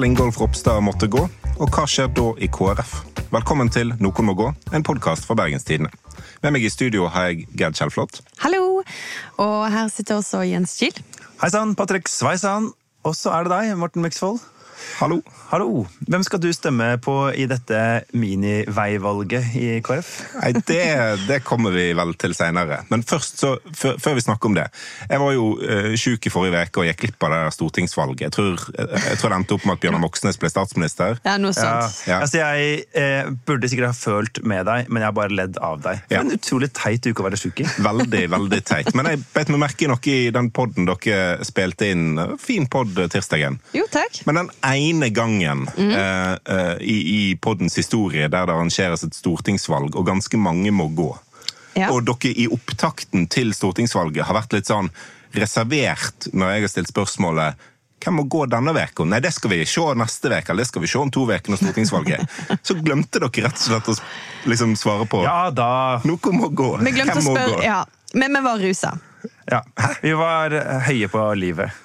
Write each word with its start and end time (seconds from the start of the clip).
Kjell 0.00 0.14
Ingolf 0.14 0.38
Ropstad 0.40 0.78
måtte 0.80 1.10
gå, 1.12 1.20
og 1.60 1.74
hva 1.76 1.82
skjer 1.84 2.06
da 2.16 2.30
i 2.40 2.46
KrF? 2.48 2.94
Velkommen 3.34 3.68
til 3.68 3.90
Noen 4.00 4.24
må 4.24 4.32
gå, 4.32 4.46
en 4.72 4.84
podkast 4.86 5.26
fra 5.28 5.34
Bergenstidene. 5.36 5.90
Med 6.40 6.54
meg 6.54 6.64
i 6.64 6.70
studio 6.72 7.10
har 7.12 7.26
jeg 7.28 7.42
Gerd 7.52 7.76
Kjellflot. 7.76 8.22
Hallo! 8.40 8.80
Og 9.44 9.58
her 9.68 9.90
sitter 9.92 10.22
også 10.22 10.40
Jens 10.48 10.72
Kiel. 10.80 10.96
Hei 11.42 11.50
sann, 11.52 11.74
Patrick 11.76 12.08
Sveisan. 12.08 12.70
Og 13.04 13.12
så 13.18 13.34
er 13.36 13.44
det 13.44 13.52
deg, 13.52 13.74
Morten 13.76 14.00
Myksvold. 14.00 14.40
Hallo. 15.00 15.20
Hallo. 15.50 15.86
Hvem 16.06 16.22
skal 16.22 16.40
du 16.42 16.48
stemme 16.54 16.92
på 17.02 17.14
i 17.34 17.46
dette 17.50 17.78
miniveivalget 18.14 19.54
i 19.58 19.68
KrF? 19.82 20.10
Nei, 20.38 20.52
det, 20.68 20.82
det 21.26 21.40
kommer 21.46 21.74
vi 21.74 21.88
vel 21.96 22.12
til 22.20 22.34
seinere. 22.36 22.82
Men 22.92 23.02
først, 23.06 23.40
så, 23.40 23.56
før, 23.74 23.96
før, 23.98 24.14
vi 24.18 24.24
snakker 24.26 24.50
om 24.50 24.58
det. 24.58 24.68
Jeg 25.10 25.22
var 25.22 25.34
jo 25.34 25.46
uh, 25.58 25.90
sjuk 25.98 26.28
i 26.28 26.32
forrige 26.32 26.62
uke 26.68 26.82
og 26.84 26.86
gikk 26.90 27.00
glipp 27.04 27.26
av 27.26 27.34
det 27.34 27.40
stortingsvalget. 27.56 28.26
Jeg 28.28 28.36
tror, 28.36 28.62
jeg 28.76 29.18
tror, 29.20 29.32
det 29.32 29.38
endte 29.40 29.56
opp 29.56 29.66
med 29.66 29.78
at 29.78 29.82
Bjørnar 29.84 30.04
Moxnes 30.04 30.38
ble 30.40 30.52
statsminister. 30.52 31.18
Ja, 31.26 31.34
noe 31.42 31.56
sånt. 31.56 31.98
Ja, 32.06 32.14
ja. 32.14 32.20
Altså, 32.20 32.40
jeg 32.42 32.84
eh, 32.94 33.32
burde 33.48 33.70
sikkert 33.72 33.90
ha 33.90 33.96
følt 33.96 34.42
med 34.46 34.68
deg, 34.70 34.90
men 34.90 35.02
jeg 35.02 35.10
har 35.10 35.18
bare 35.18 35.34
ledd 35.34 35.58
av 35.64 35.82
deg. 35.82 36.04
Det 36.10 36.18
er 36.18 36.24
en 36.26 36.36
utrolig 36.36 36.70
teit 36.76 37.10
uke 37.10 37.24
å 37.24 37.26
være 37.26 37.40
sjuk 37.40 37.64
i. 37.64 37.68
Veldig, 37.90 38.22
veldig 38.36 38.62
teit. 38.68 38.92
Men 38.94 39.10
jeg 39.10 39.22
beit 39.34 39.50
meg 39.50 39.64
merke 39.64 39.86
i 39.86 39.90
noe 39.90 40.14
i 40.14 40.30
den 40.34 40.52
poden 40.54 40.86
dere 40.88 41.44
spilte 41.46 41.90
inn. 41.90 42.20
Fin 42.38 42.70
pod 42.70 42.94
tirsdagen. 43.10 43.58
Jo, 43.76 43.86
takk. 43.90 44.22
Men 44.28 44.42
den 44.42 44.54
ene 44.76 45.08
gangen 45.14 45.66
mm. 45.76 45.90
eh, 45.90 46.76
i, 46.80 46.98
i 47.16 47.22
poddens 47.40 47.78
historie 47.78 48.28
der 48.28 48.46
det 48.46 48.54
arrangeres 48.54 49.04
et 49.06 49.16
stortingsvalg, 49.16 49.96
og 49.96 50.06
ganske 50.06 50.40
mange 50.40 50.72
må 50.74 50.88
gå. 50.94 51.10
Ja. 51.78 51.90
Og 51.94 52.04
dere 52.08 52.34
i 52.34 52.48
opptakten 52.50 53.28
til 53.30 53.54
stortingsvalget 53.54 54.26
har 54.26 54.36
vært 54.36 54.56
litt 54.56 54.70
sånn 54.70 54.90
reservert 55.36 56.26
når 56.34 56.54
jeg 56.54 56.64
har 56.64 56.72
stilt 56.72 56.90
spørsmålet 56.90 57.68
hvem 58.00 58.16
må 58.16 58.22
gå 58.32 58.46
denne 58.48 58.72
uka? 58.72 59.04
Nei, 59.04 59.20
det 59.20 59.32
skal 59.36 59.52
vi 59.52 59.60
se 59.68 59.82
neste 60.00 60.30
uke, 60.32 60.52
eller 60.52 60.64
det 60.64 60.70
skal 60.70 60.82
vi 60.82 60.88
se 60.88 60.98
om 60.98 61.10
to 61.12 61.26
uker 61.28 61.52
når 61.52 61.60
stortingsvalget 61.60 62.16
er. 62.16 62.56
Så 62.66 62.78
glemte 62.80 63.20
dere 63.20 63.44
rett 63.44 63.58
og 63.58 63.66
slett 63.66 63.90
å 63.92 63.96
liksom 64.48 64.72
svare 64.80 65.04
på 65.10 65.20
Ja 65.26 65.50
da. 65.52 66.00
Noe 66.08 66.32
må 66.32 66.48
gå. 66.48 66.72
Vi 66.80 66.94
glemte 66.96 67.18
hvem 67.18 67.28
å 67.28 67.36
spørre, 67.36 67.60
ja. 67.66 67.82
Men 68.16 68.34
vi 68.34 68.42
var 68.46 68.64
rusa. 68.64 68.94
Ja. 69.50 69.60
Vi 70.00 70.16
var 70.16 70.56
høye 70.88 71.12
på 71.12 71.26
livet. 71.36 71.76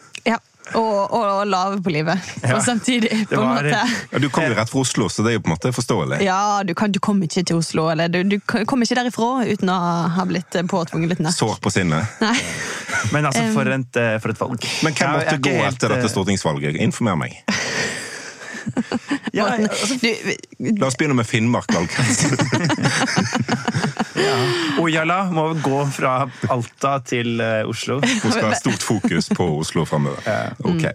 Og, 0.74 1.14
og, 1.14 1.26
og 1.26 1.48
lave 1.48 1.82
på 1.84 1.92
livet 1.94 2.20
ja. 2.42 2.60
samtidig. 2.62 3.28
på 3.30 3.38
var, 3.38 3.44
en 3.44 3.70
måte. 3.70 4.00
Ja, 4.12 4.20
du 4.20 4.30
kommer 4.30 4.50
jo 4.50 4.58
rett 4.60 4.72
fra 4.72 4.82
Oslo, 4.82 5.10
så 5.10 5.26
det 5.26 5.34
er 5.34 5.38
jo 5.38 5.44
på 5.46 5.52
en 5.52 5.56
måte 5.56 5.72
forståelig. 5.76 6.22
Ja, 6.26 6.64
Du, 6.66 6.74
kan, 6.76 6.92
du 6.92 7.00
kommer 7.00 7.30
ikke 7.30 7.44
til 7.44 7.60
Oslo, 7.62 7.90
eller 7.94 8.10
du, 8.10 8.24
du 8.24 8.40
kommer 8.42 8.88
ikke 8.88 8.98
derifra 8.98 9.46
uten 9.46 9.70
å 9.70 9.78
ha 10.16 10.26
blitt 10.26 10.58
påtvunget 10.72 11.16
litt 11.16 11.24
nakk. 11.26 11.38
Sår 11.38 11.62
på 11.62 11.74
sinnet. 11.74 12.18
Nei. 12.24 12.36
Men 13.14 13.30
altså, 13.30 13.44
for 13.54 13.70
et, 13.70 14.02
eh, 14.02 14.18
for 14.24 14.34
et 14.34 14.42
valg. 14.42 14.68
Men 14.86 14.98
hvem 14.98 15.16
måtte 15.20 15.38
gå 15.44 15.54
helt, 15.60 15.78
etter 15.78 15.94
dette 15.94 16.10
eh, 16.10 16.14
stortingsvalget? 16.14 16.80
Informer 16.86 17.20
meg. 17.26 17.38
Ja, 19.38 19.46
altså, 19.46 19.98
du, 20.02 20.10
La 20.80 20.88
oss 20.88 20.98
begynne 20.98 21.18
med 21.18 21.28
Finnmark 21.28 21.72
valgkrets. 21.74 22.26
ja. 24.26 24.36
Ojala 24.82 25.20
må 25.34 25.48
gå 25.64 25.82
fra 25.96 26.16
Alta 26.52 26.98
til 27.08 27.40
uh, 27.42 27.70
Oslo. 27.70 28.00
Hun 28.02 28.34
skal 28.34 28.50
ha 28.50 28.58
stort 28.60 28.86
fokus 28.86 29.30
på 29.36 29.48
Oslo 29.60 29.86
framover. 29.90 30.22
Okay. 30.66 30.94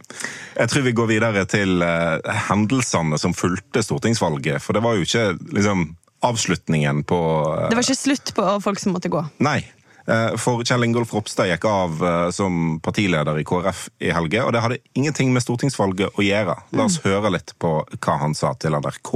Jeg 0.56 0.72
tror 0.72 0.86
vi 0.86 0.96
går 0.96 1.10
videre 1.14 1.46
til 1.50 1.82
uh, 1.84 2.18
hendelsene 2.50 3.18
som 3.20 3.36
fulgte 3.36 3.84
stortingsvalget. 3.84 4.60
For 4.64 4.76
det 4.76 4.84
var 4.84 4.98
jo 4.98 5.06
ikke 5.06 5.26
liksom, 5.56 5.90
avslutningen 6.26 7.04
på 7.08 7.20
uh, 7.48 7.68
Det 7.68 7.78
var 7.78 7.86
ikke 7.86 8.02
slutt 8.02 8.34
på 8.36 8.48
folk 8.64 8.82
som 8.82 8.96
måtte 8.96 9.12
gå? 9.12 9.24
Nei. 9.44 9.60
Eh, 10.06 10.36
for 10.40 10.64
Kjell 10.64 10.86
Ingolf 10.86 11.12
Ropstad 11.14 11.50
gikk 11.50 11.66
av 11.68 12.00
eh, 12.06 12.30
som 12.34 12.78
partileder 12.82 13.40
i 13.40 13.44
KrF 13.46 13.86
i 14.00 14.12
helge, 14.14 14.42
og 14.44 14.54
det 14.54 14.62
hadde 14.64 14.80
ingenting 14.96 15.32
med 15.34 15.44
stortingsvalget 15.44 16.16
å 16.16 16.24
gjøre. 16.24 16.56
La 16.76 16.86
oss 16.88 17.00
mm. 17.00 17.06
høre 17.08 17.34
litt 17.36 17.54
på 17.60 17.74
hva 17.84 18.16
han 18.22 18.36
sa 18.36 18.54
til 18.60 18.76
NRK 18.78 19.12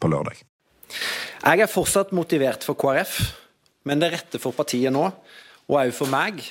på 0.00 0.12
lørdag. 0.12 0.42
Jeg 1.46 1.62
er 1.62 1.70
fortsatt 1.70 2.12
motivert 2.16 2.66
for 2.66 2.78
KrF, 2.78 3.16
men 3.88 4.02
det 4.02 4.12
rette 4.12 4.42
for 4.42 4.56
partiet 4.56 4.92
nå, 4.94 5.08
og 5.66 5.80
òg 5.80 5.94
for 5.94 6.10
meg, 6.10 6.42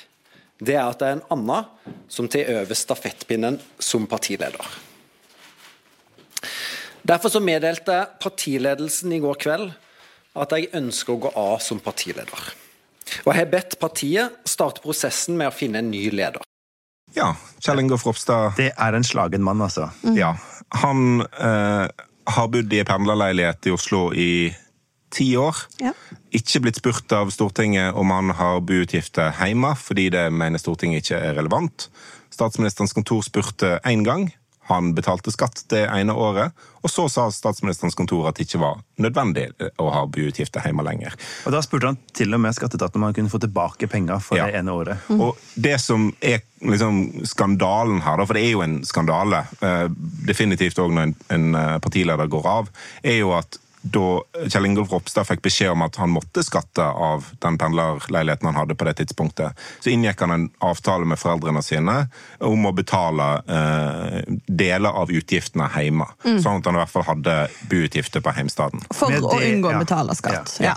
det 0.56 0.76
er 0.76 0.86
at 0.88 1.00
det 1.00 1.08
er 1.08 1.18
en 1.18 1.26
annen 1.36 1.96
som 2.08 2.28
tar 2.32 2.48
over 2.62 2.76
stafettpinnen 2.78 3.58
som 3.78 4.06
partileder. 4.08 4.76
Derfor 7.06 7.30
så 7.30 7.42
meddelte 7.44 8.00
partiledelsen 8.18 9.12
i 9.14 9.20
går 9.22 9.36
kveld 9.38 9.68
at 10.36 10.52
jeg 10.56 10.72
ønsker 10.74 11.14
å 11.14 11.20
gå 11.26 11.30
av 11.38 11.60
som 11.62 11.78
partileder. 11.80 12.48
Og 13.24 13.34
har 13.36 13.48
bedt 13.50 13.78
partiet 13.80 14.42
starte 14.48 14.82
prosessen 14.84 15.38
med 15.38 15.50
å 15.50 15.54
finne 15.54 15.82
en 15.82 15.90
ny 15.92 16.08
leder. 16.10 16.42
Ja, 17.16 17.30
Kjell 17.62 17.80
Ingolf 17.80 18.04
Ropstad 18.04 18.58
Det 18.58 18.72
er 18.74 18.96
en 18.96 19.06
slagen 19.06 19.44
mann, 19.46 19.62
altså. 19.64 19.88
Mm. 20.02 20.16
Ja. 20.18 20.34
Han 20.82 21.22
eh, 21.22 21.86
har 22.26 22.48
bodd 22.52 22.72
i 22.74 22.82
pendlerleilighet 22.84 23.70
i 23.70 23.74
Oslo 23.74 24.08
i 24.12 24.30
ti 25.14 25.30
år. 25.38 25.56
Ja. 25.80 25.94
Ikke 26.34 26.60
blitt 26.64 26.80
spurt 26.80 27.12
av 27.16 27.30
Stortinget 27.32 27.96
om 27.96 28.10
han 28.12 28.34
har 28.36 28.60
boutgifter 28.66 29.32
hjemme, 29.38 29.72
fordi 29.78 30.10
det 30.12 30.26
mener 30.34 30.60
Stortinget 30.60 31.06
ikke 31.06 31.22
er 31.22 31.38
relevant. 31.38 31.88
Statsministerens 32.34 32.92
kontor 32.96 33.22
spurte 33.24 33.78
én 33.86 34.04
gang. 34.04 34.28
Han 34.70 34.94
betalte 34.96 35.32
skatt 35.34 35.64
det 35.72 35.84
ene 35.86 36.14
året, 36.14 36.54
og 36.82 36.90
så 36.90 37.08
sa 37.10 37.26
statsministerens 37.34 37.96
kontor 37.98 38.28
at 38.28 38.38
det 38.38 38.46
ikke 38.46 38.60
var 38.62 38.80
nødvendig 39.02 39.48
å 39.82 39.88
ha 39.90 40.04
boutgifter 40.06 40.62
hjemme 40.66 40.84
lenger. 40.86 41.16
Og 41.46 41.54
Da 41.54 41.62
spurte 41.64 41.90
han 41.90 41.98
til 42.14 42.34
og 42.34 42.42
med 42.42 42.54
skatteetaten 42.56 43.00
om 43.00 43.08
han 43.08 43.16
kunne 43.16 43.32
få 43.32 43.40
tilbake 43.42 43.88
penger 43.90 44.22
for 44.22 44.38
ja. 44.38 44.46
det 44.46 44.60
ene 44.60 44.74
året. 44.74 45.08
Mm. 45.10 45.22
Og 45.26 45.40
Det 45.54 45.76
som 45.82 46.08
er 46.20 46.44
liksom 46.62 47.26
skandalen 47.26 48.00
her, 48.04 48.22
for 48.24 48.38
det 48.38 48.46
er 48.46 48.54
jo 48.54 48.64
en 48.64 48.80
skandale, 48.86 49.44
eh, 49.60 49.86
definitivt 50.28 50.78
òg 50.82 50.94
når 50.94 51.14
en 51.34 51.54
eh, 51.54 51.76
partileder 51.82 52.30
går 52.32 52.50
av, 52.54 52.70
er 53.02 53.20
jo 53.20 53.34
at 53.36 53.58
da 53.92 54.22
Kjell 54.48 54.66
Ingolf 54.66 54.90
Ropstad 54.92 55.26
fikk 55.28 55.42
beskjed 55.44 55.70
om 55.70 55.84
at 55.86 55.98
han 56.00 56.10
måtte 56.10 56.42
skatte 56.44 56.82
av 56.82 57.26
den 57.42 57.58
pendlerleiligheten 57.60 58.48
han 58.48 58.58
hadde 58.58 58.76
på 58.78 58.86
det 58.88 58.96
tidspunktet, 59.00 59.66
så 59.80 59.92
inngikk 59.92 60.24
han 60.24 60.34
en 60.34 60.46
avtale 60.64 61.06
med 61.08 61.20
foreldrene 61.20 61.62
sine 61.64 61.96
om 62.44 62.66
å 62.66 62.72
betale 62.76 63.28
eh, 63.46 64.18
deler 64.46 64.98
av 65.02 65.12
utgiftene 65.12 65.68
hjemme. 65.76 66.08
Mm. 66.24 66.40
Sånn 66.42 66.60
at 66.60 66.70
han 66.70 66.78
i 66.78 66.82
hvert 66.82 66.94
fall 66.94 67.08
hadde 67.12 67.36
boutgifter 67.70 68.24
på 68.24 68.34
heimstaden. 68.36 68.82
For 68.90 69.12
det, 69.12 69.22
å 69.22 69.38
unngå 69.38 69.72
å 69.72 69.84
betale 69.84 70.18
skatt. 70.18 70.58
Ja. 70.64 70.74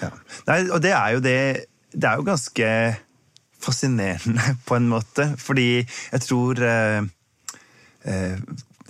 ja. 0.00 0.10
Nei, 0.48 0.62
og 0.70 0.80
det 0.84 0.96
er 0.96 1.16
jo 1.16 1.20
det 1.24 1.40
Det 1.90 2.06
er 2.06 2.20
jo 2.20 2.24
ganske 2.26 2.66
fascinerende, 3.60 4.56
på 4.68 4.76
en 4.78 4.88
måte. 4.88 5.32
Fordi 5.42 5.82
jeg 5.82 6.22
tror 6.24 6.62
eh, 6.62 7.00
eh, 8.06 8.36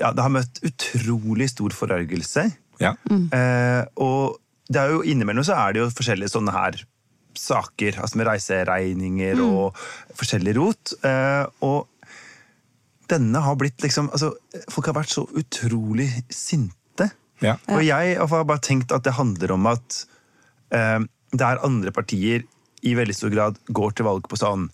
ja, 0.01 0.13
det 0.13 0.25
har 0.25 0.33
møtt 0.33 0.61
utrolig 0.65 1.51
stor 1.53 1.75
forargelse 1.77 2.51
ja. 2.81 2.95
Mm. 3.11 3.29
Eh, 3.37 3.83
og 4.01 4.41
det 4.71 4.81
er 4.81 4.95
jo 4.95 5.05
innimellom 5.07 5.47
så 5.47 5.59
er 5.59 5.75
det 5.75 5.83
jo 5.83 5.93
forskjellige 5.93 6.33
sånne 6.33 6.55
her 6.55 6.81
saker, 7.39 8.01
altså 8.03 8.19
med 8.19 8.29
reiseregninger 8.29 9.39
mm. 9.39 9.47
og 9.47 9.79
forskjellig 10.19 10.55
rot. 10.59 10.95
Eh, 11.07 11.45
og 11.67 11.87
denne 13.11 13.43
har 13.43 13.57
blitt 13.59 13.83
liksom 13.83 14.11
altså, 14.15 14.33
Folk 14.71 14.91
har 14.91 15.01
vært 15.01 15.15
så 15.15 15.25
utrolig 15.39 16.09
sinte. 16.31 17.11
Ja. 17.43 17.57
Og 17.73 17.83
jeg 17.87 18.19
har 18.21 18.45
bare 18.47 18.63
tenkt 18.63 18.93
at 18.95 19.07
det 19.07 19.17
handler 19.17 19.57
om 19.57 19.69
at 19.71 20.03
eh, 20.77 21.01
der 21.33 21.65
andre 21.67 21.95
partier 21.95 22.45
i 22.83 22.97
veldig 22.97 23.17
stor 23.17 23.33
grad 23.33 23.59
går 23.69 23.97
til 23.97 24.07
valg 24.07 24.29
på 24.29 24.39
sånn 24.41 24.69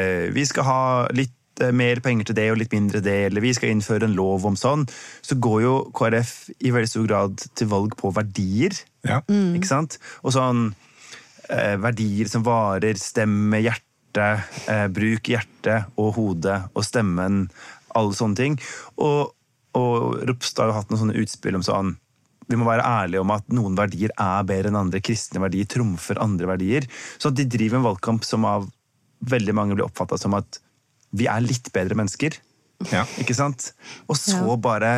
eh, 0.00 0.30
Vi 0.32 0.44
skal 0.48 0.66
ha 0.68 0.82
litt 1.16 1.34
mer 1.74 2.00
penger 2.04 2.28
til 2.28 2.38
det 2.38 2.48
og 2.52 2.58
litt 2.60 2.72
mindre 2.74 3.02
det, 3.04 3.18
eller 3.28 3.44
vi 3.44 3.52
skal 3.56 3.70
innføre 3.72 4.08
en 4.08 4.16
lov 4.16 4.46
om 4.48 4.56
sånn, 4.58 4.86
så 5.22 5.36
går 5.38 5.60
jo 5.64 5.74
KrF 5.94 6.32
i 6.58 6.72
veldig 6.74 6.90
stor 6.90 7.06
grad 7.08 7.46
til 7.54 7.70
valg 7.70 7.94
på 8.00 8.10
verdier. 8.16 8.76
Ja. 9.06 9.20
Mm. 9.28 9.54
Ikke 9.58 9.70
sant? 9.70 9.98
Og 10.24 10.34
sånn 10.34 10.66
eh, 11.48 11.76
verdier 11.80 12.30
som 12.30 12.44
varer, 12.46 12.98
stemme, 13.00 13.62
hjerte, 13.64 14.28
eh, 14.70 14.86
bruk 14.92 15.30
hjerte 15.30 15.84
og 16.00 16.14
hode 16.18 16.60
og 16.72 16.86
stemmen, 16.86 17.46
alle 17.94 18.16
sånne 18.16 18.40
ting. 18.40 18.58
Og, 18.98 19.34
og 19.78 20.24
Ropstad 20.26 20.70
har 20.70 20.80
hatt 20.80 20.90
noen 20.92 21.06
sånne 21.06 21.20
utspill 21.22 21.60
om 21.60 21.66
sånn 21.66 21.94
vi 22.44 22.58
må 22.60 22.66
være 22.68 22.84
ærlige 22.84 23.22
om 23.24 23.30
at 23.32 23.46
noen 23.56 23.76
verdier 23.78 24.12
er 24.20 24.44
bedre 24.44 24.68
enn 24.68 24.76
andre. 24.76 25.00
Kristne 25.00 25.40
verdier 25.40 25.68
trumfer 25.70 26.20
andre 26.20 26.50
verdier. 26.50 26.86
Så 27.16 27.32
de 27.32 27.46
driver 27.48 27.80
en 27.80 27.86
valgkamp 27.86 28.26
som 28.26 28.44
av 28.48 28.66
veldig 29.24 29.54
mange 29.56 29.76
blir 29.76 29.86
oppfatta 29.86 30.18
som 30.20 30.36
at 30.36 30.60
vi 31.14 31.28
er 31.30 31.44
litt 31.44 31.70
bedre 31.74 31.96
mennesker. 31.98 32.36
Ja. 32.90 33.04
Ikke 33.22 33.36
sant? 33.36 33.72
Og 34.10 34.18
så 34.18 34.38
ja. 34.40 34.56
bare 34.60 34.94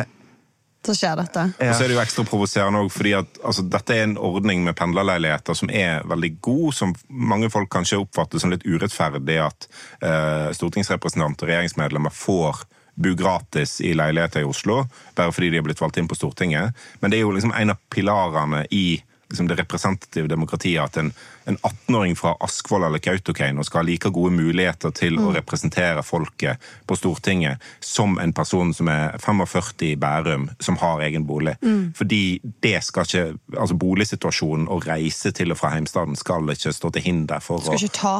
så 0.87 0.93
skjer 0.95 1.17
dette. 1.19 1.41
Ja. 1.59 1.71
Og 1.71 1.75
så 1.75 1.83
er 1.83 1.91
det 1.91 1.97
jo 1.97 2.01
ekstra 2.01 2.23
provoserende 2.27 2.79
òg, 2.85 2.91
fordi 2.93 3.11
at 3.17 3.39
altså, 3.43 3.65
dette 3.67 3.95
er 3.95 4.05
en 4.05 4.15
ordning 4.23 4.63
med 4.63 4.77
pendlerleiligheter 4.79 5.57
som 5.57 5.71
er 5.73 6.05
veldig 6.07 6.29
god, 6.45 6.67
som 6.77 6.93
mange 7.09 7.49
folk 7.51 7.67
kanskje 7.73 7.99
oppfatter 7.99 8.39
som 8.39 8.53
litt 8.53 8.63
urettferdig 8.63 9.39
at 9.43 9.67
eh, 9.99 10.47
stortingsrepresentanter 10.55 11.43
og 11.43 11.51
regjeringsmedlemmer 11.51 12.15
får 12.15 12.63
bo 12.97 13.13
gratis 13.19 13.77
i 13.85 13.91
leiligheter 13.97 14.41
i 14.41 14.47
Oslo, 14.47 14.85
bare 15.17 15.33
fordi 15.35 15.51
de 15.51 15.59
har 15.59 15.67
blitt 15.67 15.81
valgt 15.83 15.99
inn 16.01 16.07
på 16.09 16.17
Stortinget. 16.17 16.73
Men 17.01 17.11
det 17.11 17.19
er 17.19 17.27
jo 17.27 17.35
liksom 17.35 17.53
en 17.53 17.75
av 17.75 17.83
pilarene 17.93 18.63
i 18.73 19.01
liksom 19.29 19.47
det 19.47 19.55
representative 19.59 20.27
demokratiet 20.27 20.83
at 20.83 20.97
en, 20.97 21.11
en 21.45 21.57
18-åring 21.57 22.15
fra 22.15 22.35
Askvoll 22.39 22.83
eller 22.87 23.01
Kautokeino 23.03 23.63
skal 23.63 23.81
ha 23.81 23.87
like 23.87 24.09
gode 24.15 24.31
muligheter 24.35 24.93
til 24.95 25.19
å 25.19 25.33
representere 25.35 26.03
folket 26.03 26.63
på 26.87 26.95
Stortinget 26.95 27.63
som 27.83 28.17
en 28.19 28.33
person 28.33 28.73
som 28.73 28.87
er 28.91 29.17
45 29.19 29.83
i 29.89 29.95
Bærum, 29.99 30.49
som 30.59 30.77
har 30.77 31.03
egen 31.03 31.27
bolig. 31.27 31.57
Fordi 31.95 32.39
det 32.63 32.79
skal 32.83 33.07
ikke 33.07 33.25
Altså 33.57 33.75
boligsituasjonen 33.79 34.67
og 34.71 34.85
reise 34.87 35.31
til 35.35 35.51
og 35.51 35.57
fra 35.59 35.71
heimstaden 35.73 36.15
skal 36.19 36.49
ikke 36.51 36.73
stå 36.75 36.91
til 36.93 37.03
hinder 37.05 37.41
for 37.43 37.63
å, 37.63 37.77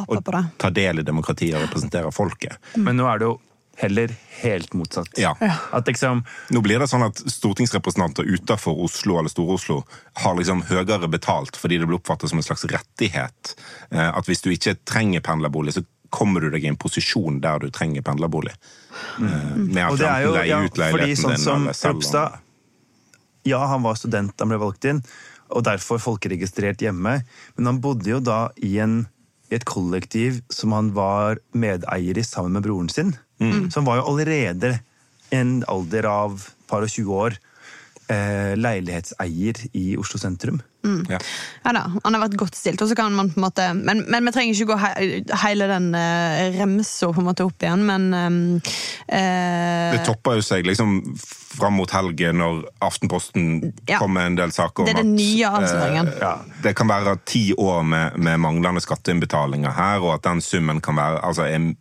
å 0.08 0.20
ta 0.58 0.70
del 0.74 1.02
i 1.02 1.04
demokratiet 1.06 1.56
og 1.56 1.66
representere 1.66 2.10
folket. 2.12 2.56
Men 2.76 2.98
nå 2.98 3.06
er 3.08 3.20
det 3.20 3.28
jo 3.28 3.36
heller 3.78 4.10
helt 4.40 4.72
motsatt. 4.74 5.08
Ja. 5.16 5.36
At 5.72 5.86
liksom 5.86 6.24
Nå 6.50 6.62
blir 6.64 6.82
det 6.82 6.88
sånn 6.90 7.04
at 7.06 7.20
stortingsrepresentanter 7.30 8.26
utenfor 8.26 8.80
Oslo 8.84 9.20
eller 9.20 9.30
Stor-Oslo 9.30 9.82
har 10.22 10.34
liksom 10.38 10.64
høyere 10.70 11.10
betalt 11.10 11.58
fordi 11.58 11.78
det 11.78 11.86
blir 11.86 12.00
oppfattet 12.00 12.32
som 12.32 12.40
en 12.40 12.46
slags 12.46 12.66
rettighet. 12.70 13.54
Eh, 13.90 14.08
At 14.08 14.26
hvis 14.26 14.42
du 14.42 14.50
ikke 14.50 14.74
trenger 14.88 15.22
pendlerbolig, 15.22 15.76
så 15.78 15.84
kommer 16.10 16.40
du 16.42 16.50
deg 16.50 16.64
i 16.64 16.70
en 16.72 16.78
posisjon 16.80 17.38
der 17.44 17.62
du 17.62 17.70
trenger 17.74 18.02
pendlerbolig. 18.02 18.54
Mm. 19.20 19.68
Med 19.74 19.84
Og 19.84 19.94
at 19.94 20.02
det 20.02 20.10
er 20.10 20.24
jo 20.24 20.32
enten 20.32 20.40
leie 20.40 20.50
ja, 20.50 20.60
ut 20.64 20.72
fordi 20.72 20.82
leiligheten 20.82 21.22
sånn 21.22 21.34
din 21.36 21.44
som 21.44 21.66
eller 21.66 21.78
selge. 21.78 21.94
Ropstad 21.94 22.38
Ja, 23.48 23.60
han 23.70 23.84
var 23.86 24.00
student 24.00 24.34
da 24.34 24.44
han 24.44 24.54
ble 24.54 24.60
valgt 24.64 24.88
inn, 24.90 25.04
og 25.54 25.64
derfor 25.68 26.02
folkeregistrert 26.02 26.82
hjemme. 26.84 27.20
Men 27.56 27.70
han 27.70 27.78
bodde 27.84 28.10
jo 28.10 28.18
da 28.20 28.48
i, 28.56 28.74
en, 28.82 29.04
i 29.52 29.56
et 29.60 29.64
kollektiv 29.68 30.42
som 30.52 30.74
han 30.76 30.90
var 30.96 31.38
medeier 31.54 32.18
i 32.18 32.26
sammen 32.26 32.58
med 32.58 32.66
broren 32.66 32.90
sin. 32.92 33.14
Mm. 33.40 33.70
Som 33.70 33.84
var 33.86 34.00
jo 34.00 34.08
allerede 34.10 34.78
en 35.30 35.60
alder 35.68 36.08
av 36.10 36.48
par 36.68 36.82
og 36.82 36.90
20 36.90 37.12
år 37.14 37.36
eh, 38.08 38.56
leilighetseier 38.56 39.60
i 39.76 39.96
Oslo 40.00 40.18
sentrum. 40.18 40.60
Ja. 41.08 41.18
Ja 41.66 41.72
da, 41.74 41.80
han 42.04 42.14
har 42.14 42.22
vært 42.22 42.36
godt 42.38 42.54
stilt, 42.56 42.80
og 42.80 42.88
så 42.88 42.94
kan 42.96 43.12
man 43.12 43.28
på 43.34 43.40
en 43.40 43.44
måte 43.44 43.64
Men, 43.76 44.04
men 44.08 44.24
vi 44.24 44.32
trenger 44.32 44.54
ikke 44.54 44.68
gå 44.70 44.76
he 44.78 45.08
hele 45.42 45.66
den 45.68 45.88
uh, 45.92 46.54
remsa 46.54 47.10
på 47.12 47.18
en 47.20 47.26
måte 47.26 47.44
opp 47.44 47.66
igjen, 47.66 47.82
men 47.84 48.06
eh, 49.08 49.96
Det 49.96 50.04
topper 50.06 50.38
jo 50.38 50.46
seg 50.46 50.68
liksom 50.68 51.00
fram 51.18 51.76
mot 51.80 51.90
helgen 51.92 52.38
når 52.40 52.62
Aftenposten 52.86 53.72
Ja. 53.88 53.98
kom 53.98 54.14
med 54.14 54.30
en 54.30 54.38
del 54.38 54.54
saker 54.54 54.84
om 54.84 54.88
Det 54.88 54.94
er 54.94 55.02
den 55.02 55.14
nye 55.18 55.50
avsløringen. 55.50 56.08
eh, 56.14 56.62
det 56.62 56.74
kan 56.78 56.88
være 56.88 57.18
ti 57.26 57.52
år 57.58 57.82
med, 57.82 58.16
med 58.16 58.40
manglende 58.40 58.80
skatteinnbetalinger 58.84 59.74
her, 59.74 59.98
og 60.04 60.14
at 60.14 60.22
den 60.30 60.40
summen 60.40 60.80
kan 60.80 60.96
være 60.96 61.20
altså, 61.26 61.48
en, 61.50 61.72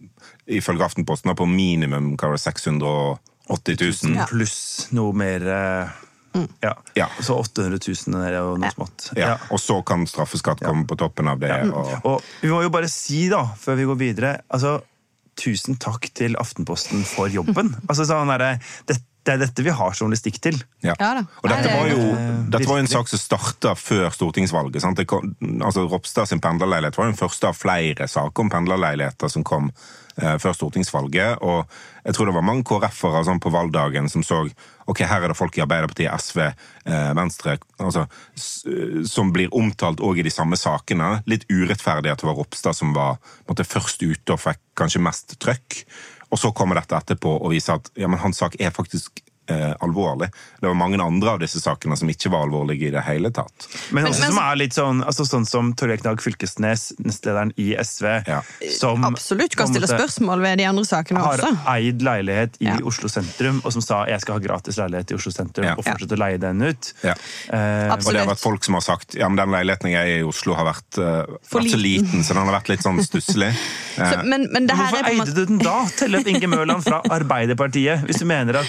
ifølge 0.47 0.85
Aftenposten 0.85 1.35
på 1.35 1.45
minimum 1.49 2.13
hva 2.15 2.31
var 2.31 2.37
det, 2.37 2.43
680 2.45 3.77
000. 4.07 4.17
Ja. 4.17 4.27
Pluss 4.29 4.87
noe 4.95 5.15
mer 5.17 5.47
eh, 5.47 5.95
ja. 6.61 6.73
Ja. 6.93 7.07
Så 7.19 7.35
800 7.39 7.79
000 8.07 8.21
er 8.27 8.35
jo 8.37 8.57
noe 8.59 8.71
smått. 8.73 9.09
Ja. 9.17 9.37
Og 9.49 9.59
så 9.61 9.79
kan 9.87 10.05
straffeskatt 10.09 10.61
komme 10.63 10.85
på 10.87 10.97
toppen 10.99 11.29
av 11.31 11.39
det. 11.41 11.51
Og, 11.71 11.95
Og 12.05 12.27
vi 12.43 12.51
må 12.53 12.61
jo 12.65 12.71
bare 12.73 12.89
si, 12.91 13.25
da, 13.31 13.43
før 13.57 13.79
vi 13.79 13.89
går 13.89 13.99
videre 14.03 14.37
altså, 14.53 14.79
Tusen 15.37 15.75
takk 15.77 16.07
til 16.17 16.33
Aftenposten 16.41 17.03
for 17.05 17.29
jobben. 17.29 17.75
altså 17.89 18.07
sånn 18.09 18.31
er 18.33 18.41
det, 18.41 18.47
det, 18.89 18.95
det 19.27 19.35
er 19.35 19.41
dette 19.43 19.65
vi 19.65 19.73
har 19.75 19.93
journalistikk 19.93 20.39
til. 20.41 20.57
ja. 20.81 20.95
Ja 20.97 21.11
da. 21.19 21.27
og 21.43 21.51
dette 21.51 21.73
var 21.75 21.91
jo, 21.91 21.99
Eh, 22.17 22.39
dette 22.55 22.69
var 22.69 22.79
en 22.81 22.89
sak 22.89 23.09
som 23.11 23.21
starta 23.21 23.75
før 23.77 24.09
stortingsvalget. 24.15 24.81
Sant? 24.81 24.97
Det 24.97 25.05
kom, 25.09 25.35
altså 25.61 25.85
Ropstad 25.91 26.29
sin 26.31 26.41
pendlerleilighet 26.41 26.97
var 26.97 27.11
den 27.11 27.19
første 27.19 27.51
av 27.51 27.57
flere 27.59 28.07
saker 28.09 28.45
om 28.45 28.49
pendlerleiligheter 28.49 29.29
som 29.29 29.45
kom 29.45 29.69
eh, 29.69 29.85
før 30.17 30.55
stortingsvalget. 30.55 31.43
Og 31.45 31.67
jeg 32.03 32.15
tror 32.15 32.29
det 32.29 32.35
var 32.37 32.45
mange 32.45 32.65
KrF-ere 32.67 33.23
sånn 33.27 33.41
på 33.43 33.51
valgdagen 33.53 34.09
som 34.09 34.23
så 34.25 34.43
ok, 34.87 35.03
her 35.03 35.23
er 35.23 35.31
det 35.31 35.37
folk 35.37 35.57
i 35.57 35.63
Arbeiderpartiet, 35.65 36.11
SV, 36.23 36.43
eh, 36.87 37.09
Venstre 37.17 37.57
altså, 37.83 38.05
som 39.07 39.33
blir 39.35 39.53
omtalt 39.55 40.01
òg 40.03 40.21
i 40.21 40.27
de 40.27 40.33
samme 40.33 40.59
sakene. 40.59 41.17
Litt 41.29 41.45
urettferdig 41.51 42.13
at 42.13 42.23
det 42.23 42.29
var 42.29 42.39
Ropstad 42.39 42.77
som 42.77 42.95
var 42.95 43.19
måtte, 43.49 43.67
først 43.67 44.03
ute 44.03 44.35
og 44.35 44.41
fikk 44.41 44.63
kanskje 44.79 45.03
mest 45.03 45.37
trøkk. 45.43 45.81
Og 46.31 46.39
så 46.39 46.51
kommer 46.55 46.79
dette 46.79 46.95
etterpå 46.95 47.37
og 47.37 47.53
viser 47.53 47.77
at 47.77 47.91
ja, 47.99 48.07
men 48.11 48.19
hans 48.19 48.39
sak 48.41 48.57
er 48.59 48.73
faktisk 48.75 49.21
eh, 49.49 49.73
alvorlig. 49.81 50.29
Det 50.59 50.67
var 50.67 50.75
mange 50.75 50.99
andre 51.01 51.29
av 51.35 51.39
disse 51.39 51.59
sakene 51.61 51.97
som 51.97 52.07
ikke 52.09 52.29
var 52.31 52.45
alvorlige 52.47 52.87
i 52.87 52.91
det 52.91 53.01
hele 53.07 53.31
tatt. 53.31 53.67
Men, 53.91 54.03
Men- 54.03 54.11
også 54.11 54.21
men- 54.21 54.31
som 54.33 54.39
er 54.43 54.55
litt 54.55 54.73
sånn, 54.73 55.03
altså 55.05 55.25
sånn 55.25 55.45
som 55.47 55.73
Torgeir 55.73 55.97
Knag 56.01 56.21
Fylkesnes, 56.21 56.93
nestlederen 56.99 57.51
i 57.57 57.75
SV, 57.75 58.23
Ja. 58.27 58.41
som 58.77 59.03
Absolutt 59.05 59.55
kan 59.55 59.67
stille 59.67 59.87
spørsmål 59.87 60.41
ved 60.41 60.57
de 60.59 60.65
andre 60.65 60.83
sakene 60.85 61.19
har 61.23 61.37
også. 61.37 61.57
eid 61.67 62.01
leilighet 62.01 62.57
i 62.61 62.65
Ja. 62.65 62.77
Oslo 62.85 63.07
sentrum, 63.07 63.61
og 63.65 63.71
som 63.73 63.81
sa 63.81 64.05
jeg 64.05 64.21
skal 64.21 64.33
ha 64.33 64.39
gratis 64.39 64.77
leilighet 64.77 65.11
i 65.11 65.15
Oslo 65.15 65.31
sentrum, 65.31 65.65
Ja. 65.65 65.75
og 65.77 65.83
fortsette 65.85 66.15
å 66.15 66.19
leie 66.19 66.37
den 66.39 66.61
ut. 66.61 66.93
Ja. 67.03 67.13
Eh, 67.49 67.91
Og 67.93 67.99
det 68.13 68.19
har 68.19 68.27
vært 68.35 68.39
folk 68.39 68.63
som 68.63 68.73
har 68.75 68.81
sagt 68.81 69.15
ja, 69.15 69.27
men 69.29 69.35
den 69.37 69.49
leiligheten 69.49 69.91
jeg 69.91 70.07
er 70.17 70.19
i 70.19 70.23
Oslo 70.27 70.53
har 70.53 70.65
vært, 70.65 70.97
uh, 70.97 71.25
vært 71.51 71.71
så 71.71 71.77
liten. 71.81 72.23
så 72.23 72.33
den 72.33 72.45
har 72.45 72.59
vært 72.61 72.69
litt 72.69 72.81
sånn 72.81 72.99
stusslig. 72.99 73.49
Eh, 73.97 74.11
Så, 74.17 74.23
men, 74.25 74.47
men 74.51 74.67
det 74.67 74.75
her 74.75 74.91
Hvorfor 74.91 75.05
eide 75.09 75.33
du 75.35 75.45
den 75.45 75.57
da? 75.59 75.85
Tellef 75.97 76.25
Inge 76.27 76.47
Mørland 76.47 76.83
fra 76.83 77.01
Arbeiderpartiet, 77.09 78.05
hvis 78.07 78.19
du 78.19 78.25
mener 78.25 78.57
at 78.57 78.67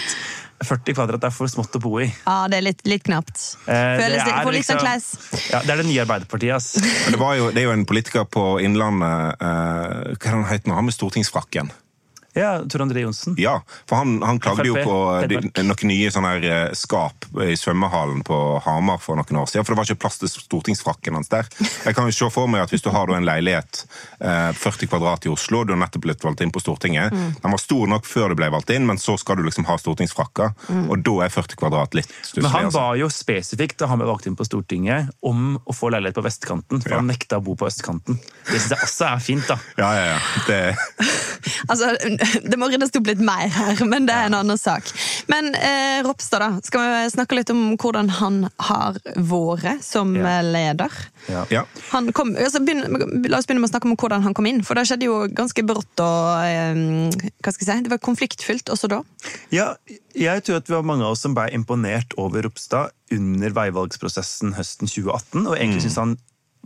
40 0.64 0.94
kvadrat 0.96 1.24
er 1.28 1.34
for 1.34 1.50
smått 1.50 1.76
å 1.78 1.80
bo 1.82 1.98
i. 2.02 2.08
Ja, 2.26 2.48
det 2.50 2.58
er 2.58 2.64
litt, 2.66 2.80
litt 2.88 3.04
knapt. 3.06 3.36
Føles 3.64 3.98
det 3.98 4.02
Føles 4.02 4.16
litt, 4.16 4.28
er 4.28 4.44
sånn 4.44 4.54
liksom- 4.56 4.80
kleis. 4.82 5.50
Ja, 5.52 5.60
Det 5.62 5.70
er 5.70 5.76
det 5.82 5.86
nye 5.86 6.04
Arbeiderpartiet, 6.04 6.54
ass. 6.54 6.76
Men 6.82 7.12
det, 7.12 7.20
var 7.20 7.34
jo, 7.36 7.50
det 7.50 7.62
er 7.62 7.68
jo 7.68 7.74
en 7.76 7.86
politiker 7.86 8.24
på 8.24 8.46
Innlandet 8.60 9.36
eh, 9.40 10.16
Hva 10.16 10.32
er 10.32 10.42
det 10.42 10.64
han? 10.66 10.74
Han 10.74 10.84
med 10.84 10.94
stortingsfrakken. 10.94 11.70
Ja, 12.38 12.52
Tor 12.70 12.84
André 12.84 13.02
Johnsen. 13.02 13.34
Ja, 13.38 13.58
for 13.88 14.00
han, 14.00 14.18
han 14.22 14.38
klagde 14.42 14.66
jo 14.68 14.76
på 14.78 14.96
de, 15.30 15.40
noen 15.64 15.90
nye 15.90 16.10
sånne 16.14 16.34
her 16.36 16.46
eh, 16.48 16.74
skap 16.78 17.26
i 17.44 17.56
svømmehallen 17.58 18.22
på 18.26 18.38
Hamar 18.64 19.00
for 19.02 19.18
noen 19.18 19.40
år 19.42 19.50
siden, 19.50 19.66
for 19.66 19.74
det 19.74 19.80
var 19.80 19.88
ikke 19.88 20.02
plass 20.06 20.20
til 20.22 20.30
stortingsfrakken 20.30 21.18
hans 21.18 21.30
der. 21.32 21.48
Jeg 21.84 21.96
kan 21.96 22.08
jo 22.08 22.14
se 22.14 22.30
for 22.32 22.50
meg 22.50 22.64
at 22.64 22.74
hvis 22.74 22.84
du 22.84 22.90
har 22.94 23.10
en 23.14 23.26
leilighet, 23.26 23.82
eh, 24.20 24.50
40 24.54 24.90
kvadrat 24.92 25.26
i 25.26 25.32
Oslo, 25.32 25.64
du 25.66 25.74
har 25.74 25.80
nettopp 25.82 26.06
blitt 26.06 26.24
valgt 26.24 26.44
inn 26.44 26.54
på 26.54 26.62
Stortinget, 26.62 27.12
den 27.12 27.54
var 27.54 27.62
stor 27.62 27.90
nok 27.90 28.06
før 28.08 28.32
du 28.32 28.38
ble 28.38 28.50
valgt 28.54 28.70
inn, 28.74 28.86
men 28.88 29.00
så 29.02 29.16
skal 29.18 29.38
du 29.40 29.44
liksom 29.46 29.66
ha 29.68 29.78
stortingsfrakker, 29.80 30.54
og 30.88 31.04
da 31.06 31.16
er 31.26 31.34
40 31.34 31.58
kvadrat 31.58 31.98
litt 31.98 32.10
stusslig. 32.20 32.44
Men 32.46 32.54
han 32.54 32.68
altså. 32.70 32.84
ba 32.84 32.96
jo 33.00 33.10
spesifikt 33.12 33.78
da 33.82 33.90
han 33.90 34.00
ble 34.00 34.08
valgt 34.10 34.28
inn 34.30 34.38
på 34.38 34.46
Stortinget 34.46 35.10
om 35.26 35.56
å 35.58 35.74
få 35.76 35.90
leilighet 35.94 36.18
på 36.18 36.26
vestkanten, 36.26 36.82
for 36.84 36.94
Ja. 36.94 37.00
han 37.02 37.10
nekta 37.10 37.40
å 37.40 37.44
bo 37.44 37.56
på 37.58 37.66
østkanten. 37.68 38.18
Det 38.48 38.60
synes 38.60 38.70
jeg 38.76 38.86
også 38.86 39.08
er 39.10 39.22
fint, 39.24 39.48
da. 39.48 39.58
Ja, 39.80 39.90
ja, 39.96 40.04
ja. 40.14 40.18
Det, 40.46 40.60
Altså, 41.70 41.96
det 42.50 42.58
må 42.60 42.68
ryddes 42.70 42.92
opp 42.98 43.08
litt 43.10 43.20
mer 43.24 43.48
her, 43.52 43.80
men 43.88 44.06
det 44.08 44.14
er 44.14 44.28
en 44.30 44.36
annen 44.40 44.58
sak. 44.60 44.88
Men 45.30 45.50
eh, 45.54 46.00
Ropstad, 46.06 46.42
da. 46.44 46.50
Skal 46.66 46.84
vi 46.84 47.10
snakke 47.14 47.38
litt 47.38 47.52
om 47.54 47.74
hvordan 47.80 48.10
han 48.20 48.40
har 48.68 48.98
vært 49.16 49.82
som 49.84 50.14
Ja. 50.16 50.38
leder? 50.42 50.92
ja. 51.52 51.64
Han 51.92 52.12
kom, 52.16 52.34
altså 52.36 52.60
begyn, 52.64 52.84
la 53.28 53.38
oss 53.40 53.46
begynne 53.48 53.62
med 53.62 53.68
å 53.68 53.72
snakke 53.72 53.88
om 53.90 53.96
hvordan 53.98 54.24
han 54.24 54.34
kom 54.36 54.46
inn, 54.50 54.62
for 54.66 54.78
det 54.78 54.86
skjedde 54.88 55.08
jo 55.08 55.18
ganske 55.34 55.64
brått 55.66 56.02
og 56.04 56.44
eh, 56.46 56.82
hva 57.42 57.52
skal 57.52 57.64
jeg 57.64 57.68
si, 57.68 57.82
Det 57.88 57.92
var 57.92 58.02
konfliktfylt 58.04 58.72
også 58.72 58.90
da. 58.92 59.02
Ja, 59.54 59.72
jeg 60.16 60.44
tror 60.46 60.60
at 60.62 60.68
vi 60.70 60.76
var 60.76 60.86
mange 60.86 61.04
av 61.06 61.16
oss 61.16 61.24
som 61.26 61.34
ble 61.36 61.48
imponert 61.54 62.14
over 62.20 62.46
Ropstad 62.46 62.94
under 63.14 63.54
veivalgsprosessen 63.56 64.54
høsten 64.58 64.88
2018. 64.90 65.46
og 65.46 65.54
egentlig 65.56 65.86
synes 65.86 65.96
Han 66.02 66.16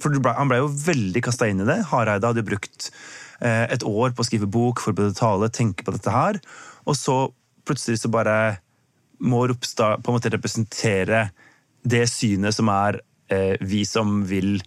for 0.01 0.15
ble, 0.25 0.33
han 0.35 0.49
ble 0.51 0.63
jo 0.63 0.71
veldig 0.73 1.21
kasta 1.23 1.47
inn 1.53 1.61
i 1.63 1.67
det. 1.69 1.83
Hareide 1.91 2.27
hadde 2.31 2.43
brukt 2.47 2.89
et 3.43 3.83
år 3.83 4.13
på 4.15 4.23
å 4.23 4.27
skrive 4.27 4.47
bok, 4.47 4.83
forberede 4.85 5.17
tale, 5.19 5.49
tenke 5.51 5.83
på 5.83 5.95
dette 5.97 6.13
her. 6.15 6.39
Og 6.87 6.95
så 6.99 7.17
plutselig 7.67 8.03
så 8.03 8.11
bare 8.13 8.37
må 9.23 9.45
Ropstad 9.51 10.03
på 10.03 10.11
en 10.11 10.19
måte 10.19 10.33
representere 10.33 11.29
det 11.83 12.05
synet 12.11 12.55
som 12.55 12.71
er 12.73 13.01
eh, 13.33 13.55
vi 13.61 13.85
som 13.87 14.23
vil 14.27 14.61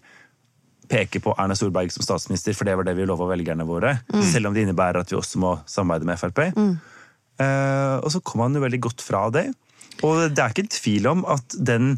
peke 0.91 1.19
på 1.23 1.33
Erna 1.41 1.55
Solberg 1.57 1.89
som 1.93 2.05
statsminister, 2.05 2.53
for 2.53 2.67
det 2.67 2.75
var 2.77 2.87
det 2.87 2.93
vi 2.97 3.07
lova 3.07 3.27
velgerne 3.31 3.65
våre. 3.67 3.97
Selv 4.29 4.49
om 4.49 4.55
det 4.55 4.65
innebærer 4.65 5.01
at 5.01 5.11
vi 5.11 5.17
også 5.17 5.41
må 5.41 5.55
samarbeide 5.69 6.09
med 6.11 6.21
Frp. 6.21 6.43
Eh, 7.41 7.95
og 7.99 8.11
så 8.13 8.21
kom 8.23 8.45
han 8.45 8.55
jo 8.55 8.63
veldig 8.63 8.81
godt 8.85 9.03
fra 9.03 9.25
det. 9.33 9.47
Og 10.05 10.29
det 10.35 10.43
er 10.43 10.53
ikke 10.53 10.69
tvil 10.75 11.09
om 11.09 11.25
at 11.31 11.57
den 11.57 11.95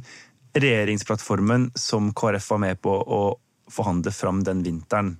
regjeringsplattformen 0.57 1.71
som 1.77 2.13
KrF 2.17 2.47
var 2.53 2.63
med 2.63 2.79
på 2.81 2.93
å 2.93 3.21
forhandle 3.71 4.13
fram 4.15 4.43
den 4.47 4.63
vinteren 4.65 5.15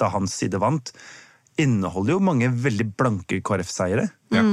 da 0.00 0.10
hans 0.14 0.36
side 0.40 0.60
vant, 0.60 0.92
inneholder 1.60 2.16
jo 2.16 2.22
mange 2.24 2.48
veldig 2.48 2.86
blanke 2.96 3.40
KrF-seiere. 3.44 4.06
Ja. 4.32 4.44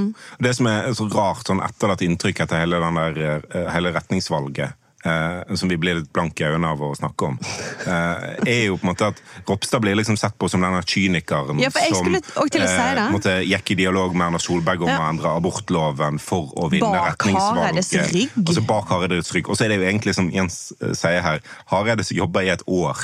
Det 0.43 0.53
som 0.57 0.67
er 0.69 0.89
så 0.97 1.07
rart 1.13 1.47
sånn 1.47 1.63
etterlatt 1.63 2.03
inntrykk 2.03 2.43
etter 2.43 2.63
hele, 2.63 2.81
der, 2.81 3.43
eh, 3.47 3.69
hele 3.71 3.93
retningsvalget, 3.95 4.75
eh, 5.07 5.55
som 5.55 5.69
vi 5.71 5.77
blir 5.79 5.99
litt 6.01 6.11
blanke 6.13 6.43
i 6.43 6.49
øynene 6.51 6.71
av 6.75 6.81
å 6.83 6.91
snakke 6.97 7.29
om, 7.29 7.37
eh, 7.85 8.27
er 8.45 8.61
jo 8.67 8.77
på 8.77 8.87
en 8.87 8.91
måte 8.91 9.07
at 9.13 9.21
Ropstad 9.47 9.81
blir 9.85 9.95
liksom 9.95 10.17
sett 10.19 10.35
på 10.37 10.49
som 10.51 10.61
denne 10.65 10.81
kynikeren 10.83 11.59
Ja, 11.63 11.69
som 11.71 12.13
si 12.13 12.59
eh, 12.59 13.09
måtte 13.13 13.37
gikk 13.47 13.71
i 13.71 13.79
dialog 13.83 14.15
med 14.15 14.27
Erna 14.27 14.39
Solberg 14.43 14.81
om 14.83 14.89
Ja. 14.91 14.99
å 14.99 15.09
endre 15.09 15.33
abortloven 15.37 16.19
for 16.19 16.51
å 16.57 16.69
vinne 16.71 16.91
Bak 16.91 17.23
Hareides 17.27 17.91
retningsvalget. 17.93 18.13
rygg. 18.35 18.47
Altså 18.47 18.65
bak 18.67 18.89
Hareides 18.89 19.31
rygg. 19.33 19.49
Og 19.49 19.57
så 19.57 19.65
er 19.65 19.69
det 19.69 19.79
jo 19.81 19.87
egentlig, 19.89 20.15
som 20.15 20.29
Jens 20.31 20.73
eh, 20.81 20.93
sier 20.93 21.21
her, 21.21 21.39
Hareide 21.71 22.03
som 22.03 22.17
jobber 22.17 22.41
i 22.41 22.49
et 22.49 22.63
år 22.67 22.97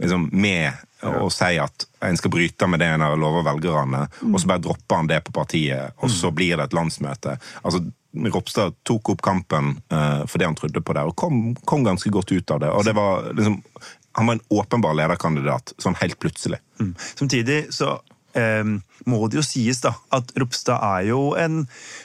liksom, 0.00 0.30
med 0.32 0.72
å 1.02 1.28
si 1.30 1.58
at 1.62 1.84
en 2.02 2.16
skal 2.18 2.30
bryte 2.30 2.66
med 2.66 2.80
det 2.80 2.88
en 2.90 3.00
har 3.04 3.16
lovet 3.16 3.44
velgerne, 3.46 4.08
og 4.32 4.40
så 4.40 4.48
bare 4.50 4.62
dropper 4.64 4.96
han 4.96 5.06
det 5.06 5.20
på 5.24 5.32
partiet, 5.32 5.92
og 6.02 6.10
så 6.10 6.32
blir 6.34 6.56
det 6.58 6.64
et 6.68 6.74
landsmøte. 6.74 7.36
Altså, 7.62 7.84
Ropstad 8.14 8.74
tok 8.88 9.12
opp 9.12 9.22
kampen 9.22 9.74
for 9.88 10.30
fordi 10.32 10.46
han 10.46 10.56
trodde 10.56 10.80
på 10.80 10.94
det, 10.96 11.02
og 11.04 11.16
kom, 11.16 11.54
kom 11.68 11.84
ganske 11.84 12.10
godt 12.10 12.32
ut 12.32 12.50
av 12.54 12.62
det. 12.62 12.70
Og 12.72 12.86
det 12.86 12.94
var 12.96 13.28
liksom 13.36 13.58
Han 14.18 14.26
var 14.26 14.34
en 14.34 14.46
åpenbar 14.48 14.96
lederkandidat, 14.98 15.74
sånn 15.78 15.94
helt 16.00 16.18
plutselig. 16.18 16.58
Mm. 16.80 16.94
Samtidig 16.98 17.58
så 17.70 18.00
um, 18.34 18.78
må 19.06 19.20
det 19.28 19.38
jo 19.38 19.44
sies 19.46 19.78
da, 19.84 19.92
at 20.10 20.32
Ropstad 20.40 20.80
er 20.82 21.04
jo 21.12 21.20
en 21.38 21.60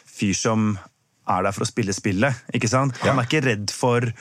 fyr 0.06 0.36
som 0.38 0.76
er 1.24 1.46
der 1.46 1.56
for 1.56 1.66
å 1.66 1.70
spille 1.70 1.96
spillet. 1.96 2.44
ikke 2.54 2.70
sant? 2.70 3.00
Han 3.04 3.20
er 3.20 3.28
ikke 3.28 3.44
redd 3.46 3.74
for 3.74 4.12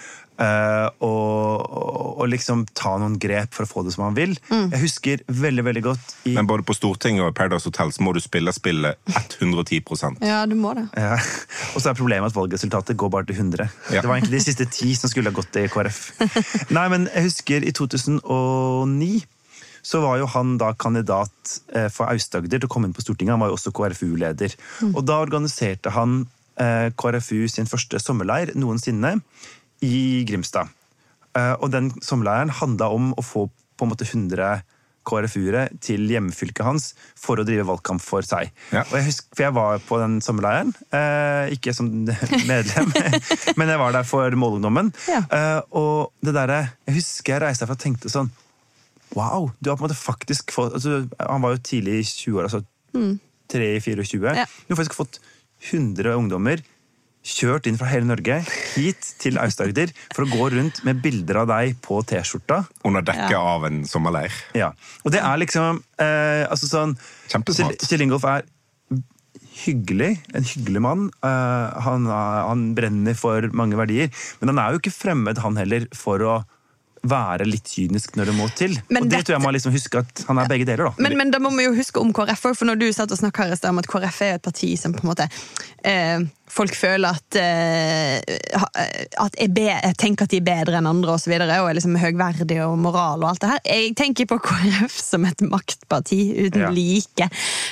uh, 0.40 0.88
og, 1.04 2.22
å, 2.22 2.26
liksom 2.30 2.64
ta 2.78 2.94
noen 3.00 3.18
grep 3.20 3.52
for 3.56 3.66
å 3.66 3.70
få 3.70 3.84
det 3.86 3.94
som 3.96 4.06
han 4.06 4.16
vil. 4.16 4.34
Mm. 4.48 4.70
Jeg 4.72 4.82
husker 4.84 5.24
veldig 5.26 5.64
veldig 5.68 5.82
godt 5.88 6.14
i... 6.30 6.34
Men 6.36 6.48
både 6.50 6.66
på 6.66 6.76
Stortinget 6.76 7.26
og 7.26 7.34
Paradise 7.36 7.68
Hotel 7.68 7.92
så 7.94 8.04
må 8.04 8.14
du 8.16 8.20
spille 8.24 8.54
spillet 8.54 9.12
110% 9.40 10.22
Ja, 10.26 10.42
du 10.48 10.56
må 10.58 10.74
det. 10.78 10.86
Ja. 10.96 11.18
Og 11.74 11.82
så 11.82 11.92
er 11.92 11.98
problemet 11.98 12.32
at 12.32 12.38
valgresultatet 12.38 12.98
går 13.00 13.12
bare 13.12 13.28
til 13.28 13.40
100. 13.40 13.68
Ja. 13.92 14.00
Det 14.00 14.08
var 14.08 14.18
egentlig 14.18 14.40
de 14.40 14.46
siste 14.48 14.68
ti 14.70 14.94
som 14.98 15.12
skulle 15.12 15.32
ha 15.32 15.36
gått 15.36 15.52
til 15.54 15.70
KrF. 15.72 16.02
Nei, 16.76 16.88
men 16.92 17.08
jeg 17.12 17.30
husker 17.30 17.66
i 17.66 17.74
2009 17.76 19.14
så 19.82 19.98
var 19.98 20.20
jo 20.20 20.28
han 20.30 20.54
da 20.62 20.68
kandidat 20.78 21.56
eh, 21.74 21.88
for 21.90 22.06
Aust-Agder 22.06 22.60
til 22.60 22.68
å 22.68 22.70
komme 22.70 22.86
inn 22.86 22.94
på 22.94 23.02
Stortinget. 23.02 23.34
Han 23.34 23.42
var 23.42 23.50
jo 23.50 23.56
også 23.56 23.72
KrFU-leder. 23.74 24.54
Mm. 24.78 24.92
Og 24.92 25.02
da 25.08 25.16
organiserte 25.24 25.90
han 25.90 26.20
Eh, 26.60 26.90
KrFU 27.00 27.46
sin 27.48 27.64
første 27.64 27.96
sommerleir 28.02 28.52
noensinne 28.60 29.14
i 29.84 30.22
Grimstad. 30.28 30.70
Eh, 31.38 31.54
og 31.58 31.72
den 31.72 31.90
sommerleiren 32.04 32.52
handla 32.60 32.90
om 32.92 33.12
å 33.16 33.24
få 33.24 33.48
på 33.48 33.86
en 33.86 33.92
måte 33.92 34.06
100 34.06 34.62
KrFU-ere 35.08 35.64
til 35.82 36.04
hjemmefylket 36.12 36.62
hans 36.62 36.92
for 37.18 37.40
å 37.40 37.46
drive 37.46 37.64
valgkamp 37.66 38.02
for 38.04 38.22
seg. 38.26 38.52
Ja. 38.70 38.84
Og 38.84 38.94
jeg 39.00 39.08
husker, 39.08 39.32
for 39.32 39.46
jeg 39.48 39.56
var 39.56 39.80
på 39.88 39.98
den 39.98 40.20
sommerleiren, 40.22 40.70
eh, 40.94 41.54
ikke 41.56 41.74
som 41.74 41.88
medlem, 42.50 42.92
men 43.58 43.72
jeg 43.74 43.82
var 43.82 43.96
der 43.96 44.06
for 44.06 44.38
målungdommen. 44.38 44.92
Ja. 45.10 45.24
og 45.74 46.12
det 46.22 46.36
der, 46.36 46.54
jeg 46.86 47.00
husker 47.00 47.34
jeg 47.34 47.44
reiste 47.46 47.64
derfra 47.64 47.78
og 47.78 47.82
tenkte 47.82 48.12
sånn 48.12 48.30
Wow! 49.12 49.50
du 49.60 49.68
har 49.68 49.76
på 49.76 49.84
en 49.84 49.90
måte 49.90 49.98
faktisk 49.98 50.54
fått 50.54 50.72
altså, 50.78 51.02
Han 51.18 51.42
var 51.44 51.52
jo 51.52 51.58
tidlig 51.68 51.98
i 51.98 52.04
20-åra, 52.06 52.48
altså 52.48 52.62
mm. 52.96 53.18
3-24. 53.52 54.36
Ja. 54.38 54.46
Du 54.46 54.72
har 54.72 54.78
faktisk 54.78 54.96
fått 54.96 55.18
100 55.70 56.14
ungdommer 56.16 56.62
kjørt 57.22 57.68
inn 57.70 57.78
fra 57.78 57.88
hele 57.90 58.08
Norge 58.08 58.40
hit 58.74 59.12
til 59.22 59.38
Aust-Agder 59.40 59.92
for 60.12 60.26
å 60.26 60.30
gå 60.30 60.48
rundt 60.56 60.82
med 60.86 61.02
bilder 61.04 61.42
av 61.44 61.50
deg 61.52 61.76
på 61.84 62.00
T-skjorta. 62.06 62.62
Under 62.88 63.04
dekke 63.06 63.30
ja. 63.34 63.42
av 63.54 63.66
en 63.68 63.84
sommerleir. 63.88 64.34
Ja. 64.58 64.72
Og 65.06 65.14
det 65.14 65.22
er 65.22 65.38
liksom 65.42 65.82
eh, 66.02 66.42
altså 66.48 66.70
sånn, 66.70 66.96
Kjempesmart. 67.30 67.86
Kjell 67.86 68.06
Ingolf 68.06 68.26
er 68.28 68.48
hyggelig. 69.62 70.16
En 70.34 70.48
hyggelig 70.48 70.82
mann. 70.82 71.06
Eh, 71.24 71.84
han, 71.86 72.08
han, 72.10 72.66
brenner 72.76 73.16
for 73.18 73.46
mange 73.54 73.78
verdier. 73.78 74.10
Men 74.40 74.54
han 74.54 74.64
er 74.64 74.74
jo 74.74 74.82
ikke 74.82 74.94
fremmed, 74.94 75.40
han 75.44 75.60
heller, 75.60 75.86
for 75.96 76.26
å 76.26 76.40
være 77.02 77.48
litt 77.48 77.66
kynisk 77.66 78.14
når 78.18 78.30
det 78.30 78.34
må 78.36 78.46
til. 78.54 78.76
Men 78.88 79.04
og 79.04 79.08
det 79.08 79.16
dette... 79.16 79.26
tror 79.26 79.36
jeg 79.36 79.44
man 79.44 79.56
liksom 79.56 79.74
huske 79.74 80.02
at 80.04 80.22
han 80.28 80.38
er 80.38 80.50
begge 80.50 80.66
deler. 80.68 80.90
da. 80.90 81.02
Men, 81.02 81.16
men 81.18 81.32
da 81.34 81.40
må 81.42 81.50
vi 81.56 81.66
jo 81.66 81.74
huske 81.74 82.02
om 82.02 82.12
KrF 82.14 82.46
òg, 82.50 82.58
for 82.58 82.70
når 82.70 82.78
du 82.78 82.86
satt 82.94 83.14
og 83.14 83.18
snakka 83.18 83.50
om 83.70 83.82
at 83.82 83.90
KrF 83.90 84.22
er 84.26 84.38
et 84.38 84.44
parti 84.44 84.74
som 84.78 84.94
på 84.94 85.02
en 85.02 85.10
måte 85.10 85.26
eh, 85.82 86.22
folk 86.50 86.74
føler 86.76 87.16
at, 87.16 87.36
uh, 87.38 88.64
at 89.24 89.38
jeg, 89.38 89.50
be, 89.54 89.66
jeg, 89.70 89.96
tenker 90.00 90.26
at 90.26 90.32
de 90.32 90.40
er 90.40 90.46
bedre 90.46 90.80
enn 90.80 90.88
andre 90.90 91.14
og, 91.14 91.20
så 91.22 91.32
videre, 91.32 91.60
og 91.62 91.70
er 91.70 91.78
liksom 91.78 91.96
høgverdige 92.00 92.66
og 92.66 92.76
moral 92.80 93.22
og 93.22 93.30
alt 93.30 93.42
det 93.44 93.50
her. 93.52 93.62
Jeg 93.66 93.94
tenker 93.98 94.28
på 94.30 94.38
KrF 94.46 94.96
som 95.00 95.26
et 95.28 95.44
maktparti 95.46 96.20
uten 96.46 96.66
ja. 96.66 96.72
like. 96.74 97.28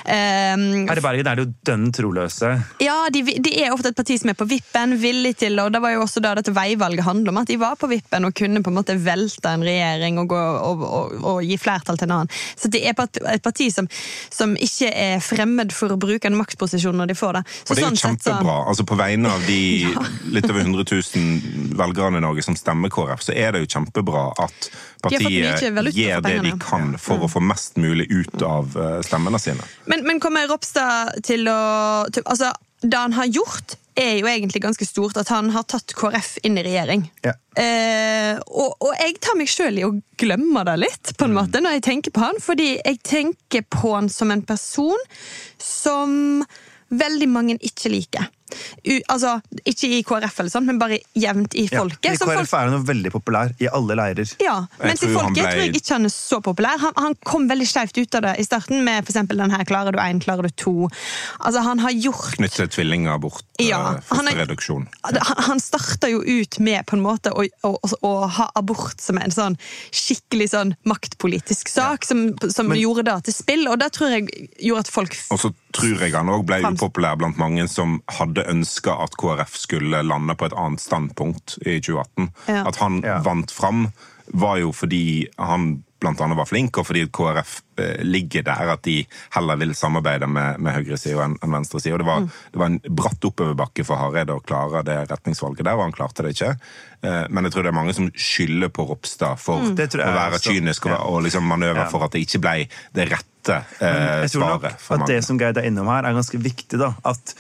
Um, 0.07 0.89
Her 0.89 1.00
i 1.00 1.05
Bergen 1.05 1.31
er 1.31 1.41
det 1.41 1.47
jo 1.47 1.53
dønn 1.71 1.89
troløse. 1.95 2.53
Ja, 2.83 2.97
de, 3.12 3.25
de, 3.43 3.55
er 3.61 3.75
ofte 3.75 3.93
et 3.93 3.99
parti 3.99 4.17
som 4.21 4.33
er 4.33 4.39
på 4.39 4.49
vippen, 4.50 4.97
villig 5.00 5.37
til 5.41 5.59
og 5.61 5.73
Det 5.75 5.81
var 5.83 5.93
jo 5.95 6.05
også 6.05 6.23
da 6.25 6.33
dette 6.39 6.55
veivalget 6.57 7.05
handler 7.05 7.35
om, 7.35 7.41
at 7.43 7.50
de 7.50 7.59
var 7.61 7.77
på 7.81 7.91
vippen 7.91 8.29
og 8.29 8.35
kunne 8.37 8.62
på 8.65 8.73
en 8.73 8.79
måte 8.79 8.97
velte 9.00 9.53
en 9.53 9.65
regjering 9.67 10.21
og, 10.23 10.31
gå, 10.31 10.41
og, 10.41 11.17
og 11.21 11.43
gi 11.45 11.59
flertall 11.61 12.00
til 12.00 12.09
en 12.09 12.17
annen. 12.21 12.33
Så 12.57 12.71
det 12.73 12.83
er 12.87 12.97
et 12.97 13.45
parti 13.45 13.69
som, 13.75 13.89
som, 14.33 14.57
ikke 14.61 14.91
er 14.91 15.21
fremmed 15.25 15.73
for 15.75 15.93
å 15.93 15.99
bruke 16.00 16.29
en 16.29 16.39
maktposisjon 16.39 16.97
når 16.97 17.12
de 17.12 17.17
får 17.19 17.39
det. 17.39 17.45
Så 17.50 17.75
og 17.75 17.77
det 17.77 17.85
er 17.85 17.87
jo 17.87 17.91
sånn 17.91 18.03
kjempebra. 18.03 18.57
Så, 18.61 18.70
altså 18.71 18.87
På 18.89 18.97
vegne 18.99 19.33
av 19.33 19.43
de 19.47 19.61
litt 20.35 20.49
over 20.50 20.62
100 20.62 20.85
000 20.87 21.77
velgerne 21.81 22.21
i 22.21 22.25
Norge 22.25 22.45
som 22.47 22.57
stemmer 22.59 22.93
KrF, 22.93 23.25
så 23.25 23.35
er 23.37 23.55
det 23.55 23.65
jo 23.65 23.71
kjempebra 23.77 24.31
at 24.47 24.71
partiet 25.03 25.62
gjør 25.97 26.25
det 26.25 26.39
de 26.45 26.55
kan 26.62 26.95
for 27.00 27.27
å 27.27 27.31
få 27.31 27.43
mest 27.45 27.81
mulig 27.81 28.09
ut 28.12 28.43
av 28.47 28.75
eh, 28.77 28.99
stemmene 29.07 29.41
sine. 29.43 29.67
Men, 29.91 30.05
men 30.09 30.23
kommer 30.23 30.49
Ropstad 30.50 31.21
til 31.27 31.49
å 31.50 31.61
til, 32.12 32.25
Altså, 32.31 32.53
det 32.81 32.97
han 32.97 33.15
har 33.17 33.29
gjort, 33.29 33.77
er 33.99 34.21
jo 34.21 34.29
egentlig 34.31 34.62
ganske 34.62 34.87
stort. 34.87 35.19
At 35.21 35.29
han 35.33 35.50
har 35.55 35.67
tatt 35.69 35.95
KrF 35.97 36.37
inn 36.47 36.59
i 36.61 36.65
regjering. 36.65 37.05
Ja. 37.27 37.35
Eh, 37.61 38.39
og, 38.47 38.77
og, 38.79 38.93
jeg 38.97 39.19
tar 39.23 39.37
meg 39.39 39.50
sjøl 39.50 39.81
i 39.81 39.87
å 39.87 39.93
glemme 40.21 40.65
det 40.69 40.79
litt, 40.81 41.12
på 41.17 41.27
en 41.27 41.35
mm. 41.35 41.39
måte, 41.43 41.62
når 41.62 41.79
jeg 41.79 41.87
tenker 41.91 42.17
på 42.17 42.25
han. 42.25 42.41
Fordi 42.43 42.73
jeg 42.79 43.00
tenker 43.07 43.67
på 43.69 43.95
han 43.97 44.11
som 44.12 44.33
en 44.33 44.45
person 44.47 45.09
som 45.61 46.43
veldig 46.91 47.29
mange 47.31 47.59
ikke 47.62 47.93
liker. 47.93 48.31
U, 48.85 48.95
altså, 49.12 49.37
Ikke 49.64 49.90
i 49.99 50.02
KrF, 50.07 50.40
eller 50.42 50.52
sånt, 50.52 50.69
men 50.69 50.80
bare 50.80 51.00
jevnt 51.19 51.54
i 51.59 51.66
folket. 51.71 52.11
Ja, 52.11 52.14
I 52.14 52.21
KrF 52.21 52.50
folk... 52.50 52.57
er 52.61 52.73
han 52.75 52.87
veldig 52.88 53.12
populær 53.14 53.54
i 53.61 53.69
alle 53.71 53.97
leirer. 53.99 54.35
Ja, 54.42 54.57
Mens 54.83 55.04
i 55.04 55.11
folket 55.12 55.40
ble... 55.40 55.47
tror 55.49 55.64
jeg 55.64 55.76
ikke 55.80 55.97
han 55.97 56.09
er 56.09 56.14
så 56.14 56.40
populær. 56.45 56.80
Han, 56.83 56.97
han 56.97 57.16
kom 57.26 57.49
veldig 57.50 57.69
skjevt 57.69 58.00
ut 58.00 58.19
av 58.21 58.26
det 58.28 58.37
i 58.42 58.47
starten 58.47 58.85
med 58.87 59.07
for 59.07 59.37
den 59.40 59.54
her 59.54 59.64
'Klarer 59.71 59.95
du 59.95 60.00
én, 60.02 60.21
klarer 60.23 60.49
du 60.49 60.52
to'. 60.59 60.88
Altså, 61.38 61.61
han 61.62 61.78
har 61.78 61.92
gjort 61.95 62.37
Knyttet 62.37 62.73
tvillingabort, 62.75 63.45
ja, 63.62 64.00
for 64.07 64.21
fosterreduksjon. 64.21 64.88
Han, 65.02 65.19
han 65.49 65.61
starta 65.61 66.11
jo 66.11 66.23
ut 66.25 66.59
med 66.59 66.87
på 66.87 66.97
en 66.97 67.04
måte 67.04 67.33
å, 67.33 67.45
å, 67.66 67.75
å, 68.07 68.12
ha 68.26 68.50
abort 68.59 69.00
som 69.00 69.19
en 69.21 69.35
sånn 69.35 69.57
skikkelig 69.95 70.50
sånn 70.54 70.75
maktpolitisk 70.88 71.71
sak, 71.71 72.04
ja. 72.04 72.09
som, 72.09 72.25
som 72.50 72.71
men... 72.71 72.80
gjorde 72.80 73.07
det 73.11 73.16
til 73.28 73.37
spill, 73.37 73.66
og 73.71 73.78
det 73.83 73.92
tror 73.97 74.14
jeg 74.14 74.49
gjorde 74.59 74.87
at 74.87 74.92
folk 74.92 75.16
tror 75.77 76.03
jeg 76.03 76.15
han 76.17 76.33
òg 76.33 76.47
ble 76.49 76.61
upopulær 76.67 77.19
blant 77.21 77.39
mange 77.41 77.67
som 77.71 77.99
hadde 78.19 78.47
ønska 78.50 78.97
at 79.05 79.17
KrF 79.21 79.59
skulle 79.59 80.03
lande 80.07 80.37
på 80.39 80.49
et 80.49 80.57
annet 80.59 80.83
standpunkt 80.83 81.59
i 81.62 81.79
2018. 81.79 82.33
Ja. 82.50 82.65
At 82.71 82.81
han 82.83 83.03
ja. 83.07 83.21
vant 83.27 83.55
fram, 83.55 83.89
var 84.31 84.61
jo 84.61 84.75
fordi 84.75 85.29
han 85.39 85.81
blant 86.00 86.21
annet 86.21 86.39
var 86.39 86.49
flink, 86.49 86.79
og 86.81 86.87
fordi 86.89 87.03
KrF 87.12 87.57
eh, 87.81 88.03
ligger 88.07 88.45
der 88.47 88.73
at 88.73 88.83
de 88.87 89.03
heller 89.35 89.59
vil 89.61 89.75
samarbeide 89.77 90.29
med, 90.31 90.61
med 90.62 90.79
høyresida 90.79 91.27
enn 91.27 91.37
en 91.45 91.57
venstresida. 91.59 91.99
Det, 92.00 92.07
var, 92.09 92.23
mm. 92.25 92.31
det 92.55 92.62
var 92.62 92.71
en 92.71 92.79
bratt 93.00 93.27
oppoverbakke 93.29 93.85
for 93.85 94.00
Hareide 94.00 94.37
å 94.39 94.45
klare 94.45 94.81
det 94.87 94.97
retningsvalget 95.11 95.67
der, 95.67 95.77
og 95.77 95.85
han 95.89 95.97
klarte 95.97 96.25
det 96.25 96.33
ikke. 96.37 96.55
Eh, 97.05 97.25
men 97.29 97.47
jeg 97.47 97.55
tror 97.55 97.67
det 97.67 97.73
er 97.75 97.79
mange 97.83 97.97
som 97.97 98.09
skylder 98.17 98.73
på 98.73 98.87
Ropstad 98.89 99.43
for 99.43 99.67
mm. 99.67 99.77
å 99.77 100.15
være 100.17 100.41
kynisk 100.47 100.89
og, 100.89 100.97
og 101.11 101.21
liksom 101.29 101.50
manøver 101.53 101.85
ja. 101.85 101.91
for 101.93 102.07
at 102.07 102.17
det 102.17 102.25
ikke 102.25 102.43
ble 102.47 102.57
det 102.97 103.11
rette 103.12 103.30
eh, 103.49 103.63
svaret. 103.81 104.27
Jeg 104.27 104.33
tror 104.35 104.49
nok 104.49 104.67
at 104.69 105.07
det 105.09 105.21
som 105.25 105.39
Geir 105.41 105.57
er 105.57 105.69
innom 105.69 105.89
her, 105.89 106.05
er 106.05 106.17
ganske 106.17 106.41
viktig. 106.41 106.81
da, 106.81 106.93
at 107.09 107.35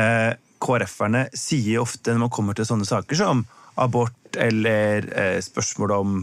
eh, 0.00 0.32
KrF-erne 0.64 1.28
sier 1.36 1.82
ofte 1.82 2.14
når 2.14 2.26
man 2.26 2.32
kommer 2.32 2.56
til 2.56 2.66
sånne 2.68 2.88
saker 2.88 3.18
som 3.18 3.44
abort 3.80 4.38
eller 4.40 5.06
eh, 5.12 5.40
spørsmål 5.44 5.94
om 5.96 6.16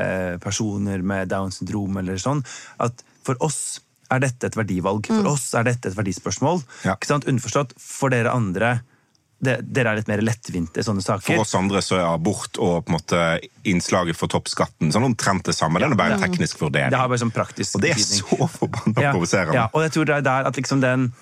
eh, 0.00 0.36
personer 0.42 1.02
med 1.02 1.32
Downs 1.32 1.60
syndrom 1.60 1.96
eller 2.00 2.20
sånn, 2.20 2.44
at 2.78 3.04
for 3.24 3.40
oss 3.44 3.80
er 4.12 4.20
dette 4.20 4.50
et 4.50 4.56
verdivalg. 4.58 5.06
For 5.08 5.24
mm. 5.24 5.30
oss 5.32 5.46
er 5.56 5.66
dette 5.66 5.90
et 5.90 5.96
verdispørsmål. 5.96 6.60
Ja. 6.84 6.96
Ikke 6.96 7.08
sant? 7.08 7.28
Underforstått, 7.30 7.72
for 7.80 8.12
dere 8.12 8.34
andre 8.34 8.76
dere 9.44 9.90
er 9.90 9.98
litt 9.98 10.08
mer 10.08 10.22
lettvinte 10.24 10.80
i 10.80 10.86
sånne 10.86 11.02
saker. 11.04 11.26
For 11.26 11.42
oss 11.42 11.54
andre 11.58 11.82
så 11.84 11.98
er 11.98 12.06
abort 12.06 12.58
og 12.62 12.86
på 12.86 12.92
en 12.92 12.96
måte 12.96 13.20
innslaget 13.68 14.16
for 14.16 14.32
toppskatten 14.32 14.92
sånn 14.94 15.06
omtrent 15.10 15.44
det 15.48 15.56
samme. 15.56 15.82
Ja, 15.82 15.90
det 15.90 15.98
er 15.98 16.00
bare 16.00 16.18
en 16.18 16.24
teknisk 16.24 16.62
vurdering. 16.62 16.92
Det 16.94 17.00
har 17.00 17.10
bare 17.10 17.22
sånn 17.22 17.34
praktisk 17.34 17.76
Og 17.76 17.84
det 17.84 17.94
er 17.96 18.00
så 18.00 18.48
forbanna 18.48 19.08
ja, 19.08 19.12
provoserende. 19.12 19.58
Ja, 19.58 19.66
og 19.72 19.84
jeg 19.84 19.94
tror 19.96 20.08
det 20.08 20.18
er 20.18 20.26
der 20.30 20.50
at 20.50 20.60
liksom 20.60 20.84
den 20.84 21.12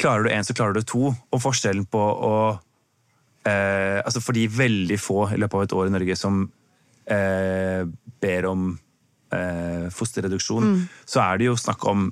Klarer 0.00 0.24
du 0.24 0.30
én, 0.32 0.46
så 0.48 0.54
klarer 0.56 0.72
du 0.72 0.80
to. 0.88 1.10
Og 1.12 1.42
forskjellen 1.42 1.84
på 1.92 2.00
å 2.00 2.36
eh, 3.44 3.98
altså 4.00 4.22
For 4.24 4.32
de 4.36 4.46
veldig 4.48 4.96
få 4.96 5.26
i 5.34 5.40
løpet 5.40 5.58
av 5.58 5.66
et 5.66 5.74
år 5.76 5.90
i 5.90 5.92
Norge 5.92 6.16
som 6.16 6.38
eh, 7.04 7.82
ber 8.24 8.48
om 8.48 8.70
eh, 9.34 9.90
fosterreduksjon, 9.92 10.70
mm. 10.70 10.80
så 11.04 11.20
er 11.26 11.40
det 11.40 11.50
jo 11.50 11.58
snakk 11.60 11.84
om 11.90 12.08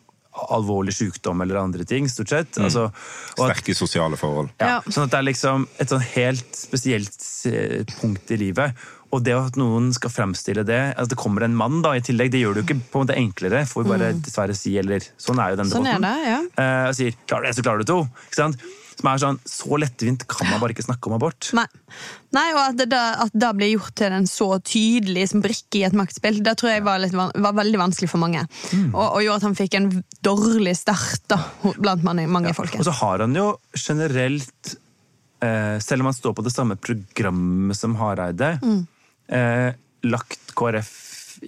alvorlig 0.55 0.95
sykdom 0.97 1.43
eller 1.45 1.61
andre 1.61 1.85
ting, 1.89 2.09
stort 2.11 2.33
sett. 2.33 2.59
Mm. 2.59 2.69
Altså, 2.69 2.87
Sterke 3.35 3.75
sosiale 3.77 4.19
forhold. 4.21 4.53
Ja, 4.63 4.79
sånn 4.87 5.07
at 5.07 5.15
det 5.15 5.21
er 5.21 5.29
liksom 5.31 5.67
et 5.79 5.93
sånn 5.93 6.05
helt 6.15 6.49
spesielt 6.57 7.29
eh, 7.51 7.85
punkt 7.99 8.33
i 8.35 8.41
livet. 8.41 8.87
Og 9.15 9.23
det 9.25 9.33
at 9.33 9.57
noen 9.57 9.87
skal 9.97 10.13
fremstille 10.13 10.67
det 10.69 10.81
altså 10.91 11.15
Det 11.15 11.17
kommer 11.17 11.47
en 11.47 11.55
mann 11.57 11.79
da 11.81 11.95
i 11.97 12.03
tillegg, 12.05 12.29
det 12.35 12.43
gjør 12.43 12.59
det 12.59 12.61
jo 12.61 12.67
ikke 12.67 12.91
på 12.93 12.99
en 12.99 13.07
måte 13.07 13.17
enklere. 13.17 13.63
Får 13.69 13.87
vi 13.87 13.93
bare 13.95 14.11
mm. 14.13 14.21
dessverre 14.27 14.59
si, 14.59 14.75
eller 14.81 15.07
Sånn 15.17 15.41
er 15.41 15.55
jo 15.55 15.63
den 15.63 15.71
sånn 15.73 15.89
debatten. 15.89 16.05
Det, 16.05 16.29
ja. 16.29 16.43
Og 16.91 16.99
sier 16.99 17.17
'klarer 17.25 17.47
du 17.47 17.49
det, 17.49 17.57
så 17.57 17.65
klarer 17.65 17.85
du 17.85 17.89
to'. 17.93 18.05
Ikke 18.29 18.43
sant? 18.43 18.69
Som 18.99 19.09
er 19.13 19.21
sånn, 19.23 19.37
Så 19.47 19.79
lettvint 19.79 20.25
kan 20.27 20.49
man 20.51 20.59
bare 20.63 20.75
ikke 20.75 20.87
snakke 20.89 21.11
om 21.11 21.15
abort. 21.19 21.51
Nei, 21.55 21.67
Nei 22.35 22.47
og 22.57 22.61
at 22.65 22.81
det, 22.81 22.99
at 23.25 23.37
det 23.37 23.51
blir 23.57 23.71
gjort 23.77 23.95
til 24.01 24.17
en 24.17 24.27
så 24.29 24.49
tydelig 24.59 25.29
som 25.31 25.45
brikke 25.45 25.81
i 25.81 25.85
et 25.87 25.97
maktspill, 25.97 26.43
det 26.45 26.57
tror 26.59 26.73
jeg 26.73 26.85
var, 26.87 26.99
litt, 27.03 27.15
var 27.15 27.57
veldig 27.57 27.81
vanskelig 27.81 28.11
for 28.11 28.23
mange. 28.23 28.43
Mm. 28.73 28.91
Og, 28.91 29.05
og, 29.05 29.23
gjorde 29.23 29.39
at 29.41 29.49
han 29.49 29.59
fikk 29.59 29.79
en 29.79 29.89
dårlig 30.27 30.75
start 30.81 31.25
da, 31.31 31.41
blant 31.79 32.05
mange, 32.07 32.27
mange 32.31 32.51
ja. 32.51 32.59
folk. 32.59 32.75
Og 32.81 32.89
så 32.89 32.97
har 33.01 33.25
han 33.25 33.39
jo 33.39 33.53
generelt 33.79 34.75
eh, 35.45 35.79
selv 35.85 36.03
om 36.03 36.11
han 36.11 36.19
står 36.19 36.35
på 36.37 36.47
det 36.47 36.55
samme 36.55 36.79
programmet 36.81 37.79
som 37.79 37.97
Hareide, 38.01 38.57
eh, 39.31 39.71
lagt 40.09 40.55
KrF 40.59 40.95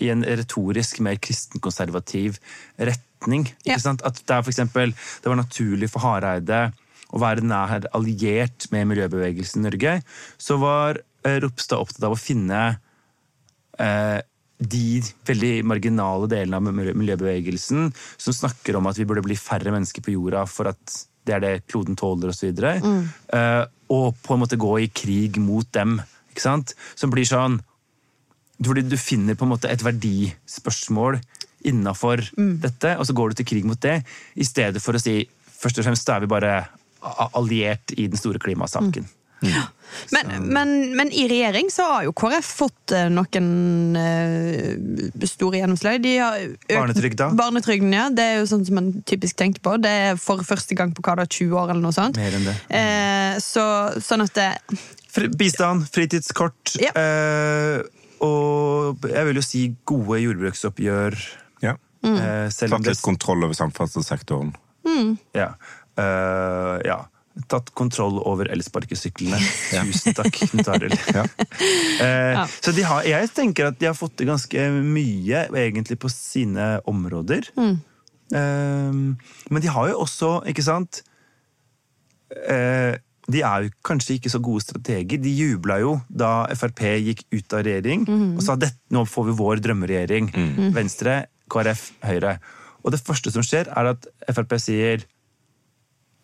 i 0.00 0.10
en 0.12 0.22
retorisk 0.24 1.00
mer 1.02 1.18
kristenkonservativ 1.22 2.38
retning. 2.78 3.48
Ja. 3.66 3.78
Sant? 3.82 4.04
At 4.06 4.22
det, 4.22 4.30
er 4.30 4.44
for 4.44 4.52
eksempel, 4.52 4.94
det 4.94 5.32
var 5.32 5.40
naturlig 5.40 5.90
for 5.90 6.06
Hareide 6.06 6.68
å 7.10 7.20
være 7.22 7.44
nær 7.46 7.88
alliert 7.96 8.68
med 8.74 8.88
miljøbevegelsen 8.92 9.62
i 9.62 9.68
Norge, 9.68 9.94
så 10.38 10.58
var 10.62 11.00
eh, 11.26 11.38
Ropstad 11.42 11.82
opptatt 11.82 12.06
av 12.06 12.16
å 12.16 12.20
finne 12.20 12.62
eh, 13.80 14.18
de 14.60 15.00
veldig 15.26 15.54
marginale 15.64 16.28
delene 16.30 16.58
av 16.60 16.96
miljøbevegelsen 17.00 17.88
som 17.96 18.36
snakker 18.36 18.76
om 18.76 18.90
at 18.90 18.98
vi 19.00 19.06
burde 19.08 19.24
bli 19.24 19.38
færre 19.40 19.72
mennesker 19.72 20.04
på 20.04 20.14
jorda 20.14 20.44
for 20.50 20.70
at 20.70 21.00
det 21.28 21.36
er 21.36 21.42
det 21.44 21.54
kloden 21.68 21.96
tåler, 22.00 22.32
osv. 22.32 22.52
Mm. 22.56 23.02
Eh, 23.36 23.64
og 23.92 24.16
på 24.24 24.34
en 24.34 24.42
måte 24.42 24.60
gå 24.60 24.76
i 24.84 24.88
krig 24.92 25.40
mot 25.42 25.68
dem. 25.74 25.98
Ikke 26.32 26.44
sant? 26.44 26.74
Som 26.96 27.12
blir 27.12 27.26
sånn 27.28 27.58
Fordi 28.60 28.84
du 28.86 28.96
finner 29.00 29.34
på 29.34 29.46
en 29.46 29.54
måte 29.54 29.70
et 29.72 29.82
verdispørsmål 29.82 31.16
innafor 31.64 32.20
dette, 32.36 32.92
og 33.00 33.06
så 33.08 33.14
går 33.16 33.32
du 33.32 33.40
til 33.40 33.48
krig 33.48 33.66
mot 33.68 33.80
det, 33.80 34.02
i 34.36 34.44
stedet 34.44 34.80
for 34.84 34.96
å 34.96 35.00
si 35.00 35.22
først 35.60 35.80
og 35.80 35.86
fremst 35.86 36.08
da 36.08 36.16
er 36.16 36.24
vi 36.24 36.30
bare 36.30 36.52
alliert 37.00 37.92
i 37.96 38.06
den 38.08 38.18
store 38.20 38.38
klimasaken. 38.42 39.08
Men, 40.12 40.26
men, 40.52 40.72
men 40.96 41.08
i 41.16 41.22
regjering 41.30 41.70
så 41.72 41.82
har 41.88 42.02
jo 42.04 42.12
KrF 42.12 42.44
fått 42.60 42.92
eh, 42.94 43.06
noen 43.10 43.96
uh, 43.96 45.24
store 45.26 45.62
gjennomslag. 45.62 45.96
De 46.04 46.12
har 46.20 46.36
økt 46.44 46.66
Barnetrygda. 46.76 47.28
Barnetrygden, 47.38 47.94
ja. 47.96 48.04
Det 48.14 48.26
er 48.26 48.36
jo 48.42 48.50
sånn 48.52 48.66
som 48.68 48.76
man 48.78 48.90
typisk 49.08 49.38
tenker 49.40 49.64
på. 49.64 49.78
Det 49.82 49.90
er 50.10 50.20
for 50.20 50.44
første 50.46 50.76
gang 50.78 50.92
på 50.94 51.02
hva 51.06 51.16
da, 51.22 51.24
20 51.26 51.56
år 51.56 51.72
eller 51.72 51.82
noe 51.88 51.96
sånt. 51.96 52.20
Mer 52.20 52.36
enn 52.36 52.46
det. 52.50 52.54
Eh, 52.68 53.40
så, 53.42 53.64
sånn 54.04 54.26
at 54.28 54.36
det 54.36 54.50
Fri- 55.10 55.32
Bistand, 55.40 55.88
fritidskort 55.90 56.76
Ja. 56.84 56.92
eh, 57.00 57.80
og 58.22 59.08
jeg 59.08 59.24
vil 59.30 59.40
jo 59.40 59.46
si 59.48 59.64
gode 59.88 60.20
jordbruksoppgjør. 60.20 61.16
Ja. 61.64 61.78
Eh, 62.04 62.46
selv 62.52 62.76
Tatt 62.76 62.92
litt 62.92 63.02
kontroll 63.08 63.48
over 63.48 63.56
samferdselssektoren. 63.56 64.52
ja. 65.36 65.54
Eh, 66.00 66.76
ja. 66.88 67.00
Tatt 67.48 67.70
kontroll 67.78 68.18
over 68.26 68.50
elsparkesyklene. 68.52 69.38
Tusen 69.70 70.16
takk, 70.18 70.40
Knut 70.50 70.70
Arild. 70.72 70.96
Ja. 71.14 71.24
ja. 72.00 72.46
Så 72.60 72.74
de 72.76 72.84
har, 72.86 73.06
jeg 73.06 73.30
tenker 73.36 73.70
at 73.70 73.78
de 73.80 73.88
har 73.88 73.96
fått 73.96 74.16
til 74.18 74.30
ganske 74.30 74.64
mye 74.82 75.44
egentlig 75.48 75.98
på 76.02 76.10
sine 76.12 76.72
områder. 76.90 77.52
Eh, 77.60 78.90
men 78.90 79.62
de 79.62 79.70
har 79.70 79.92
jo 79.92 80.02
også, 80.04 80.32
ikke 80.50 80.62
sant 80.62 81.00
eh, 82.30 82.94
De 83.26 83.40
er 83.42 83.64
jo 83.66 83.72
kanskje 83.86 84.18
ikke 84.18 84.32
så 84.32 84.42
gode 84.42 84.64
strateger. 84.66 85.22
De 85.22 85.32
jubla 85.34 85.78
jo 85.82 85.96
da 86.08 86.48
Frp 86.58 86.82
gikk 87.06 87.24
ut 87.30 87.56
av 87.56 87.64
regjering 87.66 88.06
og 88.10 88.42
sa 88.42 88.58
at 88.58 88.74
nå 88.90 89.04
får 89.06 89.30
vi 89.30 89.38
vår 89.38 89.62
drømmeregjering. 89.66 90.32
Venstre, 90.74 91.22
KrF, 91.50 91.92
Høyre. 92.06 92.38
Og 92.82 92.94
det 92.94 93.02
første 93.06 93.30
som 93.34 93.44
skjer, 93.46 93.70
er 93.70 93.92
at 93.94 94.06
Frp 94.34 94.56
sier 94.62 95.06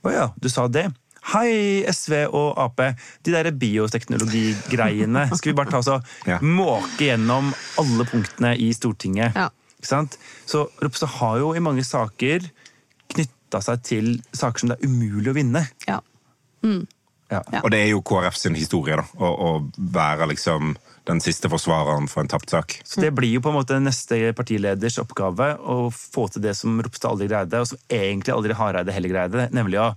Å 0.07 0.13
ja, 0.15 0.27
du 0.39 0.49
sa 0.53 0.69
det. 0.71 0.87
Hei, 1.33 1.83
SV 1.91 2.21
og 2.31 2.53
Ap. 2.63 2.79
De 3.27 3.33
der 3.35 3.49
bioteknologigreiene 3.51 5.25
skal 5.37 5.51
vi 5.53 5.57
bare 5.59 5.73
ta 5.73 5.81
oss 5.83 5.91
og 5.91 6.05
Ja. 6.31 6.39
måke 6.43 7.09
gjennom 7.09 7.53
alle 7.83 8.07
punktene 8.07 8.55
i 8.63 8.71
Stortinget. 8.77 9.35
Ja. 9.35 9.49
Ikke 9.81 9.91
sant? 9.91 10.19
Så 10.49 10.69
Ropstad 10.83 11.11
har 11.19 11.41
jo 11.43 11.51
i 11.59 11.63
mange 11.65 11.83
saker 11.85 12.47
knytta 13.13 13.61
seg 13.63 13.83
til 13.87 14.13
saker 14.35 14.63
som 14.63 14.71
det 14.73 14.79
er 14.81 14.87
umulig 14.89 15.33
å 15.33 15.37
vinne. 15.37 15.65
Ja. 15.89 15.99
Mm. 16.63 16.85
Ja. 17.31 17.41
Og 17.65 17.73
det 17.75 17.81
er 17.83 17.91
jo 17.91 18.05
KrF 18.07 18.37
sin 18.39 18.55
historie, 18.55 18.97
da. 19.01 19.05
Å, 19.19 19.27
å 19.27 19.51
være 19.93 20.29
liksom 20.31 20.77
den 21.07 21.21
siste 21.23 21.49
forsvareren 21.53 22.09
for 22.11 22.25
en 22.25 22.29
tapt 22.33 22.51
sak. 22.51 22.81
Så 22.85 23.01
det 23.01 23.13
blir 23.15 23.37
jo 23.37 23.41
på 23.45 23.53
en 23.53 23.59
måte 23.61 23.79
neste 23.83 24.33
partileders 24.35 24.99
oppgave 24.99 25.53
å 25.63 25.87
få 25.95 26.27
til 26.35 26.43
det 26.43 26.57
som 26.59 26.81
Ropstad 26.83 27.13
aldri 27.15 27.29
greide, 27.31 27.61
og 27.63 27.69
som 27.71 27.79
egentlig 27.89 28.35
aldri 28.35 28.57
Hareide 28.59 28.93
heller 28.97 29.13
greide, 29.15 29.49
nemlig 29.55 29.79
å 29.83 29.93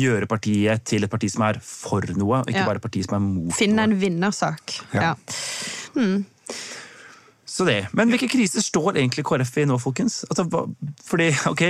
gjøre 0.00 0.26
partiet 0.26 0.82
til 0.90 1.04
et 1.06 1.10
parti 1.12 1.28
som 1.30 1.44
er 1.46 1.60
for 1.62 2.02
noe, 2.16 2.40
og 2.40 2.48
ikke 2.50 2.56
Ja. 2.64 2.66
bare 2.66 2.80
et 2.80 2.86
parti 2.88 3.04
som 3.04 3.14
er 3.14 3.22
mot 3.28 3.52
Finne 3.54 3.84
en 3.84 3.94
vinnersak. 4.00 4.80
Ja. 4.96 5.12
Ja. 5.12 6.22
Så 7.46 7.62
det. 7.68 7.86
Men 7.94 8.08
hvilke 8.10 8.26
kriser 8.32 8.64
står 8.64 8.96
egentlig 8.98 9.22
KrF 9.28 9.52
i 9.62 9.64
nå, 9.68 9.76
folkens? 9.78 10.24
Altså, 10.26 10.46
fordi, 11.06 11.28
ok, 11.46 11.60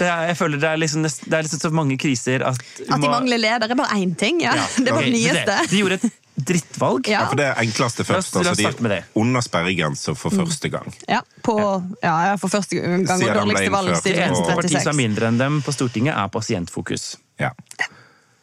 det 0.00 0.08
er, 0.08 0.24
jeg 0.32 0.38
føler 0.40 0.58
det 0.58 0.70
er, 0.72 0.80
liksom, 0.80 1.04
nest- 1.06 1.22
det 1.28 1.36
er 1.38 1.44
liksom 1.46 1.60
så 1.62 1.70
mange 1.70 1.94
kriser 2.00 2.42
at 2.42 2.58
At 2.58 2.88
de 2.88 2.98
må- 3.04 3.12
mangler 3.12 3.38
leder, 3.38 3.70
er 3.70 3.78
bare 3.78 3.94
én 4.00 4.16
ting. 4.18 4.40
Ja. 4.42 4.56
Ja, 4.58 4.66
Det 4.84 4.90
var 4.90 5.04
okay. 5.04 5.12
det 5.12 5.20
nyeste. 5.20 5.58
De 5.70 5.78
gjorde 5.84 6.00
et 6.00 6.10
drittvalg. 6.46 7.08
Ja. 7.08 7.20
Ja, 7.20 7.28
for 7.28 7.36
det 7.40 7.46
er 7.50 7.60
enkleste 7.62 8.04
La 8.04 8.18
oss- 8.18 8.30
først. 8.30 8.34
la 8.34 8.40
oss 8.40 8.48
Altså, 8.50 8.88
de 8.88 8.94
er 8.96 9.04
under 9.14 9.40
sperregrensa 9.40 10.14
for 10.16 10.30
første 10.30 10.70
gang. 10.70 10.92
Ja, 11.08 11.20
på, 11.42 11.56
ja, 12.02 12.14
ja, 12.30 12.36
for 12.36 12.48
første 12.48 12.76
gang. 12.80 13.06
Og 13.10 13.20
dårligste 13.20 13.70
valg 13.70 13.94
siden 13.96 14.16
Det 14.16 14.26
eneste 14.28 14.44
og- 14.44 14.60
partiet 14.62 14.82
som 14.82 14.92
er 14.92 14.96
mindre 15.08 15.26
enn 15.28 15.38
dem 15.38 15.62
på 15.62 15.72
Stortinget, 15.72 16.16
er 16.16 16.28
Pasientfokus. 16.28 17.16
Ja. 17.38 17.50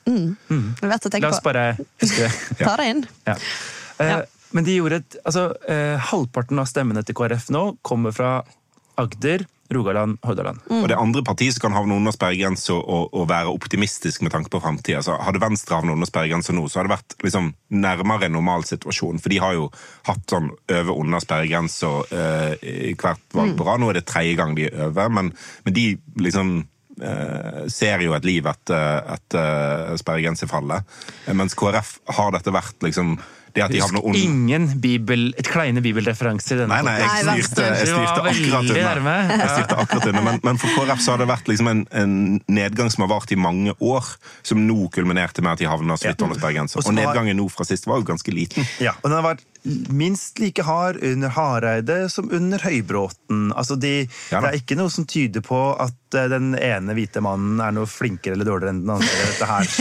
Det 0.08 0.84
er 0.84 0.88
verdt 0.88 1.06
å 1.10 1.20
La 1.22 1.30
oss 1.30 1.42
bare 1.44 1.78
huske 2.02 2.24
det. 2.24 2.32
Ta 2.66 2.76
det 2.80 2.86
inn. 2.94 3.06
Ja. 3.28 3.34
Uh, 4.00 4.06
Ja. 4.08 4.22
Men 4.56 4.64
de 4.64 4.78
gjorde 4.78 4.96
et, 5.02 5.16
altså, 5.26 5.50
uh, 5.70 5.98
halvparten 6.00 6.58
av 6.62 6.66
stemmene 6.70 7.04
til 7.04 7.14
KrF 7.16 7.50
nå 7.52 7.78
kommer 7.84 8.14
fra 8.16 8.44
Agder, 8.98 9.44
Rogaland, 9.74 10.18
Hordaland. 10.24 10.62
Mm. 10.70 10.82
Og 10.82 10.88
det 10.88 10.96
er 10.96 11.02
andre 11.04 11.24
partier 11.28 11.52
som 11.52 11.66
kan 11.68 11.76
havne 11.76 11.98
under 11.98 12.14
sperregrensa 12.16 12.74
og, 12.78 13.10
og 13.14 13.26
være 13.30 13.52
optimistisk 13.52 14.22
med 14.24 14.32
tanke 14.32 14.50
på 14.54 14.62
framtida. 14.64 15.02
Altså, 15.02 15.18
hadde 15.20 15.42
Venstre 15.44 15.76
havnet 15.80 15.98
under 15.98 16.08
sperregrensa 16.10 16.56
nå, 16.56 16.64
så 16.72 16.80
hadde 16.80 16.90
det 16.92 16.96
vært 16.98 17.18
liksom, 17.28 17.52
nærmere 17.84 18.30
en 18.30 18.36
normal 18.38 18.64
situasjon. 18.70 19.20
For 19.24 19.34
de 19.34 19.42
har 19.44 19.58
jo 19.58 19.68
hatt 20.08 20.24
sånn 20.32 20.50
over-under 20.72 21.24
sperregrensa 21.24 21.92
eh, 22.12 22.94
hvert 22.96 23.24
valg 23.36 23.54
Mm. 23.54 23.58
på 23.60 23.66
rad. 23.68 23.80
Nå 23.84 23.90
er 23.92 24.00
det 24.00 24.08
tredje 24.10 24.36
gang 24.40 24.56
de 24.58 24.66
er 24.70 24.88
over, 24.88 25.10
men, 25.10 25.34
men 25.64 25.74
de 25.76 25.86
liksom 26.20 26.56
eh, 27.02 27.66
ser 27.72 28.02
jo 28.04 28.16
et 28.18 28.26
liv 28.28 28.46
etter, 28.50 29.04
etter 29.14 29.98
sperregrensefallet. 30.02 30.84
Eh, 31.28 31.34
Mens 31.38 31.56
KrF 31.58 31.98
har 32.18 32.32
dette 32.36 32.54
vært 32.56 32.82
liksom 32.88 33.18
det 33.56 33.64
at 33.66 33.74
de 33.74 33.82
Husk 33.82 33.90
havner 33.90 34.06
under 34.06 34.20
ingen 34.20 34.68
bibel, 34.82 35.28
et 35.40 35.50
kleine 35.50 35.84
bibelreferanser 35.84 36.58
i 36.58 36.60
denne 36.64 36.78
Nei, 36.78 36.84
nei, 36.86 36.96
jeg 37.02 37.48
styrte, 37.48 37.68
jeg 37.82 37.90
styrte 37.92 38.24
akkurat 38.32 38.72
unna. 38.74 39.16
Jeg 39.32 39.50
styrte 39.54 39.80
akkurat 39.84 40.10
unna. 40.12 40.24
Men, 40.28 40.40
men 40.46 40.62
for 40.62 40.76
KrF 40.76 41.04
så 41.04 41.16
har 41.16 41.24
det 41.24 41.30
vært 41.32 41.52
liksom 41.52 41.72
en, 41.72 41.84
en 42.04 42.16
nedgang 42.52 42.92
som 42.94 43.06
har 43.06 43.14
vart 43.16 43.34
i 43.34 43.40
mange 43.40 43.76
år, 43.80 44.12
som 44.46 44.62
nå 44.68 44.90
kulminerte 44.94 45.46
med 45.46 45.56
at 45.56 45.64
de 45.64 45.70
havna 45.70 45.98
så 46.00 46.12
vidt 46.12 46.26
under 46.28 46.40
sperregrensa. 46.40 46.80
Og 46.82 46.88
som 46.90 46.98
nedgangen 46.98 47.40
nå 47.40 47.48
fra 47.54 47.68
sist 47.68 47.88
var 47.90 48.02
jo 48.02 48.10
ganske 48.12 48.34
liten. 48.36 48.68
Ja, 48.84 48.96
og 49.02 49.10
den 49.10 49.18
har 49.20 49.26
vært 49.32 49.46
minst 49.64 50.40
like 50.40 50.64
hard 50.64 51.04
under 51.04 51.32
Hareide 51.34 52.10
som 52.10 52.32
under 52.32 52.62
Høybråten. 52.64 53.52
Altså 53.58 53.76
de, 53.76 54.08
Ja 54.32 54.42
det 54.44 54.52
er 54.52 54.60
ikke 54.62 54.78
noe 54.80 54.92
som 54.94 55.08
tyder 55.10 55.44
på 55.46 55.60
at 55.82 56.16
eh, 56.16 56.30
den 56.32 56.54
ene 56.56 56.96
hvite 56.98 57.22
mannen 57.24 57.62
er 57.64 57.76
noe 57.76 57.90
flinkere 57.90 58.38
eller 58.38 58.48
dårligere 58.48 58.76
enn 58.76 58.84
den 58.86 58.94
andre. 58.96 59.28
Dette 59.28 59.50
her. 59.50 59.72